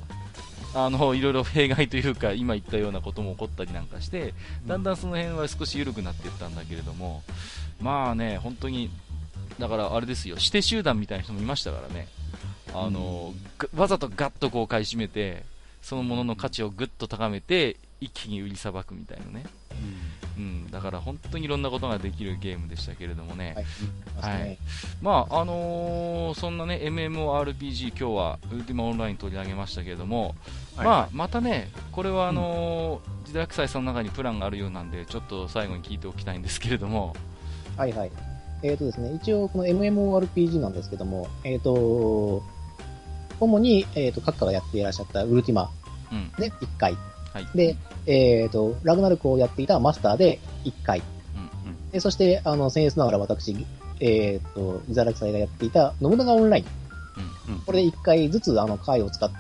[0.76, 4.34] あの いろいろ弊害というか今言ったようなことも起こったりなんかして
[4.66, 7.24] だんだんその辺は少し緩くなっていったんだけれども
[7.82, 8.90] まあね本当に
[9.60, 10.36] だからあれですよ。
[10.38, 12.08] 指定集団みたいな人もいましたからね。
[12.74, 15.44] あの、がわざとガッとこう買い占めて
[15.82, 19.78] そのものの価値をぐっと高めて一気に売りさばくみたいなね、うん、
[20.72, 23.56] だから本当にいろんなことができるゲームでしたけれどもね、
[24.20, 24.40] はい。
[24.40, 24.58] はい。
[25.02, 30.36] まああのーそんなね MMORPG 今日はウルティマオンライン取り上げましたけれども、
[30.76, 30.86] はい。
[30.86, 37.16] まあまたねこれはあのー時代祭さんの中にプランがあるようなんでちょっと最後に聞いておきたいんですけれども。
[37.78, 38.12] はいはい。
[38.64, 42.42] えっ、とですね、一応この MMORPG なんですけども、えっ、と、
[43.40, 45.70] 主に、えっ、と、閣下がやっていらっしゃったウルティマ
[46.12, 46.32] うん。
[46.40, 46.96] で1回。
[47.34, 47.48] はい。
[47.56, 51.00] で、えっ、と、ラグナルクをやっていたマスターで1回。
[51.00, 51.02] う
[51.70, 53.66] んで、そして、あの、先日ながら私、
[54.00, 56.66] えっ、と、イザラク祭がやっていた信長オンライン。
[57.48, 59.32] うんこれで1回ずつ、あの、回を使っ、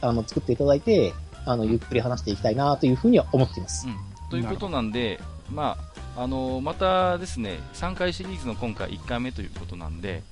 [0.00, 1.12] あの、作っていただいて、
[1.44, 3.86] あの、ゆっくり話していきたいなというふうには思っています。
[4.30, 5.20] ということなんで
[5.50, 5.76] ま
[6.16, 10.22] あ、あのまたですね、3回シリーズの今回1回目ということなんで、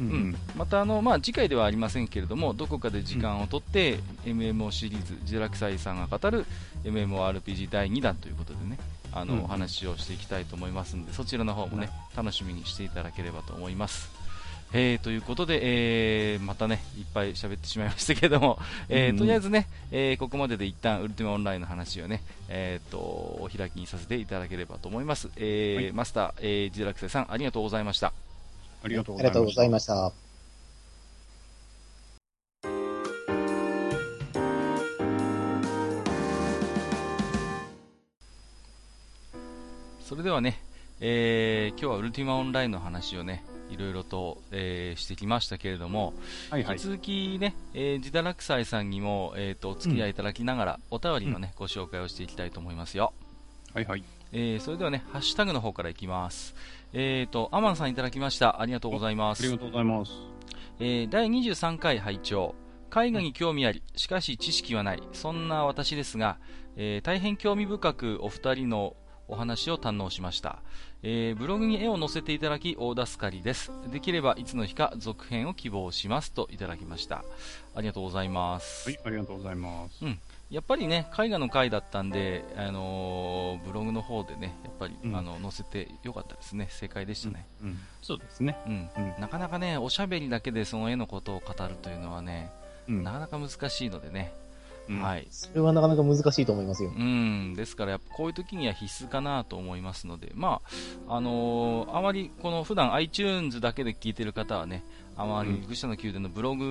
[0.00, 6.44] うんうん、またあの、まあ、次回ではありませんけれども、どこかで時間をとって、MMO シリーズ、ジェラクサイさんが語る
[6.84, 8.78] MMORPG 第2弾ということでね、
[9.12, 14.10] あの、うんお話をしていきたいと思いますので、そちらの方もね、楽しみにしていただければと思います。
[14.72, 18.58] えー、ということで、えー、またね、いっぱい喋ってしまいましたけども、
[18.88, 25.30] えーうんうんとりあえずね、えーここまでで一旦ウルティマオンラインの話をね、えー、と、お開きにさせていただければと思います。
[25.36, 28.12] えーはいマスター、えー、ジェラクサイさん、ありがとうございました。
[28.82, 30.12] ありがとうありがとうございまました。
[40.06, 40.62] それではね、
[41.00, 46.14] えー今日はウルティマオンラインの話をね、いろいろと、えーしてきましたけれども、
[46.48, 46.52] す。
[46.52, 46.82] はいはい引き。
[46.84, 53.12] 続きね、えー、ジダラクサイさんにも、えー、とお付き合いいただきながら、お便りのね、ご紹介をしていきたいと思いますよ。
[53.74, 54.04] はいはい。
[54.32, 56.54] えーそれではね、ハッシュタグの方からいきます。
[56.92, 58.60] えーと、アマンさんいただきました。
[58.60, 59.52] ありがとうございますあり。
[59.52, 60.12] がとうございます。
[60.78, 62.54] えー第23回拝聴
[62.94, 66.38] 絵画に興味あり、しかし知識はない、そんな私ですが、
[66.76, 68.96] えー大変興味深くお二人の
[69.28, 70.62] お話を堪能しました、
[71.02, 77.24] えーブログに絵を載せていただき大助かりですできればいつの日か続編を希望しますといただきました
[77.74, 80.04] ありがとうございます、はい、ありがとうございます。
[80.50, 85.16] やっぱりね絵画の回だったんで、あのーブログの方でねやっぱり、うん。
[85.16, 86.68] あの載せてよかったですね。
[86.70, 87.78] 正解でしたね、うん。
[88.00, 88.56] そうですね。
[88.66, 88.88] うん。
[88.96, 89.20] うん。
[89.20, 92.50] なかなかねおしゃべりだけでその絵のことを語るというのはね
[92.88, 93.02] うん。
[93.02, 94.32] なかなか難しいのでね、
[94.88, 95.02] うん。
[95.02, 95.26] はい。
[95.30, 96.92] それはなかなか難しいと思いますよ。
[96.96, 100.60] うん、ですから、やっぱこういう時には必須かなと思いますので、ま
[101.08, 104.84] あ、あのーあまりこの普段 iTunes だけで聞いてる方はね、
[105.16, 105.66] あまりうん。
[105.66, 106.64] 愚者の宮殿のブログ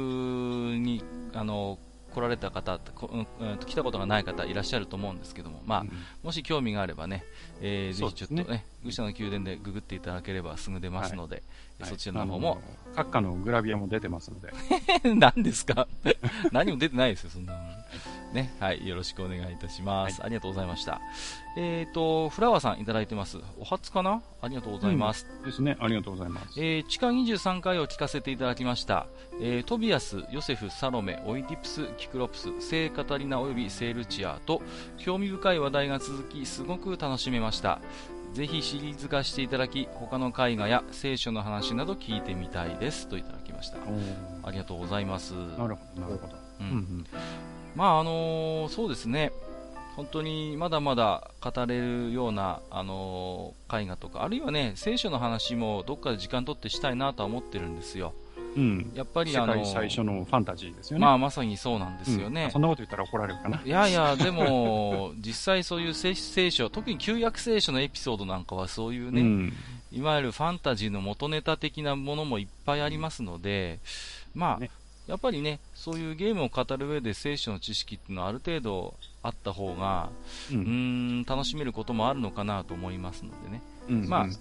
[0.78, 1.04] に、
[1.34, 5.86] あのー来られた方、こうんうん来たことがない方いらっしゃると思うんですけども、まあ、
[6.24, 7.26] もし興味があればね、
[7.62, 11.44] えーぜひちょっとね、愚者の宮殿でググっていただければすぐ出ますので、
[11.80, 11.90] はい。
[11.90, 12.62] そちらの方も、
[12.96, 14.54] 閣下のグラビアも出てますので。
[15.14, 15.88] 何ですか？
[16.54, 17.60] 何も出てないですよ、そんなの。
[18.36, 20.22] ね、はい、よろしくお願いいたします。
[20.24, 21.02] ありがとうございました。
[21.58, 23.40] えっ、と、フラワーさんいただいてます。
[23.60, 24.22] お初かな？
[24.42, 25.26] ありがとうございます。
[25.44, 25.78] ですね。
[25.80, 26.60] ありがとうございます。
[26.60, 29.08] えー地下23回を聞かせていただきました、
[29.42, 34.62] えートビアス、ヨセフ、サロメ、オイディプス、キクロプス、聖カタリナおよび聖ルチアと
[34.98, 37.80] 興味深い話題が続きすごく楽しめました
[38.34, 43.78] ぜひシリーズ化していただき他の絵画や聖書の話など聞いてみたいですといただきました
[44.44, 46.36] ありがとうございます、なるほど、なるほど。
[46.60, 47.06] ううんん
[47.76, 49.32] まああのーそうですね
[49.96, 58.14] 本当にまだまだ語れるような、あのー絵画とかあるいはね聖書の話もどっかで時間取ってしたいなとは思ってるんですよ
[58.56, 58.64] うん。
[58.64, 58.92] うん。
[58.96, 61.06] やっぱり世あの界最初のファンタジーですよね。
[61.06, 63.62] まあまさにそうなんですよねうんそ、んなこと言ったら怒られるかな。
[63.64, 69.54] いやいやでも実際そういう聖聖書特に旧約聖書のエピソードなんかはそういうね、うん。
[69.92, 73.80] いわゆるファンタジーの元ネタ的なものもいっぱいありますので、
[74.34, 74.70] まあ、ね
[75.08, 80.10] やっぱりね、そういうゲームを語る上で聖書の知識っていうのはある程度あった方が、
[80.52, 83.62] ううーん、楽しめることもあるのかなと思いますのでね。
[83.90, 84.32] うんまあうん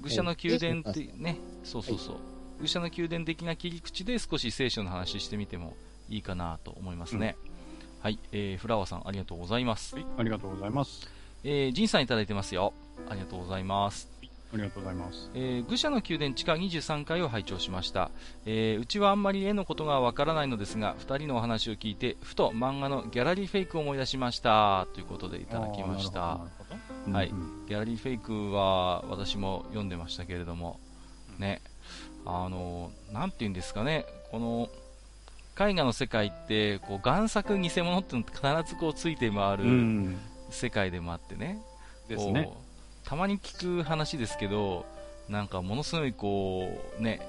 [0.00, 2.16] 愚者の宮殿ってね、そうそうそう。
[2.60, 5.74] 愚者の宮殿的な切り口で少し聖書の話してみても
[6.08, 7.36] いいかなと思いますね。
[8.00, 9.94] はい、えー、フラワーさんありがとうございます。
[9.94, 11.08] はい、ありがとうございます。
[11.44, 12.72] えー、ジンさんいただいてますよ。
[13.08, 14.15] ありがとうございます。
[14.56, 15.30] ありがとうございます。
[15.34, 18.10] えー愚者の宮殿地下23回を拝聴しました、
[18.44, 24.86] えーうちはあんまり絵のことがわからないのですが2人のお話を聞いてふと漫画のギャラリーフェイクを思い出しました。
[24.94, 26.20] ということでいただきました。
[26.20, 27.28] はい。
[27.28, 30.80] うんギャラリーフェイクは私も読んでましたけれども。
[31.38, 31.60] ね。
[32.24, 34.06] あのなんていうんですかね。
[34.30, 34.68] この
[35.58, 40.18] 絵画の世界ってこう贋作偽物っての必ずこうついて回うるん。
[40.50, 41.60] 世界でもあってね、
[42.08, 42.50] ですね。
[43.06, 44.84] たまに聞く話ですけど、
[45.28, 46.68] なんかものすごいこ
[46.98, 47.20] う、ね、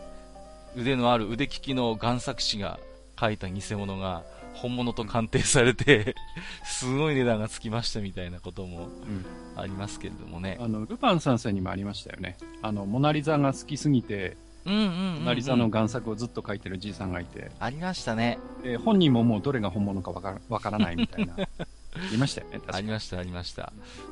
[0.75, 2.79] 腕のある腕利きの贋作師が
[3.15, 4.23] 描いた偽物が
[4.55, 6.15] 本物と鑑定されて、
[6.65, 9.25] すごい値段がつきましたみたいなこともうん
[9.55, 10.57] ありますけれどもね。
[10.59, 12.37] あの、ルパン三世にもありましたよね。
[12.63, 14.35] あの、モナリザが好きすぎて、
[14.65, 18.39] うんうんうんうんモナリザの贋作をずっと描いてるじいさんがいて、ありましたね。
[18.63, 21.47] で本人ももうどれが本物かわからわからないみたいな、言
[22.13, 22.61] いましたよね。
[22.71, 23.71] ありました、ありました。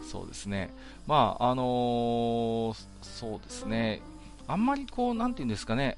[0.10, 0.74] そうですね。
[1.08, 4.02] まあ、あのーそうですね。
[4.48, 5.98] あんまりこう、なんていうんですかね。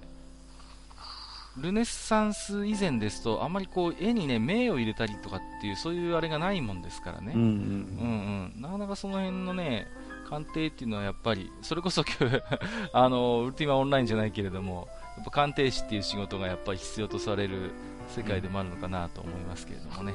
[1.58, 7.34] ルネッサンス以前ですと、あんまりこう、絵にね、名を入れたりとかっていう、そういうあれがないもんですからね。
[7.36, 8.62] うんううんんうん。
[8.62, 9.88] なかなかその辺のね、
[10.30, 12.42] 鑑定っていうのはやっぱり、それこそ今日、
[12.94, 17.72] あの、ウルティマオンラインじゃないけれども、やっぱ鑑定士っていう仕事がやっぱり必要とされる
[18.10, 20.14] 世界でもあるのかなと思いますけれどもね。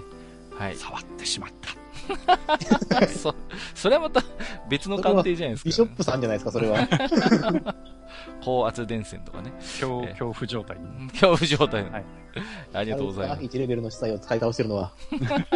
[0.59, 0.77] はい。
[0.77, 1.83] 触ってしまった。
[3.09, 3.35] そ、
[3.75, 4.23] それはまた
[4.69, 5.67] 別の鑑定じゃないですか。
[5.67, 6.87] ビショップさんじゃないですか、それは。
[8.45, 9.53] 高圧電線とかね。
[9.59, 10.77] 恐恐怖状態
[11.13, 11.93] 恐怖状態の。
[11.93, 12.05] はい
[12.73, 13.43] ありがとうございます。
[13.43, 14.93] 1レベルの司祭を使い倒してるのは。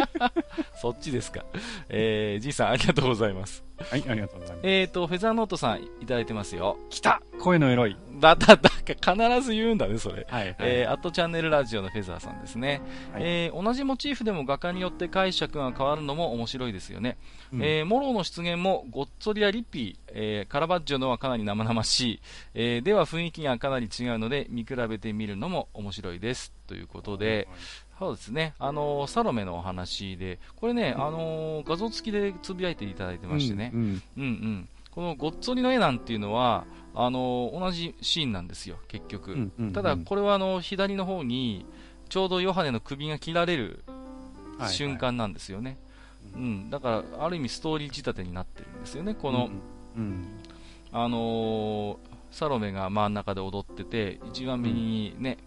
[0.79, 1.43] そっちですか。
[1.89, 3.63] えー、じいさんありがとうございます。
[3.89, 4.67] はい、ありがとうございます。
[4.67, 6.77] えーと、フェザーノートさんいただいてますよ。
[6.89, 7.97] 来た声のエロい。
[8.19, 10.25] だ、だ、だ、必ず言うんだね、それ。
[10.29, 10.55] はい、はい。
[10.59, 12.81] えー、アットチャンネルラジオのフェザーさんですね。
[13.13, 17.17] はいえー同じモチーフでも画家によって解釈が変わるのも面白いですよね。
[17.51, 22.21] うんえーモローの出現もゴッツォリやリッピー、えーカラバッジョのはかなり生々しい、
[22.53, 26.53] えーでは雰囲気がかなり違うので見比べてみるのも面白いです。
[26.67, 27.47] ということで、
[27.97, 34.69] そうですね、あのーサロメのお話で、これね、あのー画像付きでつぶやいていただいてましてね、うんうんうんうん。
[34.91, 36.65] このごっつおりの絵なんていうのは、
[36.99, 39.33] あの同じシーンなんですよ、結局。
[39.33, 41.63] うんうんうんただ、これはあの左の方に、
[42.09, 43.83] ちょうどヨハネの首が切られる
[44.57, 45.77] はい瞬間なんですよね。
[46.35, 46.69] ううん。
[46.71, 49.13] だから、ある意味ストーリー仕立てになってるんですよね。
[49.13, 49.49] この、
[49.95, 50.25] うんうん
[50.91, 51.97] あのー
[52.29, 55.37] サロメが真ん中で踊ってて、一番右にね、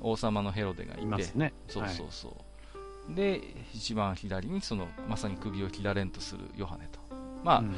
[0.00, 1.52] 王様のヘロデがいて、いね。
[1.68, 2.36] そうそうそ
[3.10, 3.14] う。
[3.14, 3.42] で、
[3.74, 6.98] 一番左にその、まさに首を切られんとするヨハネと。
[7.44, 7.74] まあ、うん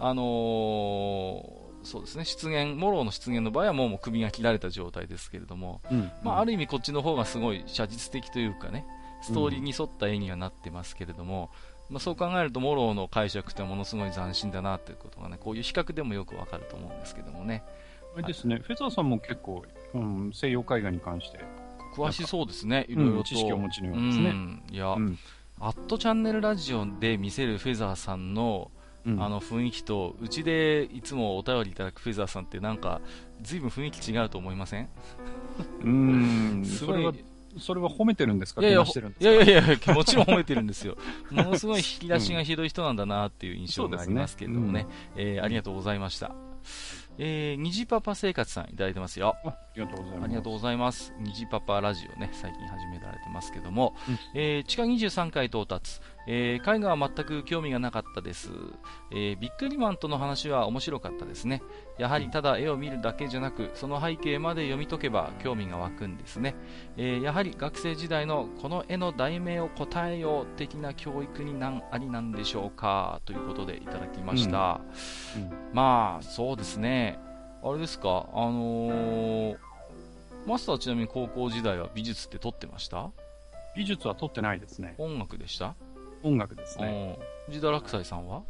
[0.00, 6.10] あのーそうですね、出現、モローの出現の場合はもうもう首が切られた状態ですけれども、うん。
[6.22, 8.86] まあ、ある意味こっちの方がすごい写実的というかね、
[9.22, 11.50] ストーリーに沿った絵にはなってますけれども、
[11.90, 17.62] まあ、そう考えると、モローの解釈ってものすごい斬新だなっていうことがね、こういう比較でもよくわかると思うんですけどもね、
[18.14, 19.64] あれですね、フェザーさんも結構、
[19.94, 21.40] うん、西洋絵画に関して、
[21.94, 23.06] 詳しそうですね、いうん。
[23.06, 23.24] ろいろと。
[23.24, 24.30] 知識をお持ちのよううですね。
[24.30, 25.18] ん、いや、うん。
[25.60, 33.00] アットチャンネルラジオで見せるフェザーさんの、うんあの雰囲気と、うちでいつもお便りいただくフェザーさんってなんか、
[33.42, 34.88] ずいぶん雰囲気違うと思いません？
[35.82, 35.88] うー
[36.60, 37.12] ん、すごいそれは、
[37.58, 38.60] それは褒めてるんですか？
[38.62, 40.96] いやいや、いやいやいや、もちろん褒めてるんですよ。
[41.30, 44.86] ものすごい引き出しがひどい人なんだなっていう印象がありますけれどもね。
[45.16, 46.32] えーありがとうございました。
[47.18, 49.36] えー、虹パパ生活さんいただいてますよ。
[49.44, 50.24] あありがとうございます。
[50.24, 51.12] ありがとうございます。
[51.18, 58.50] 虹パパラジオね、最近始められてますけども、うんえー地下23階到達、えー絵画は全く興味がなかったです。
[59.10, 61.62] えービックリマンとの話は面白かったですね。
[61.98, 66.54] やはりただ絵を見るだけじゃなく、その背景まで読み解けば興味が湧くんですね。
[66.96, 74.80] えーやはり学生時代のこの絵の題名を答えよう的な教育になんありなんでしょうかということでいただきました。
[75.36, 77.18] うんまあ、そうですね。
[77.64, 79.56] あれですか、あのー
[80.44, 83.10] マスターちなみに高校時代は美術って取ってました？
[83.76, 84.96] 美術は取ってないですね。
[84.98, 85.76] 音楽でした？
[86.22, 87.16] 音楽ですね。
[87.48, 87.52] うん。
[87.54, 88.42] 藤田落斎さんは？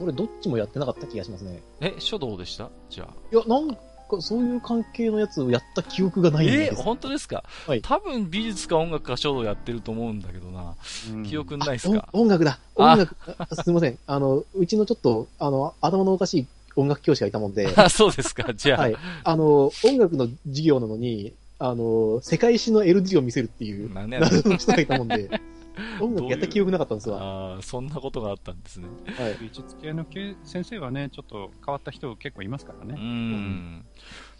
[0.00, 1.62] 俺、どっちもやってなかった気がしますね。
[1.80, 2.70] え、書道でした？
[2.90, 3.14] じゃあ。
[3.32, 3.76] いや、なんか、
[4.20, 6.82] そういう関係のやつをやった記憶がないんえです。
[6.82, 7.42] 本当ですか？
[7.66, 10.74] はい多分美術か音楽か書道やってると思うんだけどな。
[11.12, 12.58] うん記憶ないですあか音音楽だ。
[12.76, 13.16] あ音楽。
[13.38, 13.98] あすいません。
[14.06, 16.46] あの、うちのちょっと、あの、頭のおかしい
[16.76, 18.52] 音楽教師がいたもんで、 あ、そうですか。
[18.54, 18.96] じゃあ、はい。
[19.24, 25.30] あの、音楽の授業なのに、あの、世界史の LD を見せるっていう、謎の人がいたもんで、
[26.00, 27.18] 音楽やった記憶なかったんですわ。
[27.54, 28.88] あーそんなことがあったんですね。
[29.18, 29.36] はい。
[29.40, 32.94] 美術系の系先生はね、ちょっと変わった人結構いますからうね。
[32.94, 33.84] ん。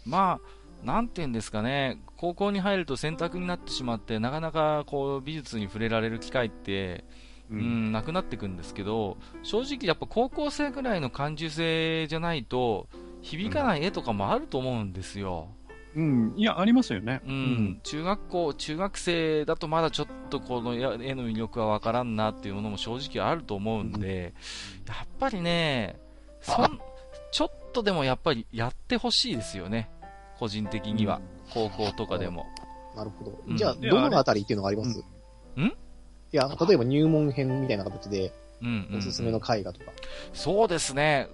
[0.05, 0.39] ま
[0.83, 7.03] あ、なんて言うんですかね、高校に入ると選択になってしまって、なかなかこう美術に触れられる機会って、
[7.49, 12.87] ううん、なくなっていくんですけど、正直やっぱ高校生ぐらいの感受性じゃないと、
[13.21, 15.49] 響かない絵とかもあると思うんですよ。
[15.97, 16.33] うん。
[16.37, 17.21] いや、ありますよね。
[17.25, 24.35] うん、中学校、中学生だとまだちょっとこのや絵の魅力はわからんなっていうものも正直あると思うんで、
[24.87, 25.99] やっぱりね、
[26.41, 26.79] そん、
[27.31, 29.89] ちょっとでもやっぱりやってほしいですよね。
[30.37, 31.19] 個人的には。
[31.51, 32.45] 高校とかでも。
[32.95, 33.57] なるほどうん。
[33.57, 35.03] じゃあ、でどのあたりっていうのがあります？
[35.57, 35.73] うんんい
[36.31, 38.31] や、例えば入門編みたいな形で、
[38.95, 39.91] おすすめの絵画とか。
[40.33, 41.27] そうですね。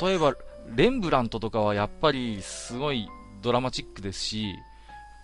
[0.00, 0.34] 例えば、
[0.74, 3.08] レンブラントとかはやっぱりすごい
[3.46, 4.54] ドラマチックですし、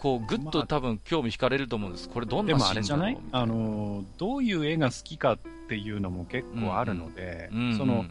[0.01, 2.09] こう、ぐっまあと多分興味惹かれると思うんです。
[2.09, 3.19] これどんでなシーンもあれじゃない？
[3.32, 5.39] あの、どういう絵が好きかっ
[5.69, 8.05] ていうのも結構あるので、うんその、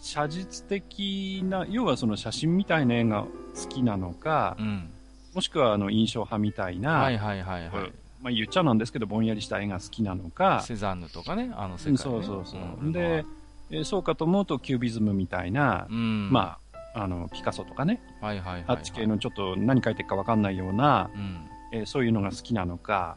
[0.00, 4.90] 写実的な、要はその写真みたいな絵が好きなのか、うん。
[5.34, 7.92] もしくはあの印象派みたいな、はいはいはいはい。
[8.22, 12.84] まあ言っちゃなんですけど、ぼんやりした絵が好きなのか、セザンヌとかね、あの世うん界、ね、そうそうそう。
[12.84, 13.24] んで、
[13.70, 16.58] えーそうかと思うとキュービズムみたいな、うん、まあ、
[16.94, 18.64] あの、ピカソとかね、あ、はいはいはい、はい。
[18.66, 21.48] あっち系のちょっと何描いてるかわかんないような、うん。
[21.72, 23.16] えーそういうのが好きなのか、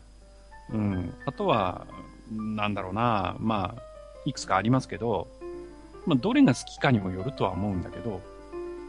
[0.72, 1.14] うん。
[1.26, 1.86] あとは、
[2.32, 3.82] なんだろうな、まあ、
[4.26, 5.28] いくつかありますけど、
[6.06, 8.22] まあ、どれが好きかにもよるとは思うんだけど、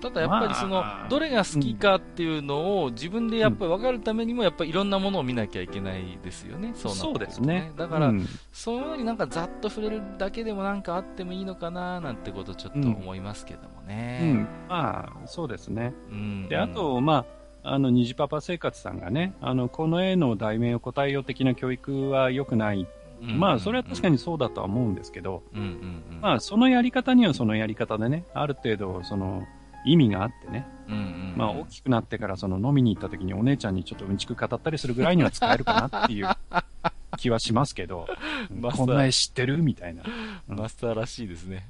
[0.02, 1.08] ただやっぱりその、まあ。
[1.08, 7.72] どれが好きかっていうのを自分でやっぱり分かるためにも、やっぱりいろんなものを見なきゃいけないですよね、そうなうですね。
[7.76, 8.26] だから、うん。
[8.52, 14.32] そういうのになんかざっと触れるだけでもなんかあってもいいのかななんてことちょっと思いますけどもうね。
[14.32, 14.48] ん。
[14.68, 15.94] まあ、そうですね。
[16.10, 16.48] うん。
[16.48, 17.24] で、あと、ま
[17.62, 22.86] あ、あの、虹パパ生活さんがね、あの、この絵の題名を答えよう的な教育は良くない。
[23.22, 23.38] うん。
[23.38, 26.20] まあ、それは確かにそうだとは思うんですけど、うんうんうん。
[26.20, 29.44] まあ、そのやり方にはそのやり方でね、ある程度、その、
[29.84, 31.34] 意味があってね、うんうん。
[31.36, 36.28] まあ、大きくなってから、その、飲みに行った時にお姉ちゃんにちょっとうんちく語ったりするぐらいには使えるかなっていう
[37.18, 38.06] 気はしますけど、
[38.50, 39.62] まあこんな絵知ってる？
[39.62, 40.02] みたいな。
[40.48, 40.56] うん。
[40.56, 41.68] マスターらしいですね。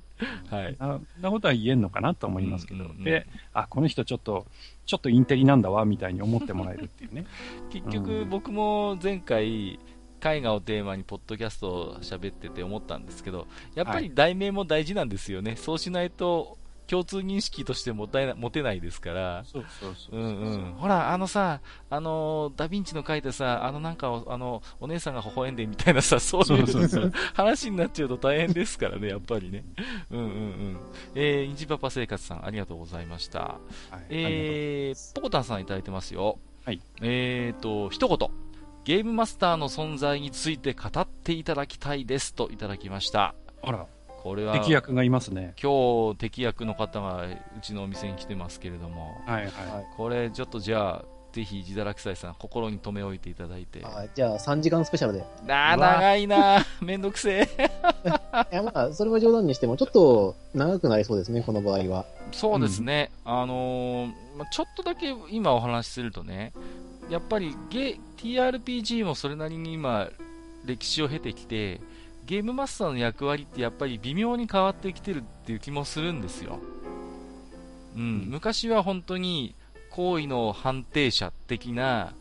[0.51, 0.77] はい。
[0.79, 3.05] ななことは言えんのかなと思いますけど、うんうんうん。
[3.05, 4.47] で、あ、この人ちょっと、
[4.87, 7.27] ちょっとインテリなんだわ、みたいに思ってもらえるっていうね。
[7.71, 8.31] 結局うん。
[8.31, 9.81] 僕も前回、
[10.25, 15.57] 絵画をテーマにポッドキャストを喋ってて思ったんですけど、やっぱり題名も大事なんですよね。
[15.57, 19.45] そうしないと共通認識として持たな持てないですから。
[19.45, 21.61] そうそうそううんうん、ほら、あのさ、
[21.91, 29.65] あのダヴィンチの書いてさ、あのなんかお、あの、お姉さんが微笑んでみたいなさ、そういう話になっちゃうと大変ですからね、やっぱりね。
[30.11, 30.81] うんうんうん。
[31.15, 33.39] えー、インジパパ生活さん、ありがとうございました。
[33.41, 33.59] は
[33.99, 36.39] いえー、ポコタンさんいただいてますよ。
[36.65, 36.81] はい。
[37.01, 38.31] えーと、一言。
[38.85, 43.35] ゲームマスターの存在について語っていただきたいですといただきました。
[43.63, 43.87] あら、
[44.23, 45.55] これは、敵役がいますね。
[45.61, 49.45] 今日敵役の方がうちのお店に来てますけれども、はいはい。
[49.45, 53.81] はいこれちょっっとじゃあ、ぜひ、自堕落斎さん、心に留め置いていただいて。
[53.85, 55.25] あじゃあ3時間スペシャルで。
[55.49, 57.71] あ長いなめんどくせえ。
[58.53, 62.05] いや、まあ、それは冗談にしても、ちょっと長くなりそうですね、この場合は。
[62.33, 66.53] そうですね、あのーまあ、ちょっとだけ今お話しするとね、
[67.11, 70.09] やっぱりゲ TRPG もそれなりに今、
[70.65, 71.81] 歴史を経てきて、
[72.25, 76.59] ゲームマスターの役割ってやっぱり微妙に変わってきてるっていう気もするんですよ。
[77.97, 79.55] うん、昔は本当に
[79.91, 82.15] 行為の判定者的な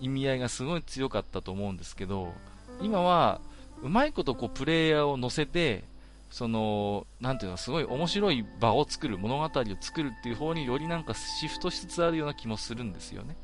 [0.00, 2.32] 意味合いがすごい強かったと思うんですけど、
[2.80, 3.40] 今は
[3.82, 5.84] うまいことこうプレイヤーを乗せて、
[6.30, 9.50] その、なんていうの、すごい面白い場を作る、物語を
[9.80, 13.36] 作るっていう方によりなんかシフトしつつあるような気もするんですよね。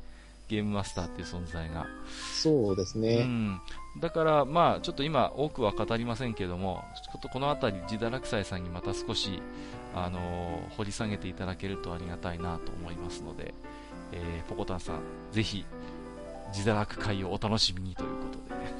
[0.47, 1.85] ゲームマスターっていう存在が。
[2.33, 3.23] そうですうね。
[3.23, 3.59] ん。
[3.99, 9.41] だから、まあ、ちょっと今、多くは語りませんけども、ちょっとこのあたり、自堕落斎さんにまた少し、
[9.95, 13.53] あのー掘り下げていただけるとありがたいなと思いますので、
[14.11, 14.99] えー、ポコタンさん、
[15.31, 15.65] ぜひ、
[16.53, 18.15] 自堕落会をお楽しみにというこ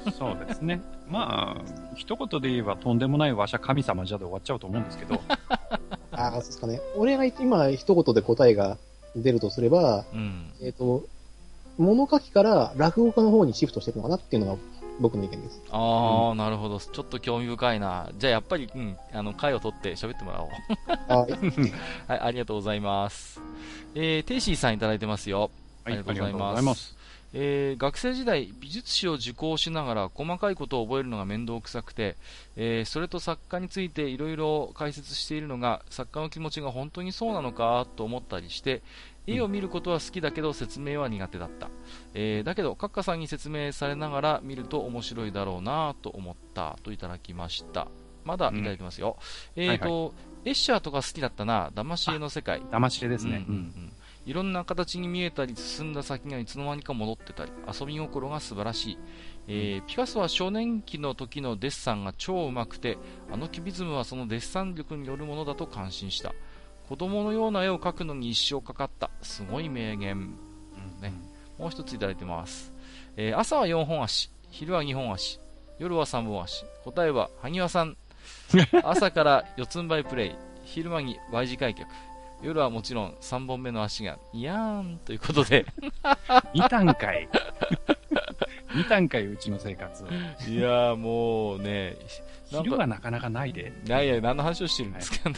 [0.04, 0.16] とで。
[0.16, 0.80] そうですね。
[1.08, 5.20] まあ、一言で言えばとんでもないわしゃ神様じゃで終わっちゃうと思うんですけど、
[6.12, 6.80] ああ、そうですかね。
[6.96, 8.78] 俺が今一言で答えが
[9.16, 10.52] 出るとすれば、うん。
[10.62, 11.04] えっ、と、
[11.78, 14.58] 物書きから落語家の方にシフトしてるのかなっていうのが
[15.00, 15.62] 僕の意見です。
[15.70, 16.80] ああ、なるほど。
[16.80, 18.10] ちょっと興味深いな。
[18.16, 20.48] じゃあ、やっぱり、うん、あの、回を取って喋ってもらおう。
[21.08, 21.18] あ
[22.08, 23.40] はい、ありがとうございます。
[23.94, 25.50] えー、テイシーさんいただいてますよ。
[25.84, 26.98] あはい、りがとうございますありがとうございます。
[27.34, 32.16] えー学生時代、美術史を受講しながら細かいことを覚えるのが面倒くさくて、
[32.56, 38.82] えーそれと作家についていろいろ解説しているのが作家の気持ちが本当にそうなのかと思ったりして
[39.28, 41.70] 絵を見ることは好きだけど説明は苦手だった、
[42.14, 47.88] えーだけど閣下さんに説明されながら見ると面白いだろうなと思ったといただきました。
[48.24, 49.16] まだいただいてますよ、
[49.56, 50.12] えーと、
[50.44, 52.60] エッシャーとか好きだったな騙し絵の世界。
[52.60, 53.46] 騙し絵ですね。
[53.48, 53.60] うんうん。
[53.60, 53.92] うん。
[54.28, 58.98] いろんな形に見えたり進んだ先がいつの間にか戻ってたり遊び心が素晴らしい、
[59.46, 62.98] えーピカソは少年期の時のデッサンが超うまくて
[63.32, 66.34] あのキュビズムはそのデッサン力によるものだと感心した
[66.88, 69.10] 子供のような絵を描くのに一生かかった。
[69.20, 70.34] すごい名言。
[71.02, 71.12] ね。
[71.58, 72.72] もう一ついただいてます、
[73.16, 74.30] えー朝は4本足。
[74.50, 75.38] 昼は2本足。
[75.78, 76.64] 夜は3本足。
[76.84, 77.96] 答えは萩和さん。
[78.82, 80.34] 朝から四つん這いプレイ。
[80.64, 81.90] 昼間に Y 字開脚
[82.42, 85.66] 夜はもちろん3本目の足がいやーんということで
[86.54, 87.28] 見たんかい。
[88.74, 90.04] 見たんかい、うちの生活。
[90.46, 91.96] いやーもうね
[92.52, 93.72] なんか昼はなかなかないで。
[93.86, 95.36] いやいや何の話をしてるんですかね、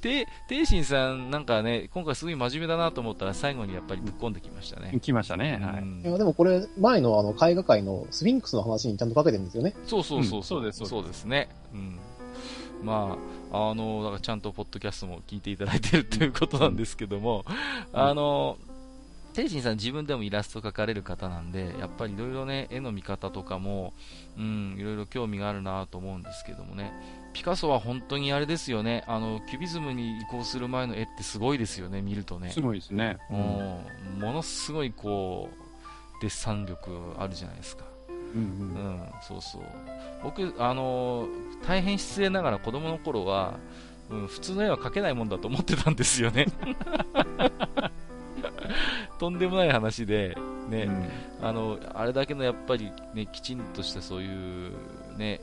[0.00, 5.58] てていしんさんなんかね今回すごい真面目だなと思ったら最後にやっぱりぶっ込んできましたね、来ましたね。
[5.62, 5.82] はい。
[5.82, 9.74] うんいやでもこれ、前のあの絵画界のスフィンクスの話にちゃんとかけてるんですよね。
[9.84, 11.48] そうそうそううんそうですそうですね。
[11.72, 11.98] うん。
[12.82, 17.44] まあ、あの、だからちゃんとポッドキャストも聞いていただいてるということなんですけども、
[17.92, 18.58] あの、
[19.34, 23.92] テイジンさん自分でもイラスト描かれる方なんで、やっぱりいろいろね、絵の見方とかも、
[24.36, 26.92] うん、いろいろ興味があるなと思うんですけどもね、
[27.32, 32.50] ピカソは本当にあれですよね、あの、キュビズムに移行する前の絵ってすごいですよね、見るとね。
[32.50, 33.18] すごいですね。
[33.30, 37.84] うん、ものすごいこう、デッサン力あるじゃないですか。
[38.34, 39.62] うんううんん、そうそう。
[40.22, 43.58] 僕、あのー大変失礼ながら子供の頃は、
[44.10, 46.46] うん、普通の絵は描けないもんだと思ってたんですよね。
[49.18, 50.34] とんでもない話で、
[50.70, 54.72] ね、うんあの、あれだけのやっぱりね、きちんとしたそういう
[55.18, 55.42] ね、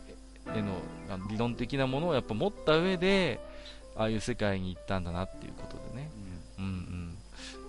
[0.56, 0.74] 絵の
[1.10, 3.40] あの理論的なものをやっぱ持った上で、
[3.96, 6.10] ああいう世界に行ったんだなっていうことでね。
[6.58, 7.18] うんうん。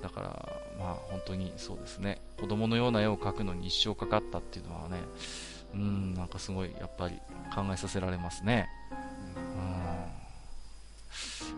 [0.03, 0.47] だから、
[0.79, 2.21] まあ本当にそうですね。
[2.41, 5.01] 子供のような絵を描くのに一生かかったっていうのはね、
[5.75, 7.17] うん、なんかすごいやっぱり
[7.55, 8.69] 考えさせられますね。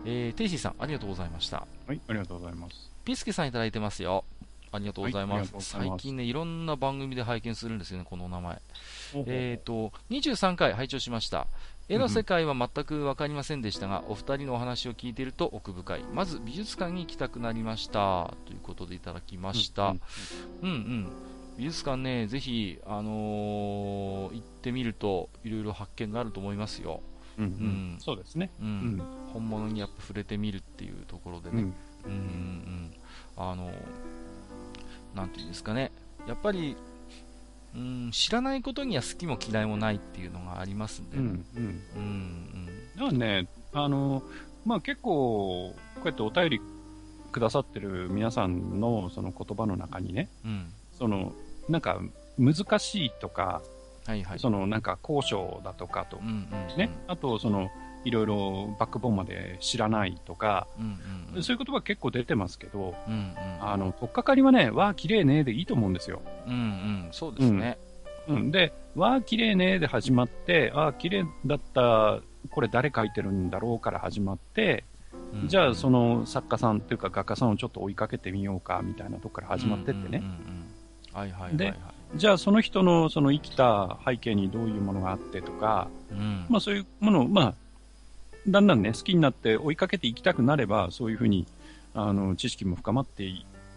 [0.03, 0.11] うん。
[0.11, 1.67] えー、テイシーさん、ありがとうございました。
[1.87, 2.91] はい、ありがとうございます。
[3.05, 4.25] ピスケさんいただいてますよ。
[4.71, 5.53] ありがとうございます。
[5.53, 8.61] はい最近ね、いろんな番組で拝見するんですよね、このお名前。
[9.27, 11.47] えっ、と、23回拝聴しました。
[11.91, 16.03] 絵の世界は全く分かりませんでしたが、お二人のお話を聞いていると奥深い。
[16.13, 18.33] まず美術館に行きたくなりました。
[18.45, 19.89] ということでいただきました。
[19.89, 19.99] うん
[20.61, 21.11] うんうん。
[21.57, 27.01] 美術館ね、ぜひ、あのー行ってみると、いろいろ発見があると思いますよ。
[27.37, 28.51] うん、うんうんそうですね。
[28.61, 28.67] うん。
[28.67, 29.03] うん。
[29.33, 31.63] 本物にやっぱ触れてみるっていうところでね。
[31.63, 31.73] うん。
[32.05, 32.93] うんうんうん。
[33.35, 33.69] あの、
[35.13, 35.91] なんていうんですかね。
[36.25, 36.77] やっぱり、
[37.75, 41.23] うん、知らないことには好きも嫌いもないっていうのがありますんでね。
[41.23, 41.45] うん。
[41.55, 41.81] うん。
[41.95, 42.65] うんうん。
[42.95, 44.23] だからね、あの、
[44.65, 46.61] まあ、結構、こうやってお便り
[47.31, 50.73] くださってる皆さんのその言葉の中にね、うん。
[50.97, 51.33] その、
[51.69, 51.99] なんか、
[52.37, 53.61] 難しいとか、
[54.05, 54.39] はいはい。
[54.39, 56.77] その、なんか、交渉だとかとうんうんうん。
[56.77, 57.69] ね、あと、その、
[58.03, 60.87] いろいろバックボーンまで知らないとか、うんう
[61.33, 61.43] んうん。
[61.43, 63.35] そういう言葉結構出てますけど、うんうん。
[63.61, 66.21] あの、とっかかりはね、わあ、綺麗ねでいいと思うんですよ。
[66.47, 67.09] うんうん。
[67.11, 67.77] そうですね。
[68.27, 68.51] うん。
[68.51, 74.83] で、わあ、綺麗ねで始まって、ああ、綺麗だった、これ誰書いてるんだろうから始まって、
[75.33, 80.21] うんじゃあその作家さんっていうか画家さんをちょっと追いかけてみようかみたいなとこから始まってってね。
[81.53, 81.73] ではい。
[82.15, 86.45] じゃあその人のその生きた背景にどういうものがあってとか、うん。
[86.49, 87.53] まあそういうものを、まあ、
[88.47, 91.45] だんだんね、好きになって追いかけていきたくなれば、そういうふうに、
[91.93, 93.23] あの、知識も深まって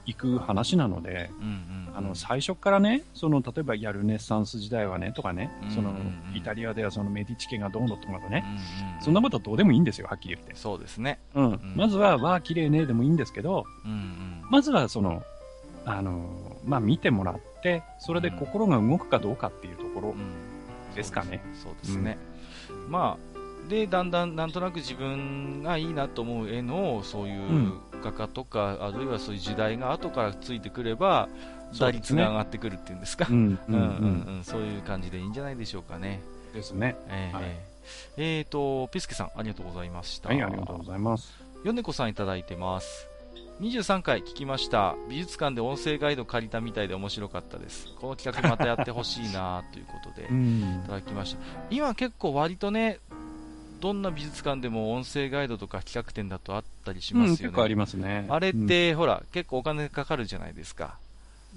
[0.07, 1.97] いく話なので、うんうんうん。
[1.97, 10.55] あの、最初からね、その、例えばやルネッサンス時代はね、とかねうん、そのうんうん、イタリアではそのメディチ家がどうのとかね、うんうんうんそんなことどうでもいいんですよ、はっきり言って。
[10.55, 11.19] そうですね。
[11.35, 11.45] うん。
[11.53, 14.43] んまずは、わあ、綺麗ね、でもいいんですけど、うんうん。
[14.51, 15.23] まずはその、
[15.85, 20.15] あの、まあ、見てもらって、それで心が動くかどうかっていうところう
[20.93, 21.43] んですかね。
[21.63, 22.17] そうですね。
[22.89, 23.34] まあ、
[23.69, 31.29] で、だんだんなんとなく自分がいいなと思う絵の、そういううん画家とか、あるいはそういう時代が後からついてくれば、
[31.81, 33.27] 打率が上がってくるっていうんですか？
[33.31, 33.87] うん、うん、うんうん
[34.29, 34.37] うん。
[34.37, 36.21] うん、そういう感じでいいんじゃないでしょうかね。
[36.53, 36.97] ですね。
[37.09, 37.45] えーはい
[38.17, 40.29] えーと、ピスケさん、ありがとうございました。
[40.31, 41.35] はい、ありがとうございます。
[41.65, 43.09] ヨネコさんいただいてます。
[43.61, 44.95] 23回聞きました。
[45.09, 47.89] 美術館で音声ガイド借りたみたいで面白かったです。
[48.01, 51.41] この企画またやってほしいなということで、 いんただきました。
[51.71, 52.99] 今結構割とね、
[53.85, 57.39] どんな美術館でも音声ガイドとか企画展だとあったりしうん、ますよね。
[57.43, 58.27] 結構ありますね。
[58.31, 60.97] あれっうん、て、ほら、結構お金かかるじゃないですか。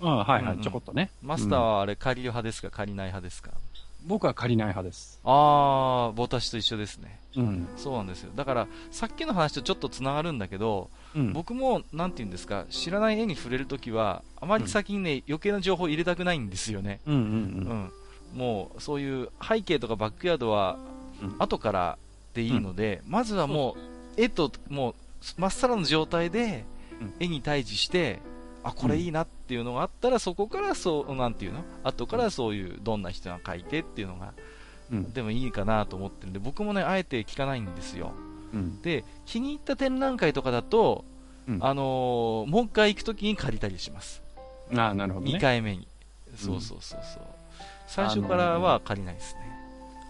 [0.02, 1.10] あはいはい、うんうんちょこっとね。
[1.24, 2.70] マスターうんはあれ借りる派ですか？
[2.70, 3.52] 借りない派ですか？
[4.06, 5.22] 僕は借りない派です。
[5.24, 7.18] あー、私と一緒ですね。
[7.38, 7.68] うん。
[7.78, 8.32] そうなんですよ。
[8.36, 11.32] だから、さっきの話とちょっとつながるんだけど、うん。
[11.32, 17.00] 僕も、なんて言うんですか、知らない絵に触れるときは、あまり先にね、余計な情報入れたくないんですよね。
[17.06, 17.38] うんうんううん。
[17.86, 17.92] ん。
[18.38, 20.78] もう、そういう背景とかバックヤードは
[21.20, 21.98] うん、後から
[22.34, 23.76] でいいので、まずはも
[24.18, 24.96] う、絵と、もう、
[25.38, 26.66] まっさらの状態で
[27.00, 28.20] うん、絵に対峙して、
[28.64, 31.64] あ、これいいなっていうのがあったら、そこからそう、なんていうの？
[31.84, 34.34] 後からそういう、どんな人が描いてっていうのが、
[34.92, 35.14] うん。
[35.14, 38.14] でもいいかなと思ってるんで、僕もね、あえて聞かないんですよ。
[38.54, 38.82] うん。
[38.82, 41.06] で、気に入った展覧会とかだと、
[41.48, 44.22] うんあのーもう一回行くときに借りたりします。
[44.76, 45.40] ああ、なるほど2ね。
[45.40, 45.88] 回目に。
[46.36, 47.24] そうそうそうそう。
[47.88, 49.47] 最初からは借りないですね。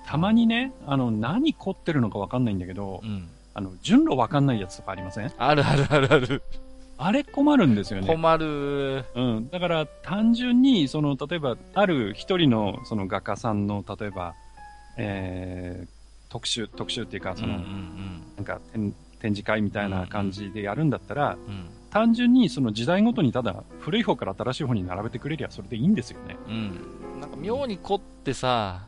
[0.08, 3.28] たまにね、あの、何凝ってるのかわかんないんだけどう、ん。
[3.54, 5.32] あの、順路わかんないやつとかありません？
[5.38, 6.44] あるあるあるある。
[6.98, 8.08] あれ困るんですよね。
[8.08, 9.04] 困る。
[9.16, 9.50] うん。
[9.52, 14.34] だから、単純に、その、例えば、ある一人の、その画家さんの、例えば、
[14.98, 21.54] えー、特集、特集っていうか、その、うんうんなんか展、展示会みたいな感じでやるんだったら、うん。
[21.54, 21.70] うん。
[21.90, 26.36] 単純にその時代ごとにただ、古い方から新しい方に並べてくれりゃそれでいいんですよね。
[26.48, 27.20] うん。
[27.22, 28.87] なんか妙に凝ってさ、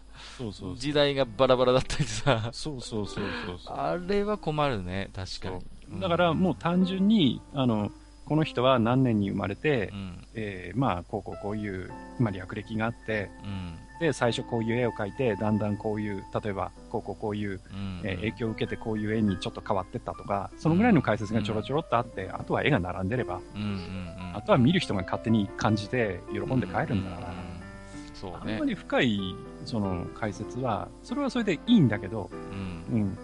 [0.76, 3.76] 時代がバラバラだったりさ、そうそうそうそうそう。
[3.78, 5.56] あれは困るね、確かに。
[5.56, 7.90] うんだからもう単純に、あの、
[8.26, 10.28] この人は何年に生まれてう、ん。
[10.36, 13.76] えーまあ、こうこうこういう、まあ、略歴があって、うん。
[14.00, 18.02] で、最初こういう絵を描いて、だんだんこういう、例えば、こうこうこういう、うん。
[18.04, 24.36] えー影響を受けてこういう絵にちょっと変わってったとか、そのぐらいの解説がちょろちょろっとあって、あとは絵が並んでれば、うんうんうん。
[24.38, 28.66] あとは見る人が勝手に感じて喜んで帰るんだから、うううんそうねあんま。
[28.66, 32.96] り深い、その解説は、それはそれでいいんだけど、うん。
[32.96, 33.18] うん。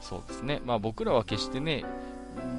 [0.00, 0.60] そうですね。
[0.64, 1.84] まあ僕らは決してね、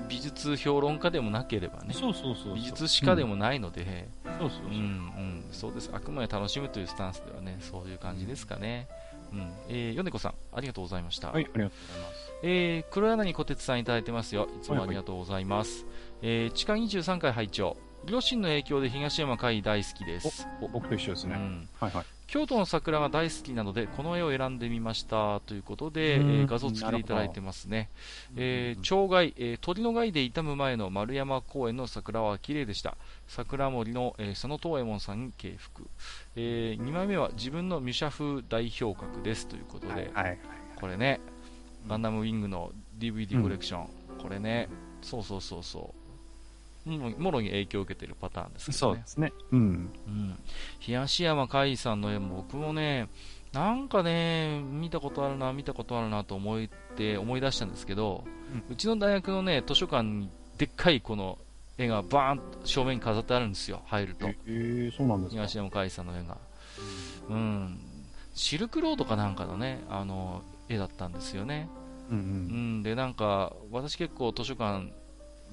[0.10, 2.56] 美術評論家でもなければね、そうそうそうそう。
[2.56, 4.10] 美術史家でもないので、
[4.40, 4.70] そうそうそう。
[4.70, 5.90] うん、うん、そうです。
[5.94, 8.88] あくまで楽しむというスタンスではね、そういう感じですかね。
[9.32, 9.52] うん。
[9.70, 11.32] えー、米子さん、ありがとうございました。
[11.32, 12.32] はい、ありがとうございます。
[12.44, 14.48] えー、黒柳小鉄さんいただいてますよ。
[14.60, 15.86] いつもありがとうございます。
[16.22, 20.48] えー、地下23回拝聴両親の影響で東山海大好きです。
[20.62, 21.36] お僕と一緒ですね。
[21.36, 22.06] うん、はいはい。
[22.28, 25.40] 京都の桜が大好きなので、この絵を選んでみました。
[25.42, 27.90] ということで、えうんー画像付きでいただいてますね。
[28.36, 32.98] えー、鳥害、えー鳥の害で傷む前の丸山公園の桜は綺麗でした。
[33.28, 35.88] 桜森の、えー佐野東右衛門さんに敬服。
[36.36, 39.48] え2枚目は自分のミュシャ風代表格です。
[39.48, 40.40] ということで、はいはいはい。
[40.80, 41.22] これね、
[41.88, 43.88] ガンダムウィングの DVD コレクション、
[44.22, 44.68] これね、
[45.02, 46.07] そうそうそうそう、
[46.98, 49.02] ももろに影響を受けてるパターンですけどねそうで。
[49.08, 49.34] すね。
[49.52, 49.60] うん。
[49.60, 50.40] うん、
[50.80, 53.10] 東山海さんの絵も僕もね、
[53.52, 58.24] なんかね、見たことあるな、見たことあるなと思って思い出したんですけど、
[58.70, 61.38] うちの大学のね、図書館にでっかいこの
[61.78, 64.36] 絵がバーンと正面に飾ってあるんですよ、入るとえ。
[64.46, 65.42] ー、そうなんですか。
[65.42, 66.38] 東山海さんの絵が。
[67.30, 67.80] うん。
[68.36, 71.70] シルクロードかなんかのね、あの、絵だったんですよね。
[72.10, 72.20] うんう。
[72.20, 74.92] うんん、で、なんか、私結構図書館、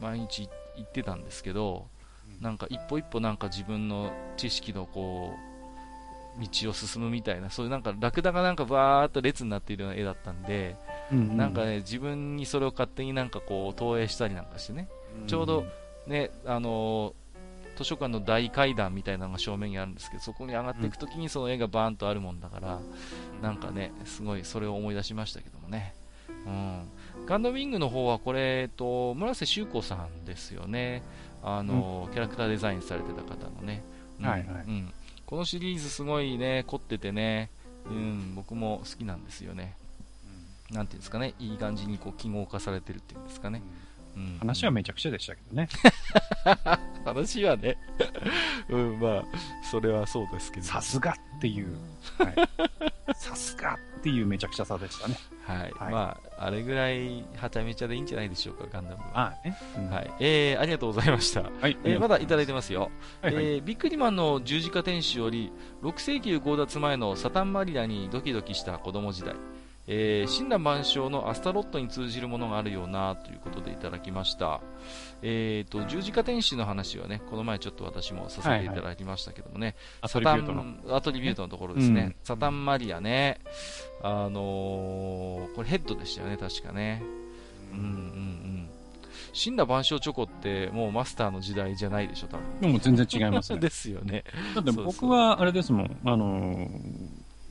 [0.01, 0.53] 毎日行っ
[0.83, 1.87] てたんですけど、
[2.41, 5.55] なんか一歩一歩なんか自分の知識のこう、
[6.41, 10.77] 道を進むみたいな、そういうなんかラクダがなんかバーっと列になっているような絵だったんで、
[11.13, 14.89] うんうんなんかね、自分にそれを勝手になんかこう投影したりなんかしてね、
[15.27, 15.65] ちょうど、
[16.07, 17.25] ね、あのー
[17.77, 22.81] 図書館の大階段みたいなのが正面にあるんですけど、そこに上がっていくときにその絵がバーンとあるもんだから、
[23.43, 25.95] なんかね、すごいそれを思い出しましたけどもね。
[26.47, 26.89] うん。
[27.27, 31.03] ガンダムウィングの方はこれ、えっと、村瀬修子さんですよね。
[31.43, 33.83] あのー、キャラクターデザインされてた方のね。
[34.21, 34.93] うんはいはいうん。
[35.27, 37.51] このシリーズすごいね、凝っててね、
[37.87, 39.77] うん、僕も好きなんですよね。
[40.71, 43.63] なんていうんですかね、いい感じにこう記号化されてるっていうんですかね。
[44.17, 45.69] うん、話はめちゃくちゃでしたけどね。
[47.05, 47.77] 話はね、
[48.69, 49.25] うん、まあ、
[49.71, 50.67] それはそうですけど。
[50.67, 51.77] さすがっていう、
[52.19, 55.17] はい、さすがっていうめちゃくちゃさでしたね。
[55.47, 55.73] はい。
[55.79, 59.33] はいまあ、あれぐらい、はちゃめちゃでいいんじゃないでしょうか、ガンダムは。
[59.43, 59.57] ね。
[59.79, 60.11] うんはい。
[60.21, 61.41] えー、ありがとうございました。
[61.41, 61.79] はい。
[61.85, 62.91] えー、まだいただいてますよ。
[63.23, 65.51] はいはいえービックリマンの十字架天使より、
[65.83, 69.35] 6世紀強奪前のサタンマリアにドキドキした子供時代。
[69.87, 74.61] えー、神羅万象のアスタロットに通じるものがあるようなということでいただきました。
[75.23, 80.63] えーと、十字架天使の話はね、この前ちょっと私もさせていただきましたけどもね、アトリビュートの。
[80.63, 82.03] ン、アトリビュートのところですね。
[82.03, 83.41] うんサタンマリアね。
[84.07, 87.03] あのー、これヘッドでしたよね、確かね。
[87.73, 88.69] うんうんうん。
[89.33, 92.61] 神羅万象チョコってもうマスターの時代じゃないでしょ、多分。
[92.61, 93.61] でも全然違いますね。
[93.61, 94.25] ですよね。
[94.55, 96.69] だって僕はあれですもん、あのー、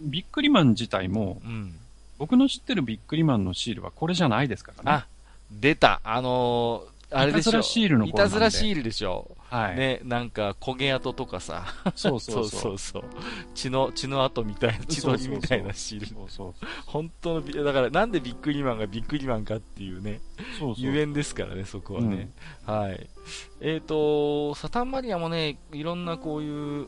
[0.01, 1.73] ビックリマン自体も、うん。
[2.19, 4.91] 僕の知ってるビックリマンのシールはこれじゃないですからね。
[4.91, 5.07] あ、
[5.49, 6.01] 出た。
[6.03, 7.49] あのー、あれでしょ。
[7.49, 9.35] いたずらシールのいたずらシールでしょ。
[9.53, 9.75] はい。
[9.77, 11.65] ね、なんか焦げ跡とかさ。
[11.93, 12.49] そうそうそう。
[12.59, 13.03] そうそう
[13.53, 16.07] 血の、血の跡みたいな、血のりみたいなシール。
[16.07, 20.21] そうそう本当のビ、だからなんでビックリマンがビックリマンかっていうね。
[20.57, 20.83] そうそう。
[20.83, 22.31] ゆえんですからね、そこはね。
[22.65, 23.07] はい。
[23.61, 26.87] えっ、と、サタンマリアもね、いろんなこういう、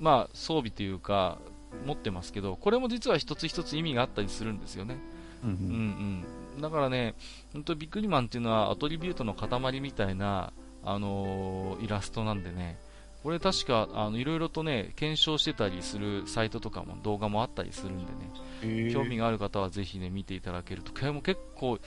[0.00, 1.38] まあ、装備というか、
[1.84, 4.96] 持ってますけど、これも実は一つ一つ意味があったりするんですよね。
[5.44, 6.24] うんううんん
[6.54, 6.60] うん。
[6.62, 7.14] だからね、
[7.52, 10.54] 本当ビックリマンっていうのはアトリビュートの塊みたいな、
[10.86, 12.78] あのーイラストなんでね、
[13.22, 18.30] これ確か、あの、いろいろとね、検証してたりするサイトとかも動画もあったりするんでね、
[18.62, 21.78] へー興味がある方はぜひね、見ていただけると、これも結構、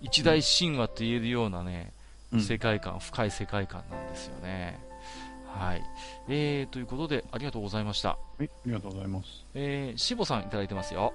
[0.00, 1.92] 一大神話と言えるようなね、
[2.32, 4.78] うん世界観、深い世界観なんですよね。
[5.46, 5.82] はい。
[6.28, 8.10] えー、ということで、ありがとうございました。
[8.10, 9.46] はい、ありがとうございます。
[9.54, 11.14] えー、しぼさんいただいてますよ。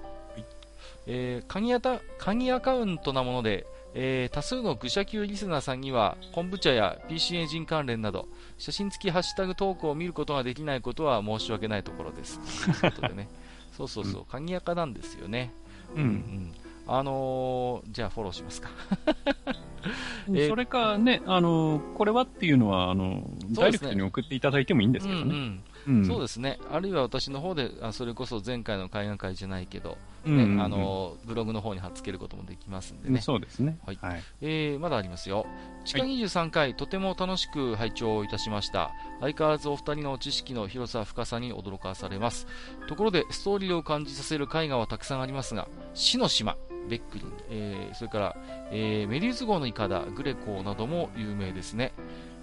[1.06, 12.40] えー、鍵アタ鍵アカウントなもので、えー多数の愚者級リスナーさんには、昆布茶や PC エンジン関連など、写真付きハッシュタグ投稿を見ることができないことは申し訳ないところです。
[12.80, 13.28] ということでね。
[13.76, 15.52] そうそうそう、鍵アカなんですよね。
[15.94, 16.00] う。
[16.00, 16.54] うんん。
[16.86, 18.68] あのー、じゃあフォローしますか。
[20.28, 25.24] えーそれかね、あの、これはっていうのは、あの、ダイレクトに送っていただいてもいいんですけどね。
[25.24, 26.58] うんうんうんそうですね。
[26.70, 29.96] あるいは私の方で、あそれこそ前回の海岸会じゃないけど、ね、
[30.26, 33.20] うんうんうんあの、ブログの方に貼っつけることもできますんでうんね。
[33.20, 33.78] そうですね。
[33.86, 34.22] はいはい。
[34.40, 35.46] えー、まだありますよ。
[35.84, 38.90] 地下23回、とても楽しく拝聴いたしました。
[39.20, 42.46] 相変わらずお二人の知識の広さ、深さに驚かされます。
[42.88, 46.56] ところで、ストーリーを感じさせる絵画はたくさんありますが、死の島、
[46.88, 48.36] ベックリン、えー、それから、
[48.70, 51.92] えー、メリウス号のイカダ、グレコなども有名ですね。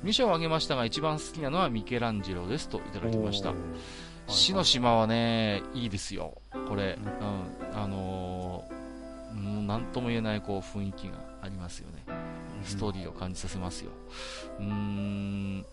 [0.03, 3.53] 2社を挙げましたが、一番好きなのはミケランジェロですといただきました。
[4.27, 6.41] 死の島はね、いいですよ。
[6.67, 8.81] これ、うん、あのー
[9.33, 12.03] うん、なんとも言えないこう雰囲気がありますよね。
[12.63, 13.91] ストーリーを感じさせますよ。
[14.59, 15.65] うーん、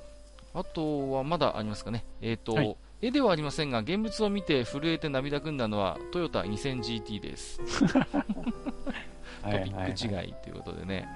[0.55, 2.05] あとはまだありますかね。
[2.21, 7.61] えっ、と、はい絵ではありませんが、現物を見て震えて涙ぐんだのはトヨタ 2000GT です。
[9.43, 11.09] トピック違いということでね。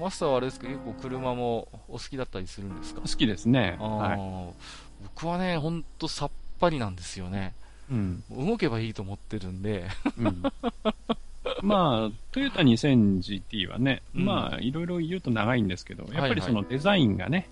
[0.00, 3.00] マスターはあれですか、結構車もお好きだったりするんですか？
[3.02, 3.76] 好きですね。
[3.78, 4.54] はい。
[5.04, 7.54] 僕はね、ほんとさっぱりなんですよね。
[7.90, 8.22] うん。
[8.30, 9.86] 動けばいいと思ってるんで。
[10.18, 10.42] うん
[11.62, 17.48] まあ、トヨタ 2000GT はね、うんまあ、いろいろ言うと長いんですけど、やっぱりそのデザインがね、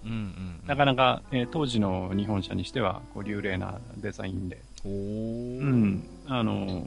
[0.67, 6.05] なかなか、えー当時の日本車にしては、こう、流麗なデザインで、うん。
[6.27, 6.85] あのー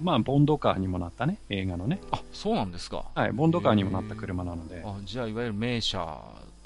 [0.00, 2.00] まあ、ボンドカーにもなったね、映画のね。
[2.10, 3.04] あ、そうなんですか。
[3.14, 5.98] はい、ボンドカーにもなった車なので、あ、じゃあ、いわゆる名車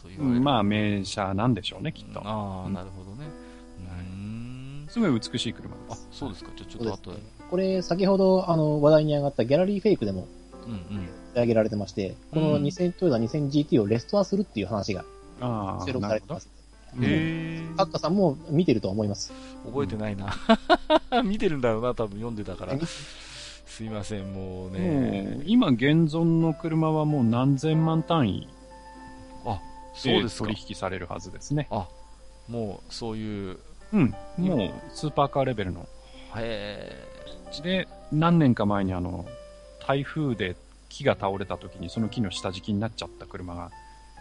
[0.01, 0.41] と言うわれる。
[0.41, 2.21] んまあ、名車なんでしょうね、きっと。
[2.21, 3.27] ああ、うんなるほどね。
[3.81, 4.87] うーん。
[4.89, 6.51] すごい美しい車あです。、そうですか。
[6.57, 7.19] じゃあ、ちょっと後で。
[7.51, 10.27] これ、先ほど、あの、話題に上がったギャラリーフェイクでも
[10.67, 10.79] うんうん。
[10.89, 11.01] 取
[11.37, 15.05] り上げられてまして、このうん2000、トヨタ 2000GT をレストアするっていう話が
[15.41, 17.01] ああ、収録なるほどされてま。
[17.01, 17.01] す。
[17.03, 17.63] え。
[17.77, 19.33] カッカさんも見てると思います。
[19.67, 20.33] 覚えてないな。
[21.25, 22.75] 見てるんだろうな、多分読んでたから。
[23.75, 25.41] すいません、もうもうね。
[25.47, 28.49] 今現存の車はもう何千万単位で
[29.95, 30.57] そうですか取。
[30.69, 31.69] 引されるはずですね。
[32.49, 33.59] もう、そういう、
[33.93, 34.15] うん。
[34.39, 35.89] もうスーパーカーレベルの。
[36.37, 37.05] へ
[37.65, 39.27] で、何年か前にあの、
[39.85, 40.55] 台風で
[40.89, 43.73] 木が倒れた時にその木の下敷きになっちゃった車が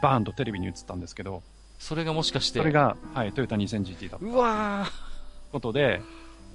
[0.02, 1.44] バーンとテレビに映ったんですけど、
[1.78, 2.58] それがもしかして。
[2.58, 4.88] それが、はい、トヨタ 2000GT だったうわ
[5.52, 6.02] ことで、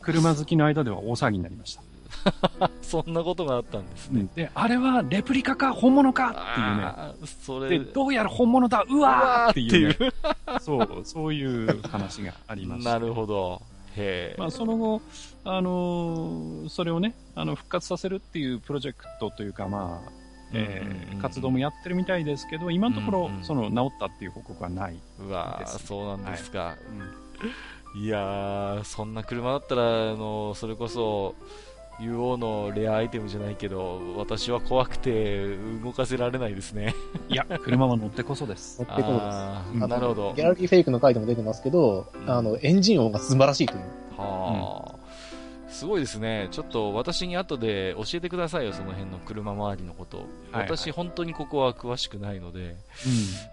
[0.02, 1.82] 車好きの間では大騒ぎになりました。
[2.24, 4.26] ー そんなことがあったんですね。
[4.34, 7.28] で、あれはレプリカか本物かっていうね。
[7.42, 10.12] それで、どうやら本物だうわーーっていう、ね、
[10.60, 12.92] そう、そういう話がありました。
[12.92, 13.62] なるほど。
[13.96, 14.36] へえ。
[14.38, 15.02] まあ、その後、
[15.44, 20.10] あのーそれをね、あの、復活させるっていうプロジェクトというか、まあ、
[20.52, 24.96] え活動もやってるみたいですけど、今のところ、うんうんその、治ったっていう報告はない。
[25.20, 26.76] うわそうなんですか。
[26.90, 27.28] うん
[27.94, 31.34] い、やー、そんな車だったら、あの、それこそ、
[32.00, 36.94] UO のレアアイテムじゃないけど、私は怖くて動かせられないですね。
[37.28, 38.82] いや、 車は乗ってこそです。
[38.82, 39.88] 乗ってこうです。
[39.88, 40.42] なるほどギ。
[40.42, 43.80] ャラリーフェイクの回でも出てますけど、うんあの、エンジン音が素晴らしいという。
[44.16, 46.48] はあ、すごいですね。
[46.52, 50.18] ちょっと私に後で教えてくださいよ、その辺の車周りのこと。
[50.18, 52.76] はいはい私、本当にここは詳しくないので。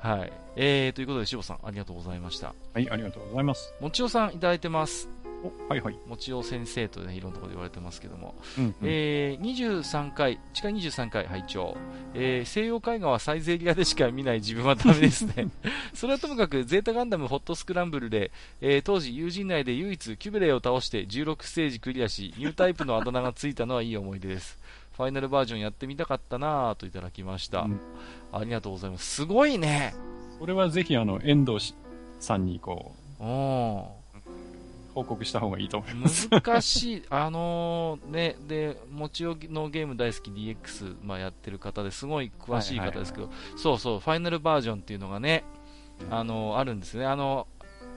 [0.04, 0.10] うん。
[0.10, 0.34] はい。
[0.56, 2.54] えー、ということで、しぼさん、ありがとうございました。
[2.74, 3.74] はい、ありがとうございます。
[3.82, 5.15] もちおさん、いただいてます。
[5.46, 5.98] お、はいはい。
[6.08, 8.36] もちお先生とね、いろんなところで言われてますけども。
[8.58, 8.76] うん、うん。
[8.84, 11.78] えー、23回、地下23回拝聴、
[12.14, 15.48] えー、西洋絵画はサイゼリアでしか見ない自分はダメですね。
[15.94, 18.32] それはともかく、ゼータガンダムホットスクランブルで、
[18.62, 24.58] えー、当時友人内で唯一キュベレイを倒して16ステージクリアし、ニュータイプのあだ名がついたのはいい思い出です。
[24.96, 27.62] ファイナルバージョンやってみたかったなぁといただきました。
[27.62, 27.80] うん
[28.32, 29.16] ありがとうございます。
[29.16, 29.94] すごいね。
[30.40, 31.74] それはぜひ、あの、遠藤し
[32.20, 33.84] さんに、こう、うん。
[34.96, 36.30] 報告した方がいいと思います。
[36.30, 45.44] 難しい、 あのーね、で、もちおのゲーム大好き DX、まあ、やってる方ですごい詳しい方ですけど、そうそう、ファイナルバージョンっていうのがね、
[46.10, 47.06] あのーあるんですね。
[47.06, 47.48] あの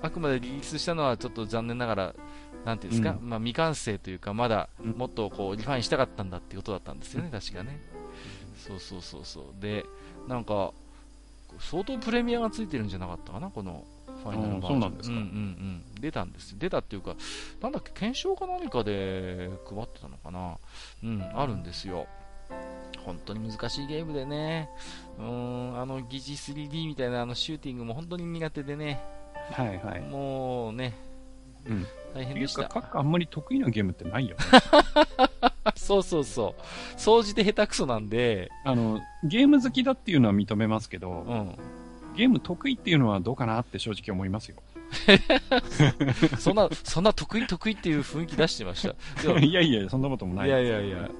[0.01, 2.15] あくまでリリースしたのはちょっと残念ながら、
[2.65, 7.81] なんていうんですか、うまあ、未完成というか、まだうんもっとこうリファインしたかったんだっていうことだったんですよね、確かね。
[8.57, 9.63] そうそうそうそう。
[9.63, 9.87] で、
[10.27, 10.73] なんか、
[11.61, 13.85] 相当プレミアがついてるんじゃなかったかな、この
[14.23, 14.75] ファイナルバージョン。
[14.75, 15.29] うんそうなんですかうんうんう
[15.99, 16.01] ん。
[16.01, 16.57] 出たんですよ。
[16.59, 17.17] 出たっていうか、
[17.61, 20.57] なんだっけ、検証か何かで配ってたのかな。
[21.03, 22.07] うん、あるんですよ。
[23.05, 24.69] 本当に難しいゲームでね、
[25.19, 29.01] うーん、あの疑似 3D みたいなあのシューティングも本当に苦手でね、
[29.53, 30.01] はいはい。
[30.01, 30.95] もうね、
[31.67, 31.87] うん。
[32.15, 32.65] 大変でした。
[32.65, 34.43] カッカあんまり得意なゲームってないよね。
[35.77, 36.63] そうそうそう。
[37.01, 41.59] 総じて下手くそなんで、あの、ゲーム好きだっていうのは認めますけど、うん。
[42.19, 44.57] ゲーム得意っていうのはどうかなって正直思いますよ。
[46.39, 48.95] そんな、そんな得意得意っていう雰囲気出してました。
[49.41, 50.51] いやいや、そんなこともないい。
[50.51, 51.11] やいやいや、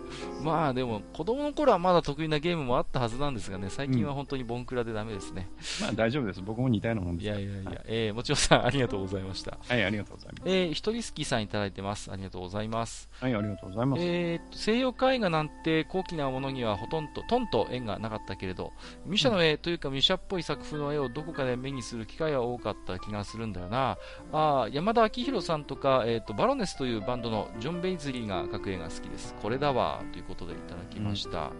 [0.43, 5.51] まあでも、子供の頃はまだ得意なゲームもあったはずなんですがね、最近は本当にボンクラでダメですね。
[5.81, 6.43] まあ大丈夫です。
[6.43, 7.25] 僕も似たようなもんです。
[7.25, 9.59] いやいやいや、はいえー、もちろんさん、ありがとうございました。
[9.69, 10.43] はい、ありがとうございます。
[10.47, 12.11] えー、ひとりすきさんいただいてます。
[12.13, 13.09] ありがとうございます。
[13.21, 14.03] はい、ありがとうございます。
[14.03, 18.73] えー西洋絵画なんて高貴なものにはほとんど、とんと縁がなかったけれど、
[19.07, 23.99] ミュシャの絵というかミュシャっぽい作風の絵をどこかで目にする機会は多かった気がするんだよな。
[24.33, 29.35] あー山田明宏さんとか、えーっと、バロネスというバンドのジョン・ベイズリーが描く絵が好きです。
[29.43, 31.51] これだわ、ということでいただきました。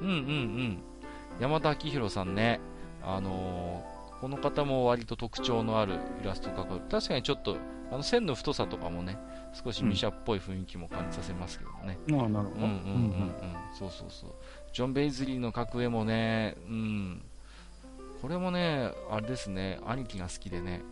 [0.00, 0.82] うん、うん、うん
[1.40, 2.60] 山田明宏さんね、
[3.02, 6.88] あのーこの方も割と特徴のあるイラストを描く。
[6.88, 7.58] 確かにちょっと
[7.92, 9.18] あの線の太さとかもね、
[9.52, 11.98] 少しミシャっぽい雰囲気も感じさせますけどね。
[12.12, 12.60] ああ、なるほど。
[12.60, 13.32] うんうんうんうん。
[13.78, 14.30] そうそうそう。
[14.72, 17.22] ジョン・ベイズリーの格絵もね、うん。
[18.22, 20.82] これもね、あれですね、兄貴が好きでね、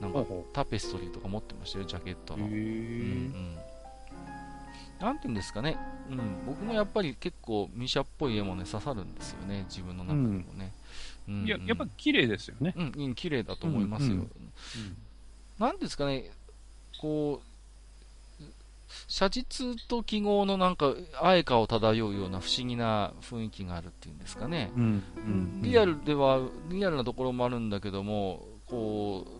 [0.00, 2.46] なんかタペストリーとか持ってましたよ、ジャケットの。
[2.46, 2.58] うんうえ。
[2.58, 3.56] ん。
[5.00, 5.76] なんていうんですかね、
[6.08, 10.72] うん、僕もやっぱり結構ミシャっぽい絵もね、刺さるんですよね、自分の中でもね。
[11.28, 12.74] うんいや、やっぱ綺麗ですよね。
[12.76, 14.14] うん、うん、綺麗だと思いますよ。
[14.14, 14.28] うんうん
[15.58, 16.32] なんですかね、
[17.00, 18.42] こう、
[19.06, 24.72] 写実と記号のなんか、あえかを漂うような不思議な雰囲気があるっていうんですかね。
[24.76, 25.02] うん。
[25.16, 25.62] うん。
[25.62, 26.40] リアルでは、
[26.70, 29.33] リアルなところもあるんだけども、こう、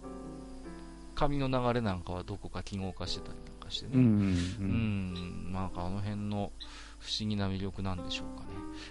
[1.15, 3.93] 紙の流れなんかはどこか記号化してたりなんかしてね。
[3.95, 4.01] うん。
[4.01, 4.05] う。
[4.05, 6.53] うんん、なんかあの辺の
[6.99, 8.51] 不思議な魅力なんでしょうかね。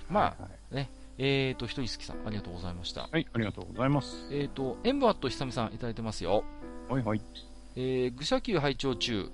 [0.09, 0.43] まあ、
[0.75, 0.89] はい。
[1.17, 3.07] えーと、ひとりすきさん、ありがとうございました。
[3.11, 4.27] はい、ありがとうございます。
[4.31, 6.43] えーと、エンバーとひさみさんいただいてますよ。
[6.89, 7.21] はいはい。
[7.75, 9.29] えー、愚者級拝聴中。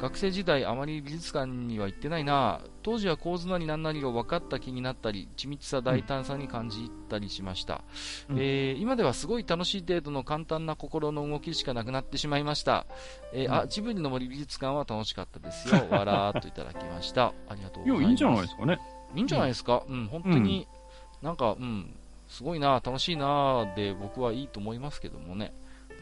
[0.00, 2.60] 学生時代あまり美術館には行ってないな。
[2.82, 7.82] 当時は構図なり何なりが分かった気になったり緻密さ大胆さに感じたりしました、
[8.30, 8.38] うん。
[8.38, 12.86] えー今ではすごい楽しい程度の簡単な心の動きしかなくなってしまいました、
[13.32, 13.68] えーあうん。
[13.68, 15.86] ジブリの森美術館は楽しかったですよ。
[15.90, 17.32] わらーっといただきました。
[17.48, 18.00] ありがとうございます。
[18.00, 18.78] いや、いいんじゃないですかね。
[19.14, 20.66] いいんじゃないですか、うん、本当に、
[21.22, 21.94] なんか、うん、
[22.28, 25.52] すごいな、楽しいなで、僕はいいと思いますけどもね。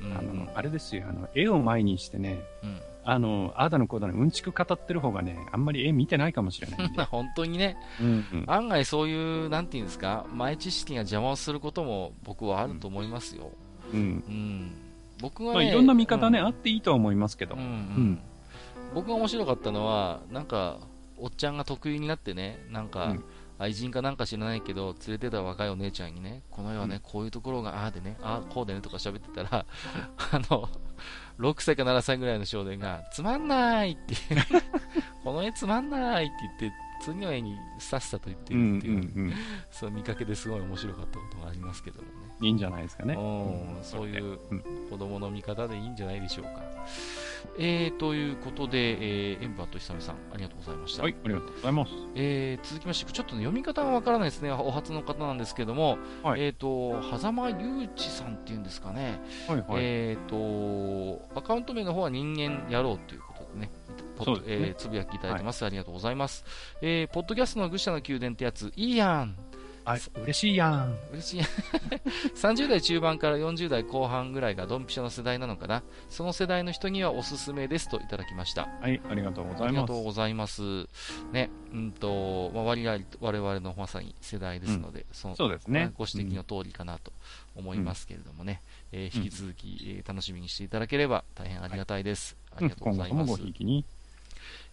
[0.02, 7.02] うん、あの、あれですよ、あの、絵を前にしてね、うん、あの、ああだのこうだのうんちく語ってる方がね、あんまり絵見てないかもしれないんで。
[7.06, 8.44] 本当にね、うんうん。
[8.48, 13.52] 案外そういう、なんていうんですか、前知識が邪魔をすることも僕はあると思いますよ。
[13.92, 14.00] うん。
[14.00, 14.72] うん、
[15.20, 17.54] 僕がまあ、ね、いろんな見方ね、うんあっていいとは思いますけど。
[17.54, 18.20] うんうんうん
[18.94, 20.78] 僕が面白かったのは、なんか、
[21.18, 23.24] おっちゃんが得意になってね、なんか、うん
[23.58, 29.64] 愛人かなんか知らないけど、連れてた若いお姉ちゃんにね、この絵はね、うんこういうところが、ああでね、ああ、こうでねとか喋ってたら、
[30.32, 30.68] あの、
[31.38, 34.14] 6歳か7歳ぐらいの少年が、つまんないって、
[35.22, 39.32] この絵つまんないって言って、次の絵にさっさと言ってるっていう、ん
[39.70, 42.25] そう見かけですごい面白かったことがありますけどもね。
[42.40, 42.46] うん。
[42.46, 43.14] いいんじゃないですかね。
[43.14, 46.62] うんそういううん子供の味方でいいんじゃないでしょうか。
[47.58, 48.78] えー、ということで、
[49.32, 51.02] えー、エンバーとひさみさん、ありがとうございました。
[51.02, 51.92] はい、ありがとうございます。
[52.14, 59.66] えー続きまして、ちょっと、ね、読み方がわからないですね、お初の方なんですけども、はいえー、と狭間祐一さんっていうんですかね、はいはい。
[59.76, 63.70] えー、とアカウント名の方は人間やろうということでね、
[64.16, 66.44] ポッそうですねえーつぶやきいただいてます、ありがとうございます。
[66.82, 69.36] えー、ポッドキャストの愚者の宮殿ってやつ、いいやん。
[69.86, 70.98] あ、嬉しいやん。
[71.12, 71.40] 嬉しい。
[72.34, 75.82] 30代中盤から40代後半ぐらいがドンピシャの世代なのかな？
[76.10, 78.68] その世代の人にはおすすめですといただきました。
[78.80, 79.70] はい、ありがとうござあいます。
[79.70, 80.62] りがとうございます。
[81.32, 85.92] ねうんと、まあ、割合我々のまさに世代ですので、そのそうですね。
[85.96, 87.12] ご指摘の通りかなと
[87.54, 88.60] 思いますけれどもね、
[88.92, 92.68] えー引き続き、えー楽しみにしていただければ大変ありがたいです、あうん。
[92.68, 93.32] りがとうございます、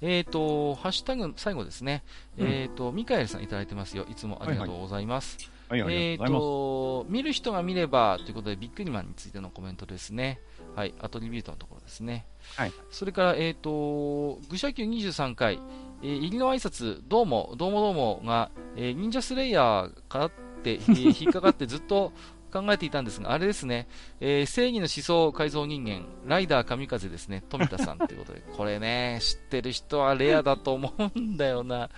[0.06, 2.04] えーとハッシュタグ最後ですね、
[2.38, 2.48] うん。
[2.48, 4.06] えーとミカエルさんいただいてますよ。
[4.12, 5.38] いつもありがとうございます、
[5.70, 10.42] はい、あえーりがと見る人が見ればということで、ビックリマンについてのコメントですね。
[10.76, 12.26] はい、アトリビュートのところですね。
[12.58, 12.74] はい。
[12.92, 15.60] それから、えっ、と、愚者級23回、
[16.02, 20.32] えー入りの挨拶、どうも、どうもどうもが、えー忍者スレイヤーかっ
[20.64, 22.12] て、えー引っかかってずっと
[22.54, 23.88] 考えていたんですが、あれですね、
[24.20, 31.90] えー正義の思想改造人間、ライダー神風ですね、富田さんということで、 これね、知ってる人はレアだと思うんだよな。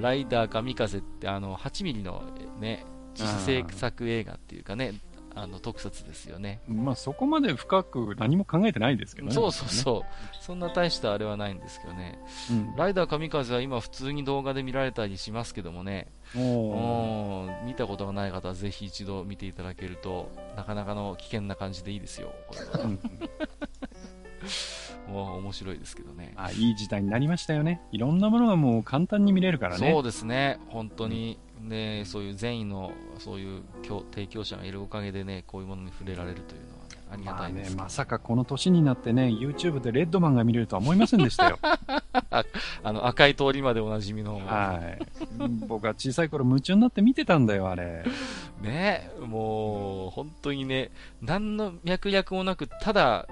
[0.00, 2.22] ライダー神風ってあの8ミリの
[2.60, 2.84] ね
[3.18, 4.94] 自主制作映画っていうかね
[5.34, 6.60] あの特撮ですよね。
[6.68, 9.34] まあ、そこまで深く何も考えてないですけどね。
[9.34, 10.42] そうそうそう。
[10.42, 12.18] そんな大したあれはないんですけどね。
[12.50, 12.76] うん。
[12.76, 16.08] ライダー神風は今普通に動画で見られたりしますけどもね。
[16.36, 22.32] お見たことがない方はぜひ一度見ていただけるとなかなかの危険な感じでいいですよ。
[22.48, 22.98] これはうん
[25.08, 26.32] もう面白いですけどね。
[26.36, 27.80] あ、いい時代になりましたよね。
[27.92, 29.92] いろんなものがもう簡単に見れるからね。
[29.92, 41.58] そうですね、本当に、ね、そういう善意のそういう供提供者がいるおかげでね、こういうものに触れられるというのは、ね、ありがたいです、、まさかこの年になってね、YouTube でレッドマンが見れるとは思いませんでしたよ。
[42.84, 45.06] あの赤い通りまでおなじみの、はい。
[45.66, 48.04] 僕は小さい頃夢中になって見てたんだよ、あれ。
[48.60, 50.90] ね、もう本当にね、
[51.20, 53.28] 何の脈略もなく、ただ、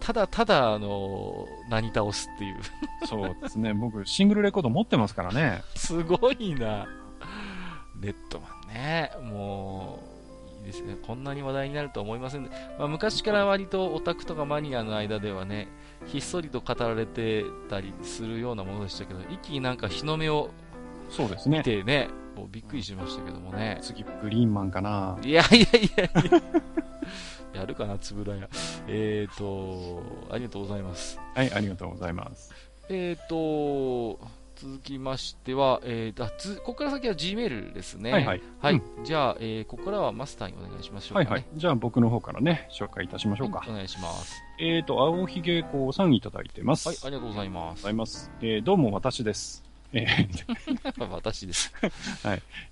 [0.00, 2.56] ただただ、あの、何倒すっていう、
[3.06, 3.74] そうですね。
[3.74, 5.62] 僕、シングルレコード持ってますからね。
[5.76, 6.88] すごいな、
[8.00, 10.00] レッドマンね、も
[10.58, 15.68] う、いいですね、こんなに話題になるとは思いませんで、まあ、昔から割とオタクとかマニアの間ではね、
[16.06, 20.50] ひっそりと語られてたりするようなものでしたけど、一気になんか日の目を
[21.10, 21.58] そうですね。
[21.58, 23.78] 見てね、もうびっくりしましたけどもね。
[23.82, 25.18] 次、グリーンマンかな。
[25.22, 28.48] いやいやいやいや、やるかな、つぶらや。
[28.86, 31.20] えっ、ー、と、ありがとうございます。
[31.34, 32.54] はい、ありがとうございます。
[32.88, 34.20] えっ、と、
[34.60, 38.12] 続きましては、えー、あつここから先は Gmail ですね。
[38.12, 38.42] はいはい。
[38.60, 38.74] はい。
[38.74, 41.30] うんじゃあ、えー、ここからはマスターにお願いしましょうか、ね。
[41.30, 41.46] はいはい。
[41.54, 43.60] じゃあ僕の方からね、紹介いたしましょうか。
[43.60, 44.42] はいお願いします。
[44.58, 46.88] えーと、青ひげこさんいただいてます。
[46.88, 47.94] はい、ありがとうございまごすざい。
[47.94, 48.30] ます。
[48.42, 49.64] えーどうも私です。
[49.94, 51.72] えー 私です。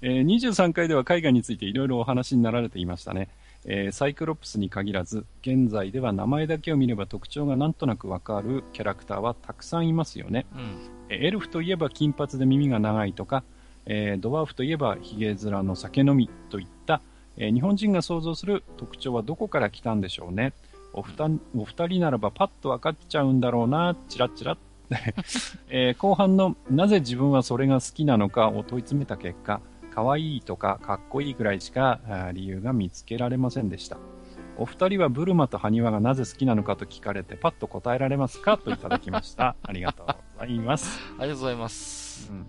[0.02, 3.28] えー23回では海外についていろいろお話になられていましたね。
[3.70, 10.47] えーサイクロプスに限らず、現在では名前だけを見れば特徴がなんとなくわかるキャラクターはたくさんいますよね。
[10.55, 10.61] うん。
[11.11, 13.45] えーエルフといえば金髪で耳が長いとか、
[13.85, 17.03] えードワーフといえばヒゲ面の酒飲みといった、
[17.36, 20.55] えー日本人が想像する特徴はどこから来たんでしょうね。
[20.95, 24.59] おふたお二人ならばパッと分かっちゃうんだろうな、チラッチラッ。
[25.69, 29.61] えー後半のなぜ自分はそれが好きなのかを問い詰めた結果、
[29.99, 31.99] 可愛いとかかっこいいぐらいしか
[32.33, 33.99] 理由が見つけられませんでした。
[34.57, 39.57] お二人はブルマとハニワがなぜ好きなのかと聞かれてパッと答えられますかといただきました。
[39.62, 41.01] ありがとうございます。
[41.19, 42.33] ありがとうございます。
[42.33, 42.47] うん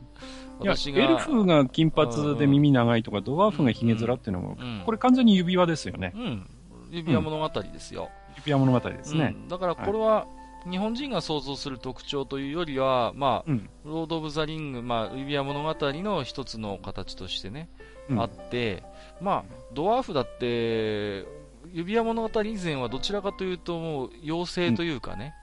[0.62, 6.12] いや、エルフが金髪で耳長いとか、ドワーフがヒゲ面っていうのも、うんこれ完全に指輪ですよね。
[6.16, 6.50] うん。
[6.92, 8.10] 指輪物語ですよ。
[8.36, 9.46] 指輪物語ですねう。
[9.46, 10.28] んだからこれは、
[10.70, 13.70] 日本人が想像する特徴というよりは、まあ、うん。
[13.86, 17.70] ロード・オブ・ザ・リング、まあ、指輪物語の一つの形としてね、
[18.10, 18.84] うんあって、
[19.22, 21.26] まあ、ドワーフだって、
[21.72, 25.34] 指輪物語以前はどちらかというと、もう、妖精というかね、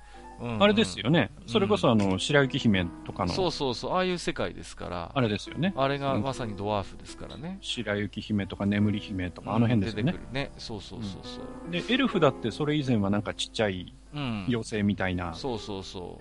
[0.41, 1.31] うんあれですよね。
[1.41, 5.73] うんそれこそ、あの、白雪姫とかの、そうそうそう、ああいう世界ですから、あれですよね。
[5.77, 7.59] あれがまさにドワーフですからね。
[7.61, 10.25] 白雪姫とか眠り姫とか、あの辺ですよね出て。
[10.25, 10.51] くるね。
[10.59, 11.71] そうそうそうそう。
[11.71, 14.06] で、エルフだってそれ以前はなんかちっちゃいうん。
[14.49, 15.35] 妖精みたいな。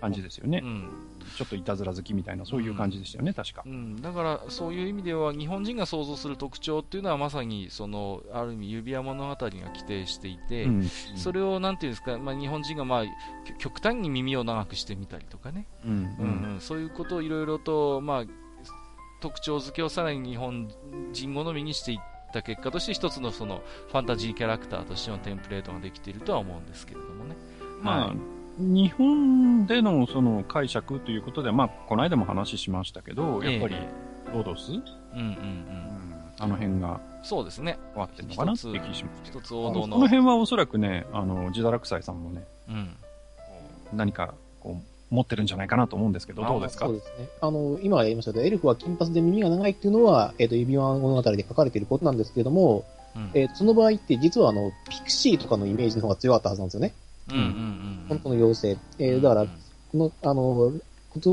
[0.01, 0.67] 感じですよねう。
[0.67, 0.89] ん。
[1.37, 3.69] ちょっといたずら好きみたいな、そういう感じでしたよね、確かう。
[3.69, 10.89] ん、だからそういう意味では日本人が想像する特徴っていうのはまさにそのある意味指輪物語が規定していて、うん。
[11.15, 13.03] それをなんていうんですか、まあ、日本人がまあ
[13.57, 15.91] 極端に耳を長くしてみたりとかね、うん。
[15.91, 16.53] ううんん。
[16.53, 18.25] うん、そういうことをいろいろと、まあ、
[19.21, 20.69] 特徴付けをさらに日本
[21.11, 21.99] 人好みにしていっ
[22.31, 27.35] た結果として一つのそのファンタジーキャラクターとしてのテンプレートができているとは思うんですけれどもね。
[27.81, 28.17] まあはい、
[28.59, 33.89] 日本でのその解釈ということで、まあ、この間も話しましたけど、やっぱりえ
[34.33, 37.77] ロードス、うんうんうん、あの辺がそうですね。
[37.93, 38.53] 変わってるのかな？
[38.53, 39.39] って一つ気がしますけど。
[39.39, 39.97] 一つ王道この。
[39.99, 42.95] の辺はおそらくね、あの、ジダラクサイさんもね、うん
[43.93, 46.85] 何かこう持ってるんじゃないかなと思うんですけど、あどうですか？
[46.85, 47.29] そうですね。
[47.41, 52.83] あの、今やりましたけど、エルフは金髪で耳が長いっていうのは、えっ、と、指輪物語で書かれていることなんですけれども、
[53.15, 56.93] うんえーその場合って実はあの、ピクシーとかのイメージの方が強かったはずなんですよね。
[57.29, 58.79] うんうんうん本当の妖精。
[58.99, 59.49] えーだから、うん
[59.91, 60.73] この、あの、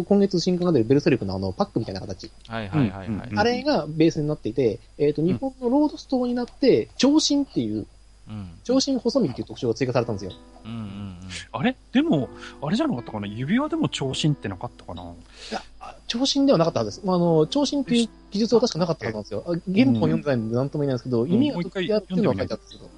[0.04, 2.30] 今月新刊が出るベルセルクのあの、パックみたいな形。
[2.46, 3.28] はいはいはいはい。
[3.30, 7.86] うんあれがベースになっていて、えっ、と、日本のロードストーになって、長身っていう、
[8.28, 10.32] うん長身細身っていう特徴が追加されたんですよ。
[10.64, 11.16] うんうん
[11.50, 11.74] あれ？
[11.92, 12.28] でも、
[12.62, 13.26] あれじゃなかったかな？
[13.26, 15.02] 指輪でも長身ってなかったかな？
[15.02, 15.06] い
[15.50, 17.06] や、あ長身ではなかったはずです。
[17.06, 19.42] まあ、あの、長身っていう技術は確かなかったはずなんですよ。
[19.48, 22.90] あ原本読んでないので何とも言えないんですけど、意味が特定あっていうのは書いてあったんですけど。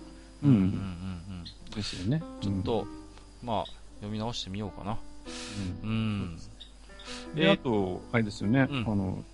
[0.44, 0.74] うんうんうんうん。
[1.74, 2.22] ですよね。
[2.40, 2.86] ちょっと、
[3.42, 3.64] まあ、
[3.96, 4.96] 読み直してみようかな。
[5.82, 5.90] うん。
[5.90, 6.38] うん。
[7.34, 8.66] で、あと、あれですよね。
[8.70, 9.24] うんあの、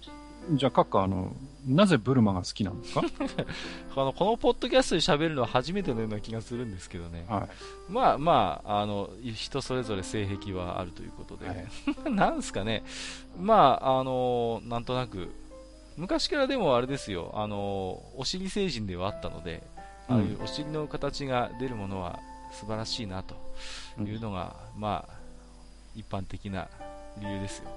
[0.53, 1.33] じゃあ、カッカ、あの、
[1.67, 3.03] なぜブルマが好きなんですか？
[3.95, 7.27] あの、このポッドキャストで喋るのは初めてのような気がするんですけどね。
[7.29, 7.93] はい。
[7.93, 11.47] まあまあ、あの、人それぞれ性癖はあるということで。
[11.47, 11.67] はい
[12.11, 12.83] なんすかね。
[13.39, 15.29] まあ、あの、なんとなく、
[15.99, 19.63] 昔からでもあれですよ、あの、お尻成人ではあったので、
[20.09, 22.19] ああいうお尻の形が出るものは
[22.51, 23.35] 素晴らしいなと
[24.03, 25.13] いうのが、まあ、
[25.95, 26.69] 一般的な
[27.19, 27.71] 理由ですよ。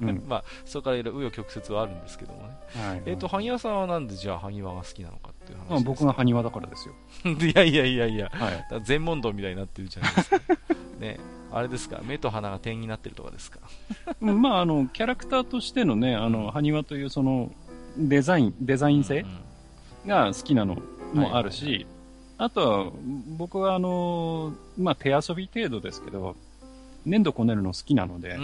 [0.00, 0.22] うん。
[0.28, 2.48] まあ、それからいろいろ紆余曲折はあるんですけどもね。
[2.74, 3.02] はい。
[3.06, 6.94] えっ、と、萩谷さんはなんでじゃあ萩和が好きなのかっていう話まあ、僕が埴輪だからですよ。
[7.24, 7.30] が。
[7.46, 8.66] いやいやいやいや、はい。
[8.84, 10.38] 全問答みたいになってるじゃないですか。
[11.00, 11.18] ね、
[11.50, 13.60] あれですか、目と鼻が点になってるとかですか？
[14.20, 17.52] うんまあ、あの、キャラクターとしてのね、あの、埴輪というその、
[17.96, 19.40] デザイン、デザイン性うん
[20.06, 20.76] が好きなの
[21.12, 21.86] もあるはいし、
[22.40, 22.92] あとは、
[23.36, 26.36] 僕はあの、まあ、手遊び程度ですけど、
[27.04, 28.38] 粘土こねるの好きなので、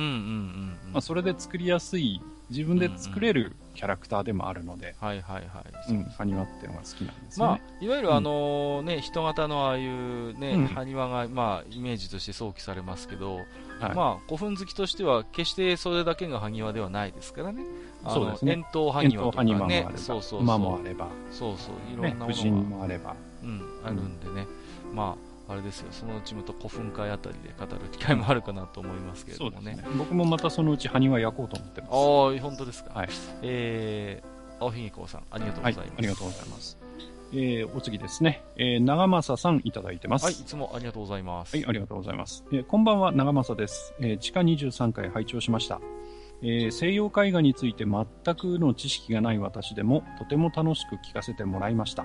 [1.01, 2.21] それで作りやすい、
[2.51, 5.93] 自分で作れるキャラクターでもあるので、はいはいはい。
[5.93, 10.67] うん、埴輪っていうのが好きなんですよまあね。、いわゆるあのね、人型のああいうね、うん。
[10.67, 13.47] 埴輪が、まあ、イメージとして想起されますけど、はい。
[13.95, 17.63] まあ、古墳好きとしては、決してそれだけが埴輪ではないですからね。
[18.09, 18.53] そうですね。
[18.53, 19.55] 円筒埴輪とかね。
[19.69, 20.41] れ、ば、そうそうそう。
[20.43, 23.17] 馬もあれば、そうそう、いろねんな、ものが、もあれば、
[23.47, 24.47] うん、あるんでね。
[24.95, 25.17] ま
[25.49, 29.85] あ、あれですよ、そのうちまた古墳会あたりで語る機会もあるかなと思いますけれどもねね。。
[29.97, 31.91] 僕もまたそのうち埴輪焼こうと思ってます。
[31.93, 32.91] ああ、本当ですか？
[32.95, 33.09] はい。
[33.43, 36.79] えー、青ひげこうさん、ありがとうごはいざいます。、ありがとうございます。
[37.33, 38.43] えーお次ですね。
[38.57, 40.25] えー長政さんいただいてます。
[40.25, 41.57] はい、いつもありがとうございます。
[41.57, 42.45] はい、ありがとうございます。
[42.53, 43.95] えーこんばんは、長政です。
[44.01, 45.81] えー地下23回拝聴しました。
[46.43, 48.07] えー西洋絵画について全
[48.37, 52.05] くの知識がない私でも、とても楽しく聞かせてもらいました。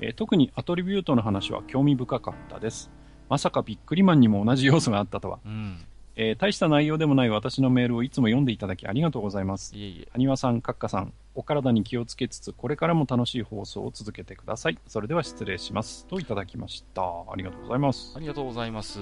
[0.00, 2.90] えー特にアトリビュートの話は興味深かったです。
[3.28, 5.40] まさかビックリマンにも同じ要素があったとは。
[5.44, 5.84] うん。
[6.16, 9.76] えー大した内容でもない私のメールをいつも読んでいただきありがとうございます。
[9.76, 10.08] いえいえ。
[10.12, 14.78] 埴輪さん、カッカさん、お体に気をつけつつ、これからも楽しい放送を続けてください。
[14.86, 16.06] それでは失礼します。
[16.06, 17.02] といただきました。
[17.02, 18.20] ありがとうございますあ。
[18.20, 18.98] りがとうございます。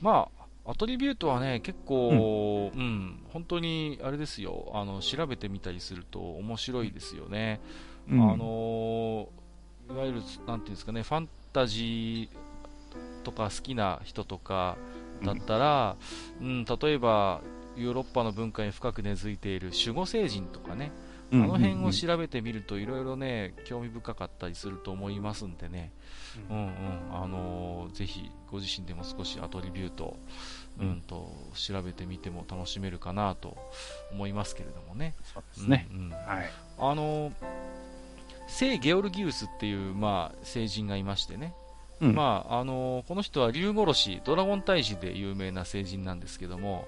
[0.00, 0.28] ま
[0.64, 7.60] あ、アトリビュートはね、結構、うん、本当に、あれですよ、あの、調べてみたりすると面白いですよね。
[7.87, 14.76] うんあのーいわゆる、なんていうんですかね、ファンタジーとか好きな人とか
[15.24, 15.96] だったら、
[16.40, 17.40] うん、例えば、
[17.76, 20.92] ヨーロッパの文化に深く根付いている守護聖人とかね、
[21.32, 25.92] あの辺を調べてみるといろいろね、興味深かったりすると思いますんでね、
[26.50, 26.56] うん。
[26.56, 26.72] うん、
[27.12, 30.16] あのーぜひご自身でも少しアトリビュート、
[30.78, 30.90] ううん。
[30.96, 33.56] んと調べてみても楽しめるかなと
[34.12, 35.14] 思いますけれどもね。
[35.32, 35.86] そうですね。
[35.90, 36.10] うんうん。
[36.10, 36.50] はい。
[36.78, 37.32] あの
[38.48, 41.54] 聖ゲオルギウスっていう、まあ、聖人がいましてね、
[42.00, 42.14] うん。
[42.14, 46.86] まああのこの人は竜殺し、ドラゴン退治で有名な聖人なんですけども、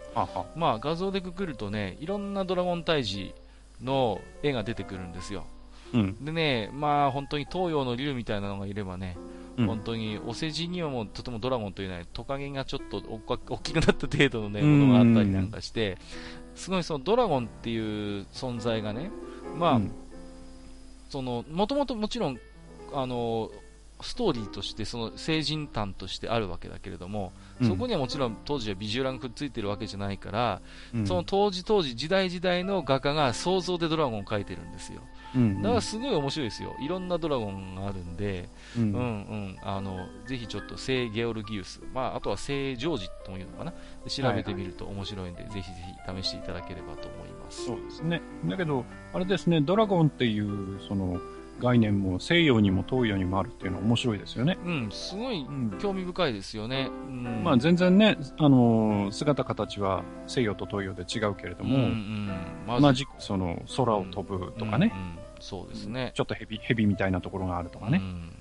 [0.57, 3.35] まあ、画像でくくるとね、いろんなドラゴン退治
[3.82, 5.45] の絵が出てくるんですよ。
[5.93, 6.24] うん。
[6.24, 9.16] でね、まあ本当に東洋の竜みたいなのがいればね、
[9.57, 9.66] うん。
[9.66, 14.89] 本当にお世辞にはもうとてもドラゴンというのはトカゲがちょっとおっか大きくなった程度のね、うん。
[14.89, 15.99] ものがあったりなんかして、
[16.55, 19.11] すごいそのドラゴンっていう存在がね、
[19.57, 19.93] まあ、うん
[21.11, 22.39] その、もともともちろん、
[22.95, 23.51] あの、
[24.03, 27.32] ストーリーとして、その聖人譚としてあるわけだけれども、
[27.62, 30.62] そこにはもちろん当時はビジュアルがくっついてるわけじゃないから、
[30.95, 35.03] うんその当時当時、時代時代の画家が想像でドラゴンを描いてるんですよ。
[35.35, 36.74] うんだからすごい面白いですよ。
[36.81, 43.74] いろんなドラゴンがあるんで、うんうんうん、あの、ぜひちょっと聖ゲオルギウス、まあ、あとは聖ジョージとも言うのかな。
[44.05, 47.40] で調べてみると面白いんで、ぜひぜひ試していただければと思います。
[47.51, 48.22] そうですね。
[48.47, 51.20] だけど、あれですね、ドラゴンっていう、その、
[51.60, 54.59] 概念も西洋にも東洋にもあるっていうのは面白いですよね。
[54.64, 56.90] うん、すごいうん興味深いですよね。
[57.06, 62.31] うん、まあ全然ね、あのー姿形は西洋と東洋で違うけれども、うんうん
[62.66, 66.12] まず同じくその空を飛ぶとかね、うんうんそうですね。
[66.14, 68.01] ちょっとヘビ、ヘビみたいなところがあるとかね。
[68.02, 68.32] うん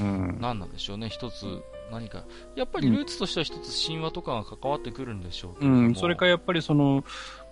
[0.00, 0.38] うん。
[0.40, 2.24] 何なんでしょうね、一つ、何か。
[2.56, 7.04] やっぱりルーツとしては一つ神話とかが関わってくるんでしょうけどもん、それかやっぱりその、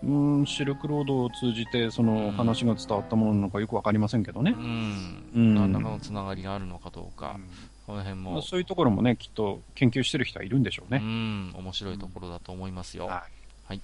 [0.05, 4.61] うん、シルクロードを通じてその話が伝わったものなのかよくわかりませんけどねう。
[4.61, 5.25] ん。
[5.35, 7.39] うん何らかのつながりがあるのかどうか、
[7.87, 10.99] この辺まあも、そういうところもね、きっと研究してる人はいるんでしょううね。
[10.99, 13.07] ん、面白いところだと思いますよ。
[13.07, 13.27] は
[13.69, 13.69] い。
[13.69, 13.81] はい。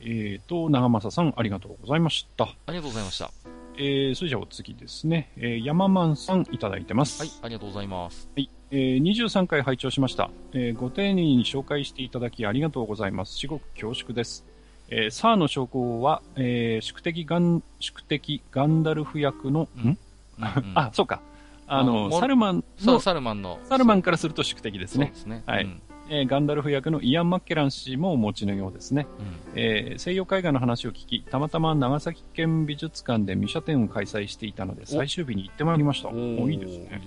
[0.00, 2.44] えーと、長政さん、ありがとうございました。
[2.44, 3.30] ありがとうございました。
[3.76, 5.32] えー、それじゃあお次ですね。
[5.36, 7.20] えー、山マンさんいただいてます。
[7.20, 8.28] はい、ありがとうございます。
[8.36, 8.48] はい。
[8.70, 10.30] えー、23回拝聴しました。
[10.52, 13.34] えー、ご丁寧に紹介していただきありがとうございます。
[13.34, 14.44] 至極恐縮です。
[14.90, 19.82] えー、サーの将校は、えー、宿敵ガン、宿敵ガンダルフ役の、うん？
[19.82, 19.86] ん？
[19.86, 21.20] うんうん あ、そうか。
[21.66, 23.58] あの、サルマンの、サルマンの。
[23.64, 25.12] サルマンからすると宿敵ですね。
[25.14, 25.42] すね。
[25.46, 25.80] はいうん
[26.10, 29.06] えーガンダルフ役のイアン・マッケラン氏もお持ちのようですね。
[29.18, 36.10] うんえー西洋絵画の話を聞き、たまたま長崎県美術館で未写展を開催していたので、最終日に行ってまいりました。
[36.10, 36.14] お
[36.50, 36.88] いいですね。
[36.90, 37.00] ね。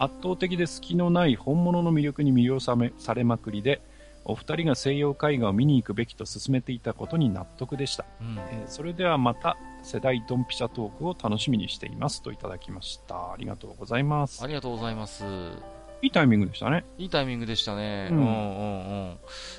[0.00, 3.80] 圧倒的で隙のない本物の魅力に魅了されまくりで、
[4.28, 8.04] お二人が西洋絵画を見に行くべきと勧めていたことに納得でした。
[8.20, 13.32] うんえーそれではまた世代ドンピシャトークを楽しみにしていますといただきました。
[13.32, 14.46] ありがとうございますあ。
[14.46, 15.24] りがとうございます。
[16.02, 16.84] いいタイミングでしたね。
[16.98, 18.08] いいタイミングでしたね。
[18.10, 19.18] ううんんうんうん。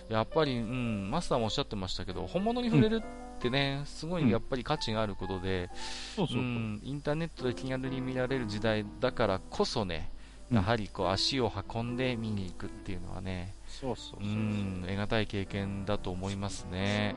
[0.10, 5.70] やっぱり、うん、マスターもおっしゃってましたけど、本物に触れるってね、すごいやっぱり価値があることで、
[6.16, 6.42] そうそうう。
[6.42, 14.34] ん、インターネットで気軽に見られる時代だからこそね、うんやはりこう足を運んで見に行くっていうのはね、そうそううそう。
[14.34, 17.16] ん、得難い経験だと思いますね。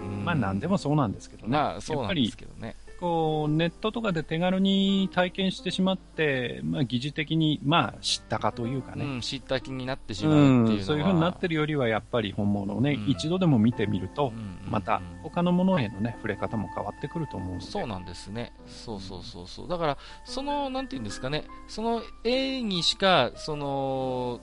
[0.00, 1.48] うんまあ何でもそうなんですけどね。
[1.48, 2.76] まあそうなんでやっぱりすけどね。
[3.00, 9.04] こう、ネットとかで手軽に体験してしまって、まあ疑似的に、まあ知ったかというかね。
[9.04, 17.60] うん、知った気になってしうまうっていうのは、ん、そういう風になってるよりはやっぱり本物をね、うん一度でも見てみると、うんまたうん他のものへのね、触れ方も変わってくると思う。
[17.60, 18.52] そうなんですね。
[18.66, 19.68] そうそうそうそう。
[19.68, 24.40] だから、その、なんていうんですかね、その絵にしか、その、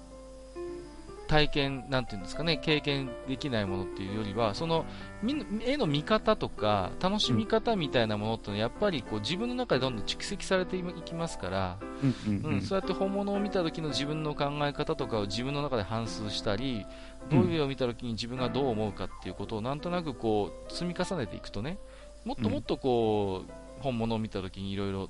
[1.28, 4.86] 体験、なんていうんですかね、経験できないものっていうよりは、その、
[5.24, 12.54] み絵の見方とか、楽しみ方みたいなものってのは、やっぱりこう自分の中でどんどん蓄積されていきますから、うんうんうん。
[12.54, 16.86] うん、そうやって本物を見た時の自分の考え方とかを自分の中で反芻したり、
[17.30, 21.78] どういう絵を見た時に自分がどう思うかっていうことをなんとなくこう積み重ねていくとね、
[22.24, 25.10] もっともっとこう、本物を見た時にいろいろ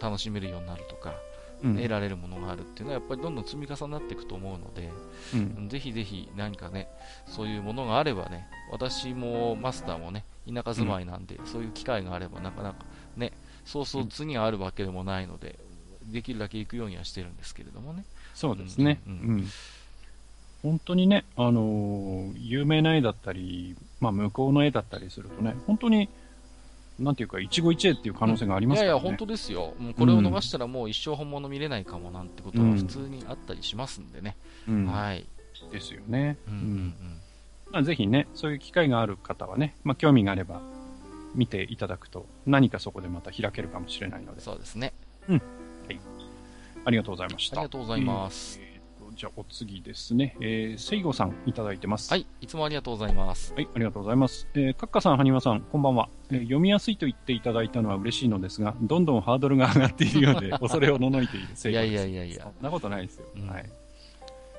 [0.00, 4.90] 楽しめるようになるとか、うん得られるものがあるっていうのはやっぱりどんどん積み重なっていくと思うので、
[5.34, 6.88] うんぜひぜひ何かね、
[7.26, 12.84] そういうものがあればね、私もマスターもね、田舎住まいなんで、そういう機会があればなかなか
[13.16, 13.32] ね、
[13.64, 15.58] そうそう次があるわけでもないので、
[16.12, 18.04] できるだけ行くようにはしてるんですけれどもね。
[18.34, 19.00] そうですね。
[19.06, 19.48] ううんん。
[20.62, 26.08] 本当にね、あのー有名な絵だったり、まあ、向こうの絵だったりするとね、本当に、
[26.98, 28.92] なんていうか、一期一会っていう可能性がありますからね。
[28.92, 29.74] いやいや、本当ですよ。
[29.78, 34.36] もうこれを逃したらもう一生本物見れないかもなんてことが普通にあったりしますんでね。
[34.68, 35.26] うんはい。
[35.72, 36.36] ですよね。
[36.46, 36.94] うんうんうん
[37.70, 40.60] まあ、ぜひね、そういう機会がある方はね、まあ、興味があれば
[41.34, 44.36] 見ていただくと、何かそこでまた開けるかもしれないのうん。
[44.36, 44.92] で、そうですね。
[46.84, 47.58] ありがとうございました。
[47.58, 48.63] ありがとうございます。
[49.14, 50.36] じゃあ、お次ですね。
[50.40, 52.10] えー、せいごさんいただいてます。
[52.10, 52.26] はい。
[52.40, 53.54] いつもありがとうございます。
[53.54, 54.48] はい、ありがとうございます。
[54.54, 61.94] えー、カッカさん、ハニワさん、こんばんは、えー読みやすいと言っていただいたのは嬉しいのですが、どんどんハードルが上がっているようで、 恐れをののいているせいいやごです。
[61.94, 62.52] いやいやいやそん。
[62.62, 63.26] なことないですよ。
[63.36, 63.70] うんはい。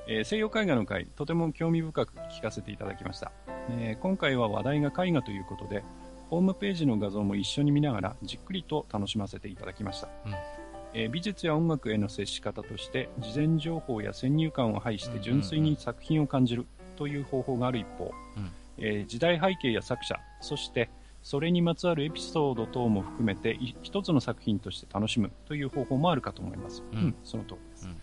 [0.08, 3.32] えー西洋絵画の回、とても興味深く聞かせていただきました。
[3.72, 5.84] えー今回は話題が絵画ということで、
[6.30, 10.08] ホームページの画像も一緒に見ながら、じっくりと楽しませていただきました。
[10.26, 10.65] うん
[10.98, 16.66] えー美術や音楽への接し方として、事前情報や先入観を排して純粋に作品を感じる
[16.96, 20.90] という方法がある一方、うんえー時代背景や作者、そして
[21.22, 26.82] それにまつわるエピソード等も含めてい一つの作品として楽しむという方法もあるかと思います。
[26.94, 27.86] うんその通りです。
[27.86, 27.98] うんうん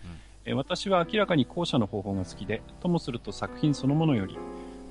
[0.44, 4.36] えー私は明らかに後者の方法が好きで、ともすると作品そのものより、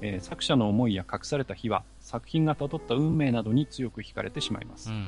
[0.02, 4.90] えー作者の思いや隠された秘話、作品が辿った運命などに強く惹かれてしまいます。
[4.90, 5.08] うん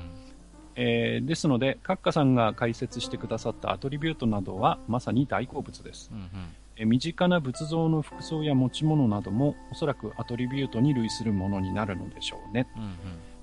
[0.76, 6.10] えーですので、カッカさんが解説してくださったアトリビュートなどはまさに大好物です。
[6.12, 6.28] うんうん
[6.78, 12.68] えー身近な仏像の服装や持ち物などもおそらくアトリビュートに類するものになるのでしょうね。
[12.76, 12.90] うんうん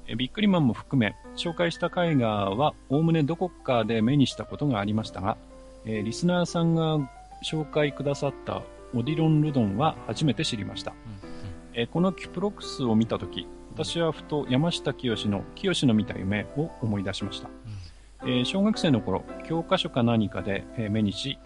[0.08, 5.36] えービックリマンも含め、紹介した絵画はおおむねどこかで目にしたことがありましたが、
[5.84, 6.98] えーリスナーさんが
[7.44, 8.62] 紹介くださった
[8.92, 10.92] オディロン・ルドンは初めて知りました。
[11.74, 17.48] えーこのキュプロクスを見たとき、私はふと山下清の清の見た夢を思い出しました。
[18.22, 21.38] えー小学生の頃、教科書か何かで、えー目にし、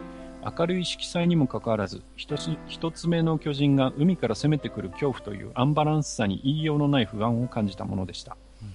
[0.59, 8.37] 明るい色彩にもかかわらず一つ、一つ目の巨人が海から攻めてくる恐怖というアンバランスさに言いようのない不安を感じたものでした。
[8.63, 8.69] うん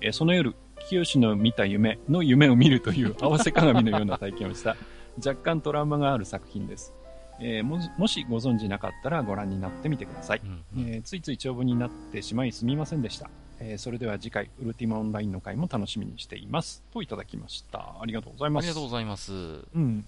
[0.00, 0.54] えーその夜、
[0.88, 4.76] 清の見た夢の夢を見るという 合わせ鏡のような体験をした、
[5.18, 6.94] 若干トラウマがある作品です。
[7.42, 10.40] えーもしもしご存知なかったらご覧になってみてください。
[10.44, 13.28] うんうんえーついつい長文になってしまいすみませんでした。
[13.60, 16.82] えーそれでは次回、ウルティマオンラインの回も楽しみにしています。
[16.92, 17.94] といただきました。
[18.00, 18.64] ありがとうございます。
[18.64, 19.32] ありがとうございます。
[19.32, 20.04] うん。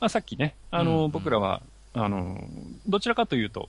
[0.00, 1.62] まあ、さっきね、あの、うんうん僕らは、
[1.94, 2.38] あの、
[2.86, 3.68] どちらかというと、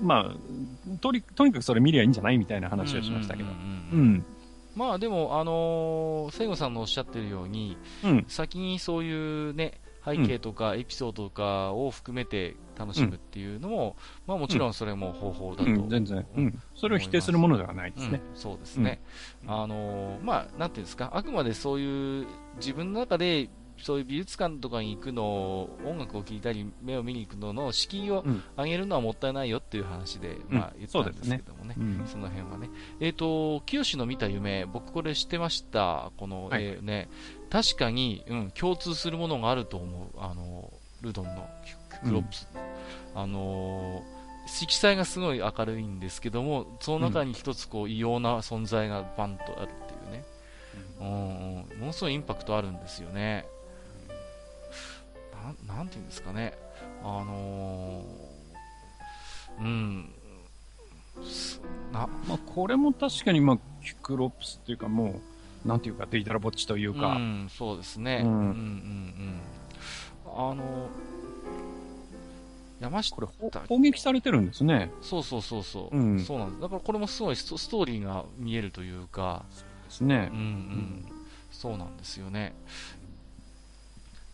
[0.00, 3.48] まあ、とり、とにかくそれ見りゃいいんじゃないみたいな話をしましたけど。
[3.48, 4.24] ううんん。
[4.74, 8.24] まあでも、あのー、セイゴさんのおっしゃってるように、うん。
[8.28, 9.78] 先にそういうね、
[10.08, 16.26] 背景とかエピソードとかを含めて楽しむっていうのも、まあもちろんそれも方法だと、うん、全然。
[16.36, 16.62] うん。
[16.74, 18.20] それを否定するものではないですね。
[18.30, 19.00] うん、そうですね、
[19.44, 19.50] うん。
[19.50, 22.26] あのーまあ、なんていうんですか、あくまでそういう
[22.56, 28.42] 自分の中でそういう美術館とかに行くのを、音楽を聴いたり、目を見に行くのの敷居をうん。
[28.56, 32.02] 上げるのはもったいないよっていう話で、まあ、言ったんですけどもね、うん。
[32.06, 32.70] その辺はね。
[32.98, 36.10] えっ、と、清の見た夢、僕これ知ってました？
[36.16, 36.64] この、はい。
[36.64, 37.08] えーね、
[37.50, 40.08] 確かに、うん、共通するものがあると思う。
[40.18, 41.48] あの、ルドンの
[42.04, 42.48] クロップス。
[43.14, 44.18] あのー
[44.50, 50.24] 色彩がすごい明るいんですけども、その中に一つこう異様な存在がバンとあるっていうね。
[51.00, 53.44] うん、うんものすごいインパクトあるんですよね。
[55.68, 56.54] なん、なんていうんですかね。
[57.02, 58.38] あのー
[59.60, 60.14] うん。
[61.24, 61.60] す
[61.92, 65.20] な、まあ、これも確かに、まあ、キュクロプスっていうかもう、
[65.68, 68.22] なんていうか、デイタラボッチというか、うん、そうですね。
[68.24, 68.50] ううんん、うん、
[70.26, 70.50] うん。
[70.50, 70.88] あの、
[72.80, 74.90] 山下、これ、ほ砲撃されてるんですね。
[75.02, 76.60] そうそうそうそう、うんそうなんです。
[76.62, 79.44] だからこれもすごいストストーリーが見えるというか、
[79.86, 80.40] ですねうん、う。
[80.40, 81.04] ん、
[81.50, 82.54] そうなんですよね。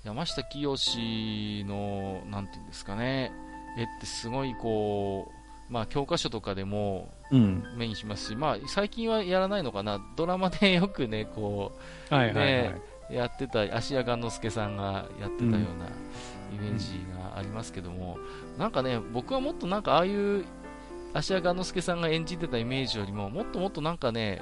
[0.05, 3.33] 山下清の、なんていうんですかね、
[3.77, 5.34] 絵ってすごいこう、
[5.69, 7.65] まあ教科書とかでもうん。
[7.77, 11.73] 目にしますし、まあ最近はやらないのかな、ドラマでよくね、こ
[12.11, 12.47] う、はいはいはい。
[12.47, 15.89] ねやってた芦屋雁之助さんがやってたような
[16.51, 18.17] イメージがありますけども、
[18.59, 20.45] なんかね僕はもっとなんかああいう
[21.13, 24.41] 芦屋雁之助さんが演じてたイメージよりももっともっとなんかね、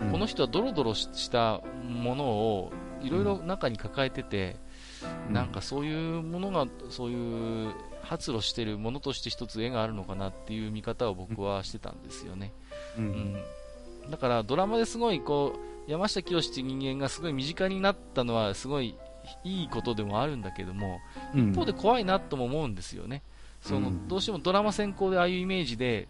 [0.00, 2.72] うんこの人はドロドロしたものを
[3.02, 4.56] いろいろ中に抱えてて、
[5.28, 7.72] うんなんかそういうものがそういう
[8.02, 12.52] 発露してるものとして一つ絵があるのかなっていう見方を僕はしてたんですよね。
[12.98, 13.00] う。
[13.00, 13.36] うんん、
[14.10, 15.54] だからドラマですごいこ
[15.88, 18.94] う山下清っていう人間がすごい身近になったのはすごい
[19.44, 21.00] いいことでもあるんだけども、
[21.34, 23.22] うん一方で怖いなとも思うんですよね。
[23.62, 26.08] その、うんどうしてもドラマ先行でああいうイメージで、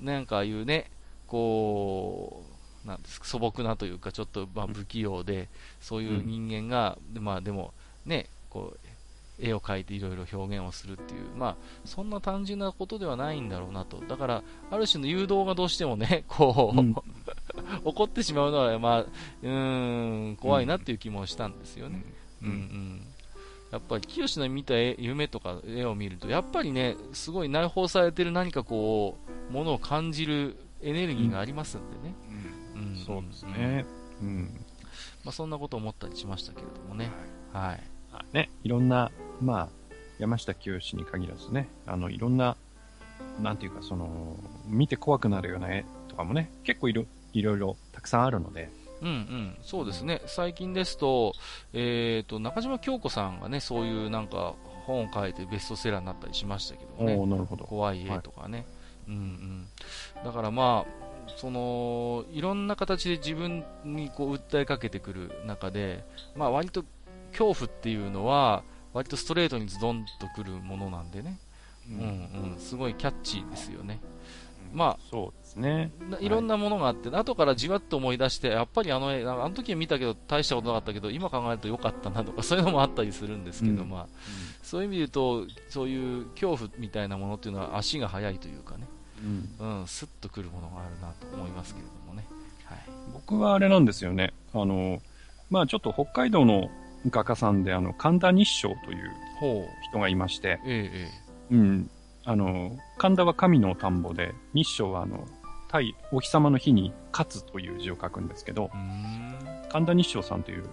[0.00, 0.90] なんかああいうね、
[1.26, 2.42] こ
[2.84, 5.48] う、なんですか、素朴なというか、ちょっとまあ不器用で、
[5.80, 7.72] そういう人間が、でまあでも、
[8.06, 8.78] ね、こう、
[9.38, 13.98] 絵を描いていろいろ表現をするっていう、まあ、そんな単純なことではないんだろうなと。
[14.08, 16.94] だから、ある種の誘導がどうしてもね、 こう、うん
[17.84, 22.04] 起こってしまうのは、まあ、うーん、怖いなっていう気もしたんですよね。
[22.42, 23.06] ううんん
[23.70, 29.18] やっぱり清の見た絵夢とか絵を見ると、やっぱりね、すごい内包されてる何かこ
[29.50, 32.14] う、ものを感じるエネルギーがありますんでね。
[32.76, 33.84] うんそうですね。
[34.22, 34.60] うん。
[35.24, 37.10] まあ、そんなことを思ったりしましたけれどもね。
[37.52, 37.93] はい。
[38.32, 39.10] ね、いろんな、
[39.40, 39.68] まあ、
[40.18, 42.56] 山下清に限らずね、あの、いろんな、
[43.40, 44.36] なんていうか、その、
[44.66, 48.70] 見て怖くなるような絵とかもね、結構いろいろいろたくさんあるので、
[49.02, 50.22] うんうん、そうですね。
[50.26, 51.34] 最近ですと、
[51.72, 54.54] えっ、と、中島京子さんがね、そういうなんか
[54.86, 57.26] 本を書いてベストセラーになったりしましたけどもね。
[57.26, 57.64] なるほど。
[57.64, 58.66] 怖い絵とかね、
[59.08, 61.04] うんうん、だからまあ、
[61.36, 66.04] そのいろんな形で自分にこう訴えかけてくる中で、
[66.36, 66.84] まあ割と
[67.36, 68.62] 恐怖っていうのは、
[68.92, 71.38] 割とストレートにズドンとくるものなんでね、
[71.90, 74.00] うんうん、すごいキャッチーですよね。
[74.72, 75.90] まそうですね。
[76.20, 84.06] いろんなものがあって、後からじわっと思い出して、やっぱりあの絵、あの時は見たけど大したことなかったけど、今考えると良かったなとか、 そういうのもあったりするんですけど、うんまあ、
[84.62, 88.86] そういう意味で言うと、そういう恐怖みたいなものっていうのは足が速いというかね、
[89.60, 92.26] うんうん、スッとくるものがあるなと思いますけれどもね。
[92.64, 92.78] はい。
[93.12, 94.32] 僕はあれなんですよね。
[94.52, 95.00] あの、
[95.50, 96.70] まあちょっと北海道の
[97.10, 99.10] 画家さんで、あの、神田日照という。
[99.90, 101.08] 人がいまして、ええ
[101.52, 101.90] えうん。
[102.24, 105.26] あの、神田は神の田んぼで、日照はあの、
[105.68, 108.70] 対お日様の日に勝つという字を書くんですけど。
[109.68, 110.64] 神田日照さんという、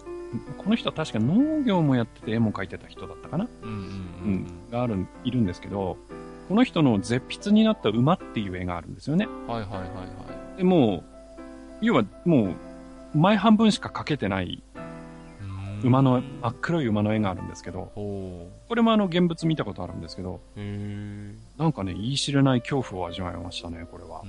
[0.57, 3.49] この人は確か農業もやってて絵も描いてた人だったかな？
[3.63, 4.69] うんうんううんん。
[4.71, 5.97] がある、いるんですけど、
[6.47, 9.25] この人の絶筆になった馬っていう絵があるんですよね。
[9.25, 9.47] うん。
[9.47, 9.85] はいはいはいは
[10.55, 10.57] い。
[10.57, 11.03] でもう、
[11.81, 12.51] 要はも
[13.13, 14.63] う、前半分しか描けてない
[15.83, 20.39] 馬の、真っ黒い馬の絵があるんですけど、ほこれもあの現物見たことあるんですけど。
[21.57, 24.21] なんかね、言い知れない恐怖を味わいましたね、これは。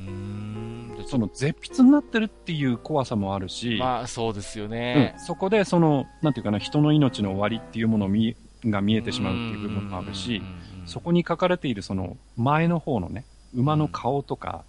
[1.06, 4.70] その絶筆になってるっていう怖さもあるし、まあ、そうですようん。
[4.70, 5.14] ね。
[5.18, 10.42] そこでその、なんていうかな、人の命の終わりっていうものを見が見えてしまうっていう部分もあるし、
[10.86, 13.24] そこに書かれているその前の方のね、
[13.54, 14.64] 馬の顔とか、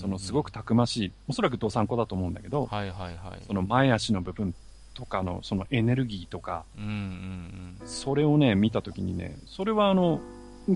[0.00, 3.42] そのすごくたくましい、おそらく道産子だと思うんだけど、はいはいはい。
[3.46, 4.54] その前足の部分
[4.94, 10.20] とかのそのエネルギーとか、うんうんそれをね、見たときにね、それはあの、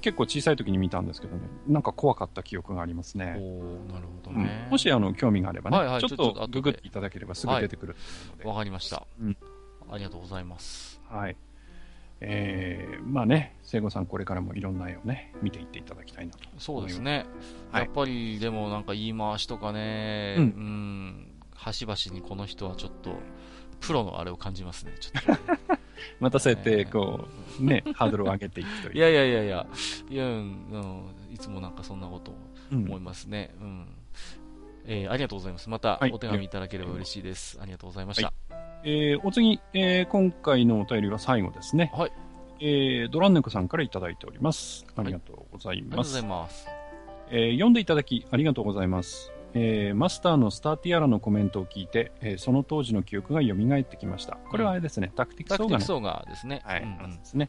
[0.01, 3.21] 結構小さい時に見たんですけどね、なんか怖かった記憶がありますうん。
[3.21, 3.27] ね。
[3.93, 4.69] なるほどうんね。
[4.71, 9.07] もしあの興味があればね、はいはいちょっとググっていただければすぐ出てくると思うので、わかりました。
[9.21, 9.37] うん
[9.89, 11.01] ありがとうございます。
[11.09, 11.37] はい。
[12.21, 16.49] えー、まあね、聖子さんこれからもいろんな絵をね、見ていっていただきたいなと。
[16.59, 17.01] そうです。
[17.01, 17.27] ね。
[17.71, 23.19] はいやっぱり、でもなんか言い回しとかね、ううんん、端々にこの人はちょっと、
[23.81, 25.59] プロのあれを感じますね、ちょっとね、
[26.21, 27.27] またそうやって、こ
[27.61, 28.97] う、ね、ハードルを上げていくという。
[28.97, 29.67] いやいやいやいや、
[30.11, 31.03] いや、うん、うん
[31.35, 32.33] いつもなんかそんなこと
[32.73, 33.55] 思いますね。
[33.61, 33.87] うん。
[34.89, 35.69] えーありがとうございます。
[35.69, 37.59] またはいお手紙いただければ嬉しいです。
[37.61, 38.33] ありがとうございました。
[38.85, 41.91] えーお次、えー今回のお便りは最後ですね。
[41.95, 42.13] はい。
[42.61, 44.87] えードランネコさんからいただいております。
[44.97, 46.65] あはいりがとうございありがとうございます。
[46.67, 46.69] ます。
[47.31, 49.33] えー読んでいただきありがとうございます。
[49.59, 54.37] えーマスターのスターティアラのコメントを聞いて、えーその当時の記憶が蘇ってきました。
[54.51, 56.61] これはあれですね、タクティクスオーガのタクティクスオーガーですね。
[56.65, 57.49] はい、うんうんですね。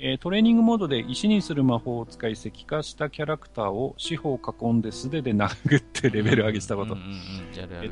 [0.00, 6.96] えートレーニングモードで石にする魔法を使い石化したキャラクターを四方囲んで素手で殴ってレベル上げしたこと。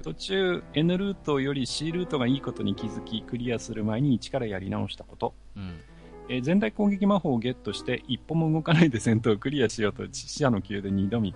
[0.02, 5.34] 途中 N ルートより C ルートがいいことに気づきクリアする前に一からやり直したこと。
[5.56, 5.80] うん
[6.28, 11.34] えー全体攻撃魔法をゲットして一歩も動かないで戦闘をクリアしようと死者の宮で2度見、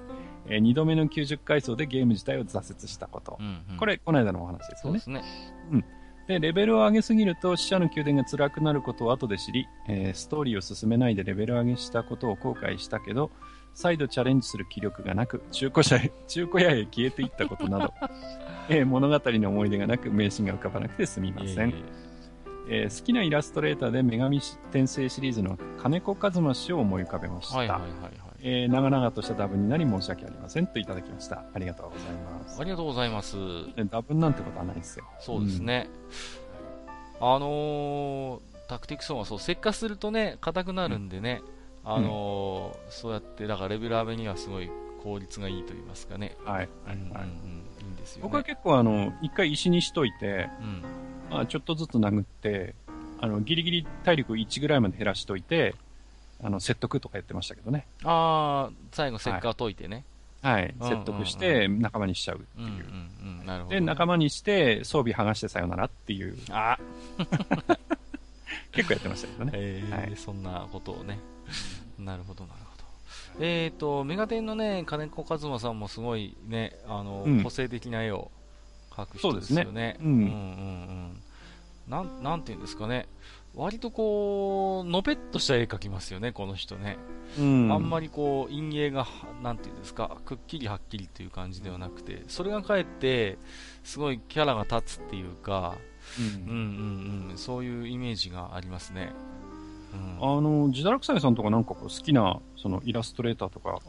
[0.48, 3.42] え2度目の90回走でゲーム自体を挫折したことう。
[3.42, 4.98] んうんこれ、この間のお話ですよね。
[5.00, 5.26] そうです
[5.72, 5.84] ね。
[6.26, 13.30] で、レベルを上げすぎると死者の宮殿が辛くなることを後で知り、えーストーリーを進めないでレベル上げしたことを後悔したけど、
[13.74, 17.94] 再度チャレンジする気力がなく、中古車へ、 中古屋へ消えていったことなど、
[18.68, 21.70] えー物語の思い出がなく、名シーンが浮かばなくてすみません。
[21.70, 21.84] いえい
[22.68, 27.56] ええー好きなイラストレーターで女神転生シリーズの金子一馬氏を思い浮かべました。
[27.58, 28.12] はいはいはいはい。
[28.48, 31.42] えー長々としたダブになり申し訳ありませんといただきました。
[31.52, 32.64] ありがとうございますあ。
[32.64, 33.36] りがとうございます。
[33.76, 35.04] えダブなんてことはないですよ。
[35.18, 35.88] そうですね。
[37.20, 41.42] あのー、タクティクスオンはそう、石化するとね、硬くなるんでね、
[41.84, 44.70] あのーそうやって、だからレベル上げにはすごい
[45.02, 46.36] 効率がいいと言いますかね。
[46.44, 46.68] はい。
[46.86, 46.96] はい。
[46.96, 47.24] うんうんうんはい。
[47.24, 47.28] い
[47.84, 48.22] いんですよね。
[48.22, 50.82] 僕は結構あの、一回石にしといて、うん。
[51.30, 52.76] まあ、ちょっとずつ殴って、
[53.20, 55.74] あの、ギリギリ体力1ぐらいまで減らしといて、
[56.42, 57.86] あの、説得とかやってましたけどね。
[58.04, 60.04] ああ、最後、せっかく解いてね。
[60.42, 60.74] はい。
[60.80, 62.84] 説得して仲間にしちゃうってうん、うんいう。、
[63.40, 63.46] うん。
[63.46, 63.74] なるほど。
[63.74, 66.78] で、仲間にして装備剥がしてさよならっていう、あ
[68.72, 69.52] 結構やってましたけどね。
[69.54, 71.18] えーはいそんなことをね。
[71.98, 72.76] なるほど、なるほ
[73.38, 73.44] ど。
[73.44, 78.30] えっ、と、メガテンのね、金子和馬さんもすごいね、あの、うん個性的な絵を
[78.90, 79.64] 描く人ですよね。
[79.64, 81.22] そうねうんうんうんうん。
[81.88, 83.06] なん、なんていうんですかね。
[83.56, 86.98] 割とこう、のぺっとした絵描きますよね、この人ね。
[87.38, 89.06] うんあんまりこう、陰影が、
[89.42, 93.38] なんていうんですか、くっきりはっきりという感じではなくて、それがかえって、
[93.82, 95.74] すごいキャラが立つっていうか、
[96.20, 99.12] うんうんうんうん、そういうイメージがありますね。
[100.20, 103.80] うん、あの、ジダラクサイさんとかなんかこう好きな、そのイラストレーターとか、ああ、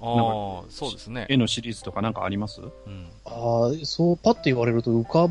[0.69, 1.25] そうですね。
[1.27, 2.61] 絵のシリーズとかなんかあります？
[2.61, 3.07] うん。
[3.25, 5.29] ああ、そう、パッて言われると浮か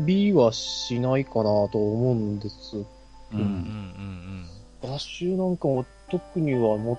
[0.00, 2.84] びはしないかなと思うんです。
[3.32, 3.40] ううん。
[3.42, 5.56] うんうん画集なん。
[5.56, 6.98] かも特には持っ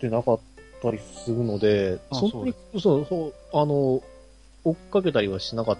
[0.00, 0.40] てなかっ
[0.82, 2.40] たりするので、あそん。
[2.40, 4.02] なに、そう、そう、あの、
[4.64, 5.78] 追っかけたりはしなかっ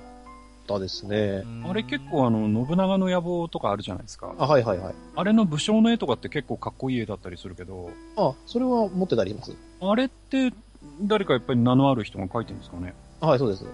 [0.67, 1.47] たですねう。
[1.47, 1.67] ん。
[1.71, 4.35] あれ結構あの、信長の野望とかあるじゃないですか。
[4.39, 4.95] あ、はいはいはい。
[5.15, 9.55] あれの武将の絵とかって結構かっこいい絵だったりするけど、あ、それは持ってたりします。
[9.81, 10.53] あれって
[11.03, 12.59] 誰かやっぱり名のある人が描いてるん。
[12.61, 13.65] ですかねあはい、そうです。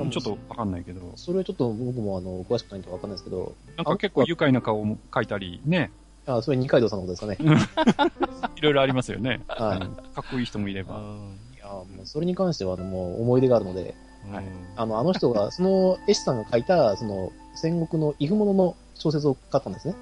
[0.00, 0.10] うん。
[0.10, 5.90] ちょっとわかんないけど、それちょっと僕もあの、詳しくないんでわかんないですけど、なんか結構愉快な顔も描いたりね、
[6.26, 8.10] あ、それ二階堂さんのことですかね。
[8.56, 9.40] いろいろありますよね。
[9.48, 9.78] はい。
[9.78, 10.98] うんかっこいい人もいれば。
[10.98, 11.38] うん。
[11.54, 13.94] いや、もうそれに関してはあのもう思い出があるので、
[14.30, 14.44] はい。
[14.76, 19.94] あの、あの人が、その絵師さんが書いた、その、戦国のイフモノの小説を買ったんですね。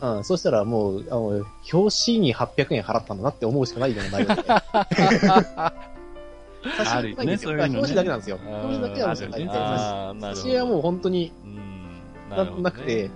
[0.00, 4.42] うん、そしたらもう、あの、表紙に800円払ったんだなって思うしかないような内容で。
[6.78, 7.78] あるよねそういうのね。
[7.78, 8.38] 表紙だけなんですよ。
[8.44, 13.10] 表紙だけはもちろん書い挿絵はもう本当にうん、なくて、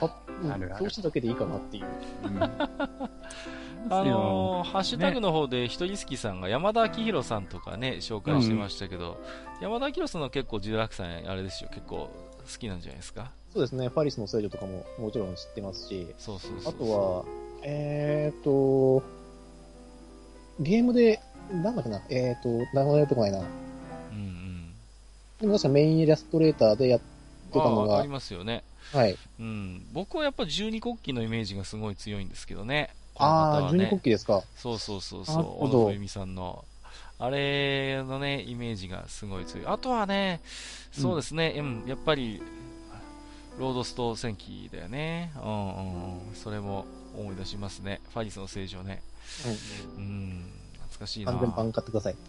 [0.00, 1.86] 表紙だけでいいかなっていう。
[2.24, 2.42] うん。
[2.42, 9.18] あのーハッシュタグの方で、ひとりすきさんが山田明宏さんとかね、紹介してましたけど、
[9.62, 12.10] 山田明宏さんは結構、ジダラクさん、あれですよ、結構好
[12.58, 13.30] きなんじゃないですか？
[13.52, 16.74] そうですね、パリスの聖女とかももちろん知ってますし、そうそうそう。
[16.74, 17.24] あとは、
[17.62, 19.02] えーと、
[20.60, 21.20] ゲームで、
[21.52, 23.38] なんだっけな、えーと、名前出てこないな。
[23.38, 23.46] うんう
[24.18, 24.72] ん。
[25.40, 28.62] でも確かメインイラストレーターでやってたのがああり、ますよね。
[28.92, 29.16] はい。
[29.38, 29.86] うん。
[29.92, 32.90] 僕はやっぱ十二国旗のイメージがすごい強いんですけどね。
[33.14, 34.42] このああ、十二国旗ですか。
[34.56, 35.44] そうそうそうそう。
[35.64, 36.64] 小野冬美さんの。
[37.18, 39.66] あれのね、イメージがすごい強い。
[39.66, 40.40] あとはね、
[40.90, 42.42] そうですね、うん、やっぱり、
[43.58, 45.30] ロードスト戦記だよね。
[45.36, 46.34] うんうんうん。
[46.34, 48.00] それも思い出しますね。
[48.14, 49.02] ファリスの聖女ね。
[49.98, 50.44] うん。
[51.00, 51.32] 懐かしいな。
[51.32, 52.16] 完全版買ってください。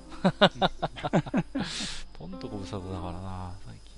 [2.17, 3.95] とんとご無沙汰だからな、最近。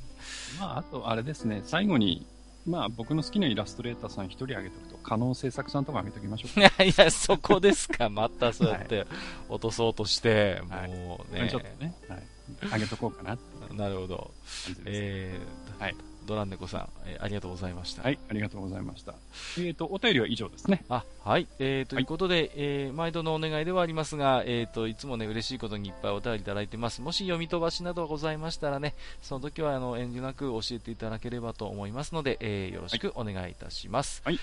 [0.59, 2.25] まあ、あと、あれですね、最後に、
[2.65, 8.09] まあ、僕の好きなイラストレーターさん一人挙げとくと、可能制作さんとか挙げときましょう いやいや、そこですか。
[8.09, 9.05] またそうやって
[9.49, 11.43] 落とそうとして、はいもうか。
[11.43, 11.49] ね。
[11.49, 12.23] ちょっとね、はい。
[12.63, 14.31] 挙げとこうかなってなるほど。
[14.65, 14.81] 感じです。
[14.85, 15.95] えー、はい
[16.25, 18.03] ドランネコさん、えーありがとうございました。
[18.03, 19.15] はい、ありがとうございました。
[19.59, 20.83] えっ、と、お便りは以上ですね。
[20.89, 21.47] あ、はい。
[21.59, 27.01] えー、とはいいうことで、えー毎度のお願いではありますが、えー、と、いつもね、嬉しいことにいっぱいお便りいただいてます。
[27.01, 34.21] もし読み飛ばしなどございましたらね、その時は、あの、遠慮なく教えていただければと思いますので、えーよろしくお願いいたします。
[34.25, 34.39] はい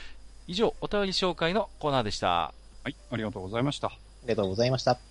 [0.47, 2.53] 以上、お便り紹介のコーナーでした。
[2.83, 3.87] はい、ありがとうございました。
[3.89, 3.93] あ
[4.25, 5.10] りがとうございました。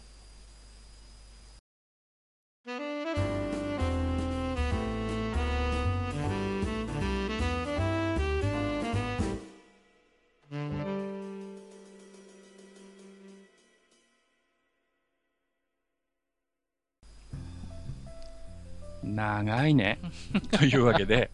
[19.16, 20.00] 長いね。
[20.52, 21.30] というわけで、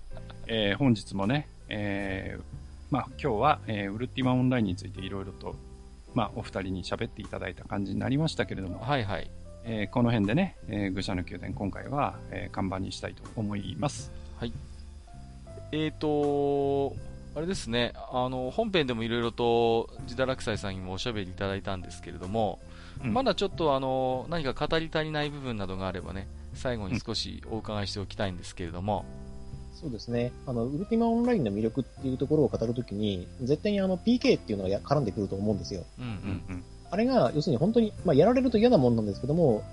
[0.48, 2.44] えー本日もね、えー
[2.92, 5.56] まあ今日は、えーウルティマオンラインについていろいろと、
[6.14, 9.30] まあお二人に喋っていただいた感じになりましたけれども、はいはい。
[9.64, 14.12] えーこの辺でね、えー愚者の宮殿今回は、えー看板にしたいと思います。
[15.72, 16.96] えーと、
[17.36, 22.60] あれですね、あの、本編でもいろいろと、ジダラクサイさんにもおしゃべりいただいたんですけれども、
[23.04, 29.06] うんまだちょっとあの、何か語り足りない部分などがあればね、最後に少しお伺いしておきたいんですけれども、
[29.76, 30.32] そうですね。
[30.48, 35.84] あの、ウルティマオンラインの魅力っていうところを語るときに、絶対にあの PK っていうのがや絡んでくると思うんですよ。
[36.00, 39.64] うんううんんあれが、要するに本当に、まあ、やられると嫌なもんなんですけども、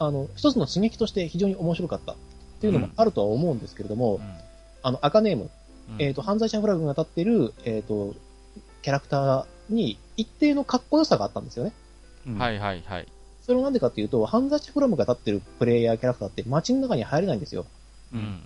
[0.00, 2.16] あの、一つの刺激として非常に面白かったっ
[2.60, 4.22] ていうのもあるとは思うんですけれども、うん
[4.82, 5.50] あの、赤ネーム、
[5.90, 8.14] うんえっ、と、犯罪者フラグが立っている、えっ、と、
[8.82, 11.72] キャラクターに一定のかっこよさがあったんですよね。
[12.26, 13.06] うんはいはいはい。
[13.44, 17.66] それはなんでかっていうと、犯罪者フラムが立ってるプレイヤーキャラクターって街の中に入れないんですよ。
[18.12, 18.38] うんうん。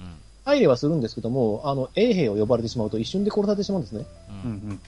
[0.45, 4.07] 入れはするんですけども、あの、衛兵を呼ばれてしまうと一瞬で殺されてしまうんですね。
[4.45, 4.81] ううんん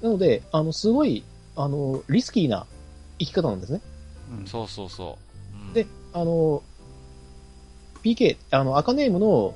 [0.00, 1.22] なので、あの、すごい、
[1.56, 2.66] あの、リスキーな
[3.18, 3.80] 生き方なんですね。
[4.38, 5.18] うんそうそうそ
[5.54, 5.66] う。
[5.68, 6.62] うんで、あの、
[8.02, 9.54] PK、あの、赤ネームの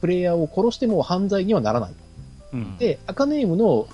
[0.00, 1.94] プレイヤーを殺しても犯罪にはならない。
[2.52, 3.86] うんで、赤ネームの、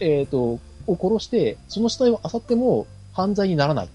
[0.00, 3.88] えっ、と、を殺して、その死体を漁っても犯罪にならない。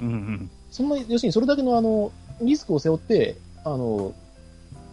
[0.00, 0.08] うん。
[0.08, 0.14] うん。
[0.14, 2.10] うんそんな、要するにそれだけのあの、
[2.42, 4.12] リスクを背負って、あの、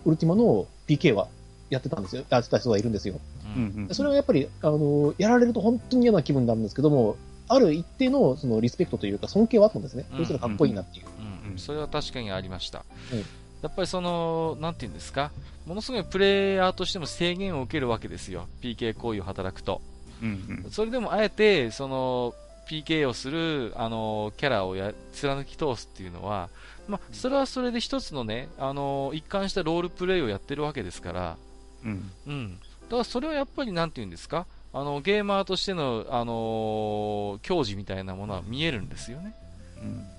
[0.06, 1.28] ウルティマの PK は
[1.72, 2.24] やってたんですよ。
[2.30, 3.20] やってた人がいるんですよ。
[3.56, 3.74] うん。
[3.88, 7.16] うんそれはやっぱり、あの、やられると本当に嫌な気分になるんですけども、
[7.48, 10.06] ある一定のそのリスペクトというか尊敬はあったんですね。
[10.12, 10.18] うん。
[10.18, 11.06] こいつらかっこいいなっていう。
[11.52, 13.20] うん、それは確かにありました、うん。
[13.20, 13.26] や
[13.68, 15.32] っぱりその、なんていうんですか、
[15.66, 19.82] ものすごいプレイヤーとしても制限を受けるわけですよ、PK 行為を働くと。
[20.22, 20.66] うん。
[20.72, 22.34] それでもあえて、その、
[22.68, 26.50] PK をする、あの、キャラをや貫き通すっていうのは、
[26.88, 31.38] まあ、それはそれで一つのね、あの、一貫したロールプレイをやってるわけですから、
[31.84, 32.60] うんうん。
[32.84, 39.34] だからそれはやっぱりなんていうんですか、あの、ゲーマーとしての、あの、矜持みたいなものは見えるんですよね。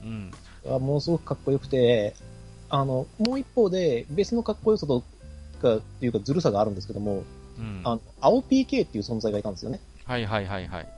[0.02, 0.32] うん
[0.66, 0.74] うん。
[0.74, 2.14] あものすごくかっこよくて、
[2.69, 5.02] あの、もう一方で、別のかっこよさと
[5.60, 7.23] か、っていうかずるさがあるんですけども、
[7.59, 7.81] うん。
[7.85, 9.81] あの、青 PK っていう存在がいたんですよね。
[10.05, 10.89] はいはいはいはい。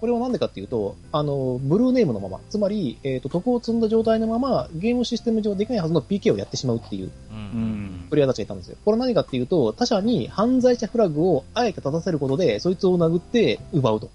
[0.00, 8.76] これはなんでかっていうと、あの、ブルーネームのまま、つまり、えっ、と、徳を積んだ状態のまま、ゲームシステム上できないはずの PK をやってしまうっていううんうんプレイヤーたちがいたんですよ。
[8.84, 14.10] これは何かっていうと、他者に犯罪者フラグをあえて立たせることで、そいつを殴って奪うと。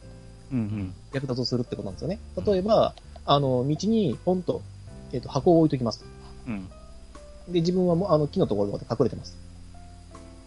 [0.54, 2.20] うん役立つをするってことなんですよね。
[2.46, 2.94] 例えば、
[3.26, 4.62] あの、道にポンと、
[5.12, 6.06] えっ、と、箱を置いときます。
[6.48, 6.68] うん
[7.50, 9.36] で、自分はもう、あの、木のところで隠れてます。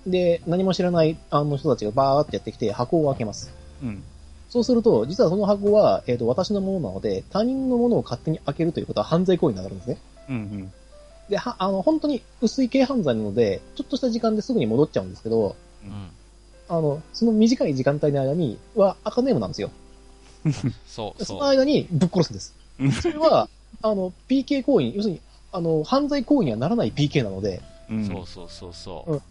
[0.07, 3.53] で、何も知らない、あの人たちがバーってやってきて、箱を開けます。
[3.83, 4.03] うん
[4.49, 9.99] そうすると、実はその箱は、えっ、と、私のものなので、他人のものを勝手に開けるということは犯罪行為になるんですね。
[10.29, 10.73] うん
[11.29, 16.09] で、は、あの、本当に薄い軽犯罪なので、ちょっとした時間ですぐに戻っちゃうんですけど、うん。
[16.69, 19.71] あの、その短い時間帯の間には赤ネームなんですよ。
[20.87, 21.47] そう、でその。
[21.47, 22.93] 間にぶっ殺すんですうん。
[22.93, 23.49] それは、
[23.83, 25.21] あの、PK 行為、要するに、
[25.53, 27.61] あの、犯罪行為にはならない PK なので、
[27.91, 29.11] うんそうそうそうそう。
[29.11, 29.23] うんうん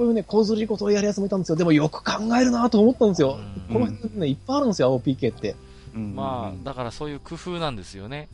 [0.00, 1.56] こういうね、小ずりことをやるやつもいたんですよ。
[1.56, 3.38] でもよく考えるなと思ったんですよ。
[3.68, 5.56] うんこの辺ね、いっぱいあるんですよ、青 PK って。
[5.94, 8.30] うんまあ、だからそういう工夫なんですよね。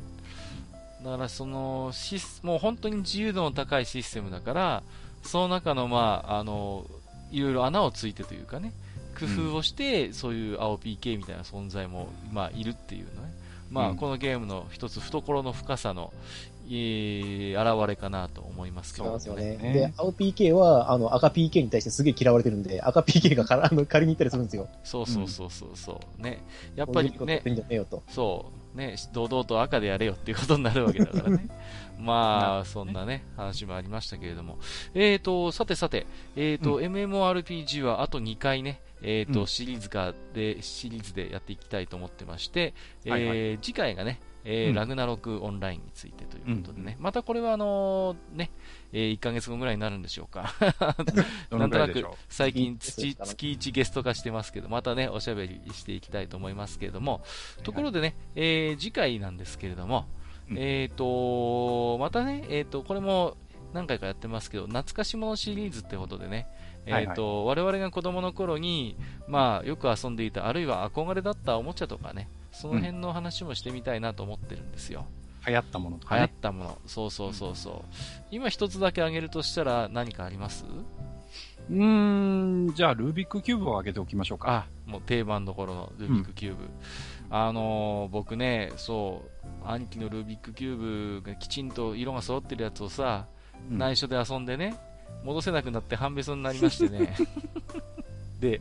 [1.03, 4.83] だからそのシス、もう本当に自由度の高いシステムだから、
[5.25, 6.87] その中のまあ、あの、
[7.33, 8.73] いろいろ穴をついてというかね、
[9.19, 13.35] 工夫をして、そういう青 PK みたいな存在も、まあ、いるっていうのね。
[13.73, 16.13] まあ、うんこのゲームの一つ懐の深さの、
[16.69, 19.63] えー、現れかなと思いますけどもそうですよね。
[19.63, 24.69] ねで、青 PK は、あの、赤 PK に対してすげえ嫌われてるんで、赤 PK がからあの借りに行ったりするんですよ。
[24.83, 26.43] そうそうそうそうそう、ね。
[26.75, 27.43] やっぱりね。
[28.09, 31.49] そう、ね、堂々と赤でやれよっていうことになるわけだからね。
[31.99, 34.59] まあ、そんなね、話もありましたけれども。
[34.95, 44.75] えーと、さてさて、えーと、MMORPG はあと2回ね、えーと、うんシリーズがで、シリーズでやっていきたいと思ってまして、えーはいはい次回がね、えーうん。
[44.75, 48.51] ラグナロクオンラインについてということでね、またこれはあのね、
[48.93, 50.55] えー1ヶ月後ぐらいになるんでしょうか。
[51.51, 57.23] どなんとなく最近月月一ですかね月1ゲスト化してますけど、またね、おしゃべりしていきたいと思いますけれども、
[57.65, 60.07] ところでね、えー次回なんですけれども、
[60.49, 60.59] うん。
[60.59, 63.37] えっ、と、またね、えっ、と、これも
[63.73, 66.47] 何回かやってますけど、懐かしものシリーズってことでね、
[66.87, 75.05] えっ、と、我々が子供の頃に、まあ、よく遊んでいた、あるいは憧れだったおもちゃとかね、その辺の話もしてみたいなと思ってるんですよ。
[75.47, 76.35] 流行ったものとか流行っね。
[76.43, 76.79] たもの。
[76.87, 77.95] そうそうそうそう。
[78.31, 80.65] 今一つだけ挙げるとしたら何かあります？
[81.69, 84.67] うーん、じゃあ、ルービックキューブを上げておきましょうか。
[84.87, 86.65] あ、もう定番どころのルービックキューブ。
[87.29, 89.23] あのー僕ね、そ
[89.65, 93.27] う、兄貴のルービックキューブがきちんと色が揃ってるやつをさ、
[93.71, 94.77] うん内緒で遊んでね、
[95.25, 97.17] 戻せなくなって半べそになりましてね。
[98.41, 98.61] で、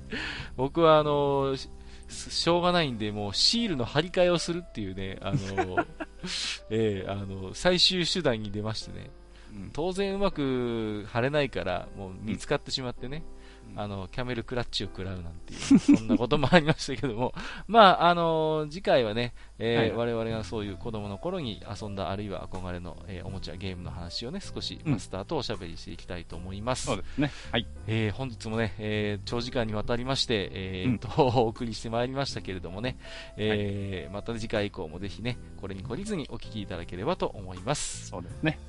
[0.57, 1.69] 僕はあのー
[2.08, 5.88] ししょうがないんで、もうシールの貼り替えをするっていうね、あのー
[6.72, 9.11] ええあの最終手段に出ましてね、
[9.53, 9.69] うん。
[9.74, 13.34] 当然うまく貼れないから、もう見つかってしまってね、うん
[13.75, 17.33] あの、キャメルクラッチを食らうなんていう、そんなこともありましたけども、
[17.67, 26.85] まあ、あの次回はね、えーは我々がそういう子供の頃に遊んだ、あるいは憧れの、えーおもちゃ、ゲームの話をね、少しうんマスターとおしゃべりしていきたいと思います。
[26.85, 27.31] そうですね。
[27.51, 27.67] はい。
[27.87, 32.97] えー本日もね、えー長時間にわたりまして、えーっと、 お送りしてまいりましたけれどもね、
[33.37, 38.07] えーまた次回以降もぜひね、これに懲りずにお聞きいただければと思います。
[38.07, 38.59] そうですね。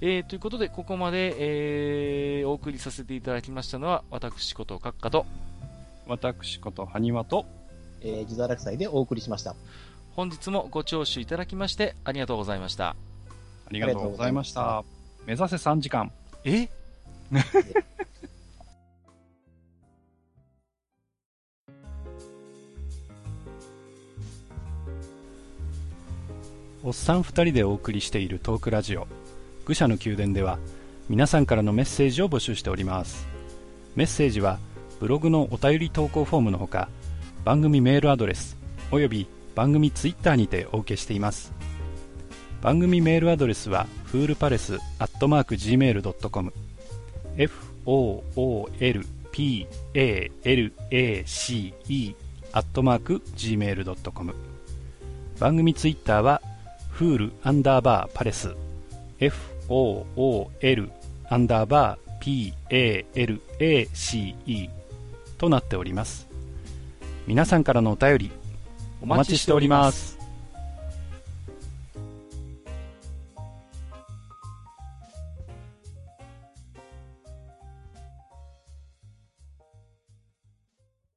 [0.00, 5.26] えーということで、ここまで、えーお送りさせていただきましたのは、私こと閣下と、
[6.06, 7.46] 私こと、埴輪と、
[8.00, 9.54] えー、自堕落祭でお送りしました。
[10.14, 12.88] 本日もご聴取いただきましてありがとうございました。
[12.90, 12.96] あ
[13.70, 14.84] りがとうございました。
[15.26, 16.12] 目指せ3時間。
[16.44, 16.68] え？
[26.84, 29.06] おっさん2人でお送りしているトークラジオ
[29.66, 30.58] 愚者の宮殿では
[31.08, 33.31] 皆さんからのメッセージを募集しております
[33.94, 34.58] メッセージは
[35.00, 36.88] ブログのお便り投稿フォームのほか
[37.44, 38.56] 番組メールアドレス
[38.90, 41.52] および番組ツイッターにてお受けしています。
[42.62, 46.52] 番組メールアドレスはフールパレスアットマーク Gmail.com
[49.34, 52.14] foolpalace
[52.52, 54.34] アットマーク Gmail.com
[55.40, 56.40] 番組ツイッターは
[56.90, 58.54] フールアンダーバーパレス。
[59.18, 60.90] FOOL
[61.28, 63.04] アンダーバー PALACE
[65.38, 66.28] となっております。
[67.26, 68.30] 皆さんからのお便り
[69.00, 70.21] お待ちしております。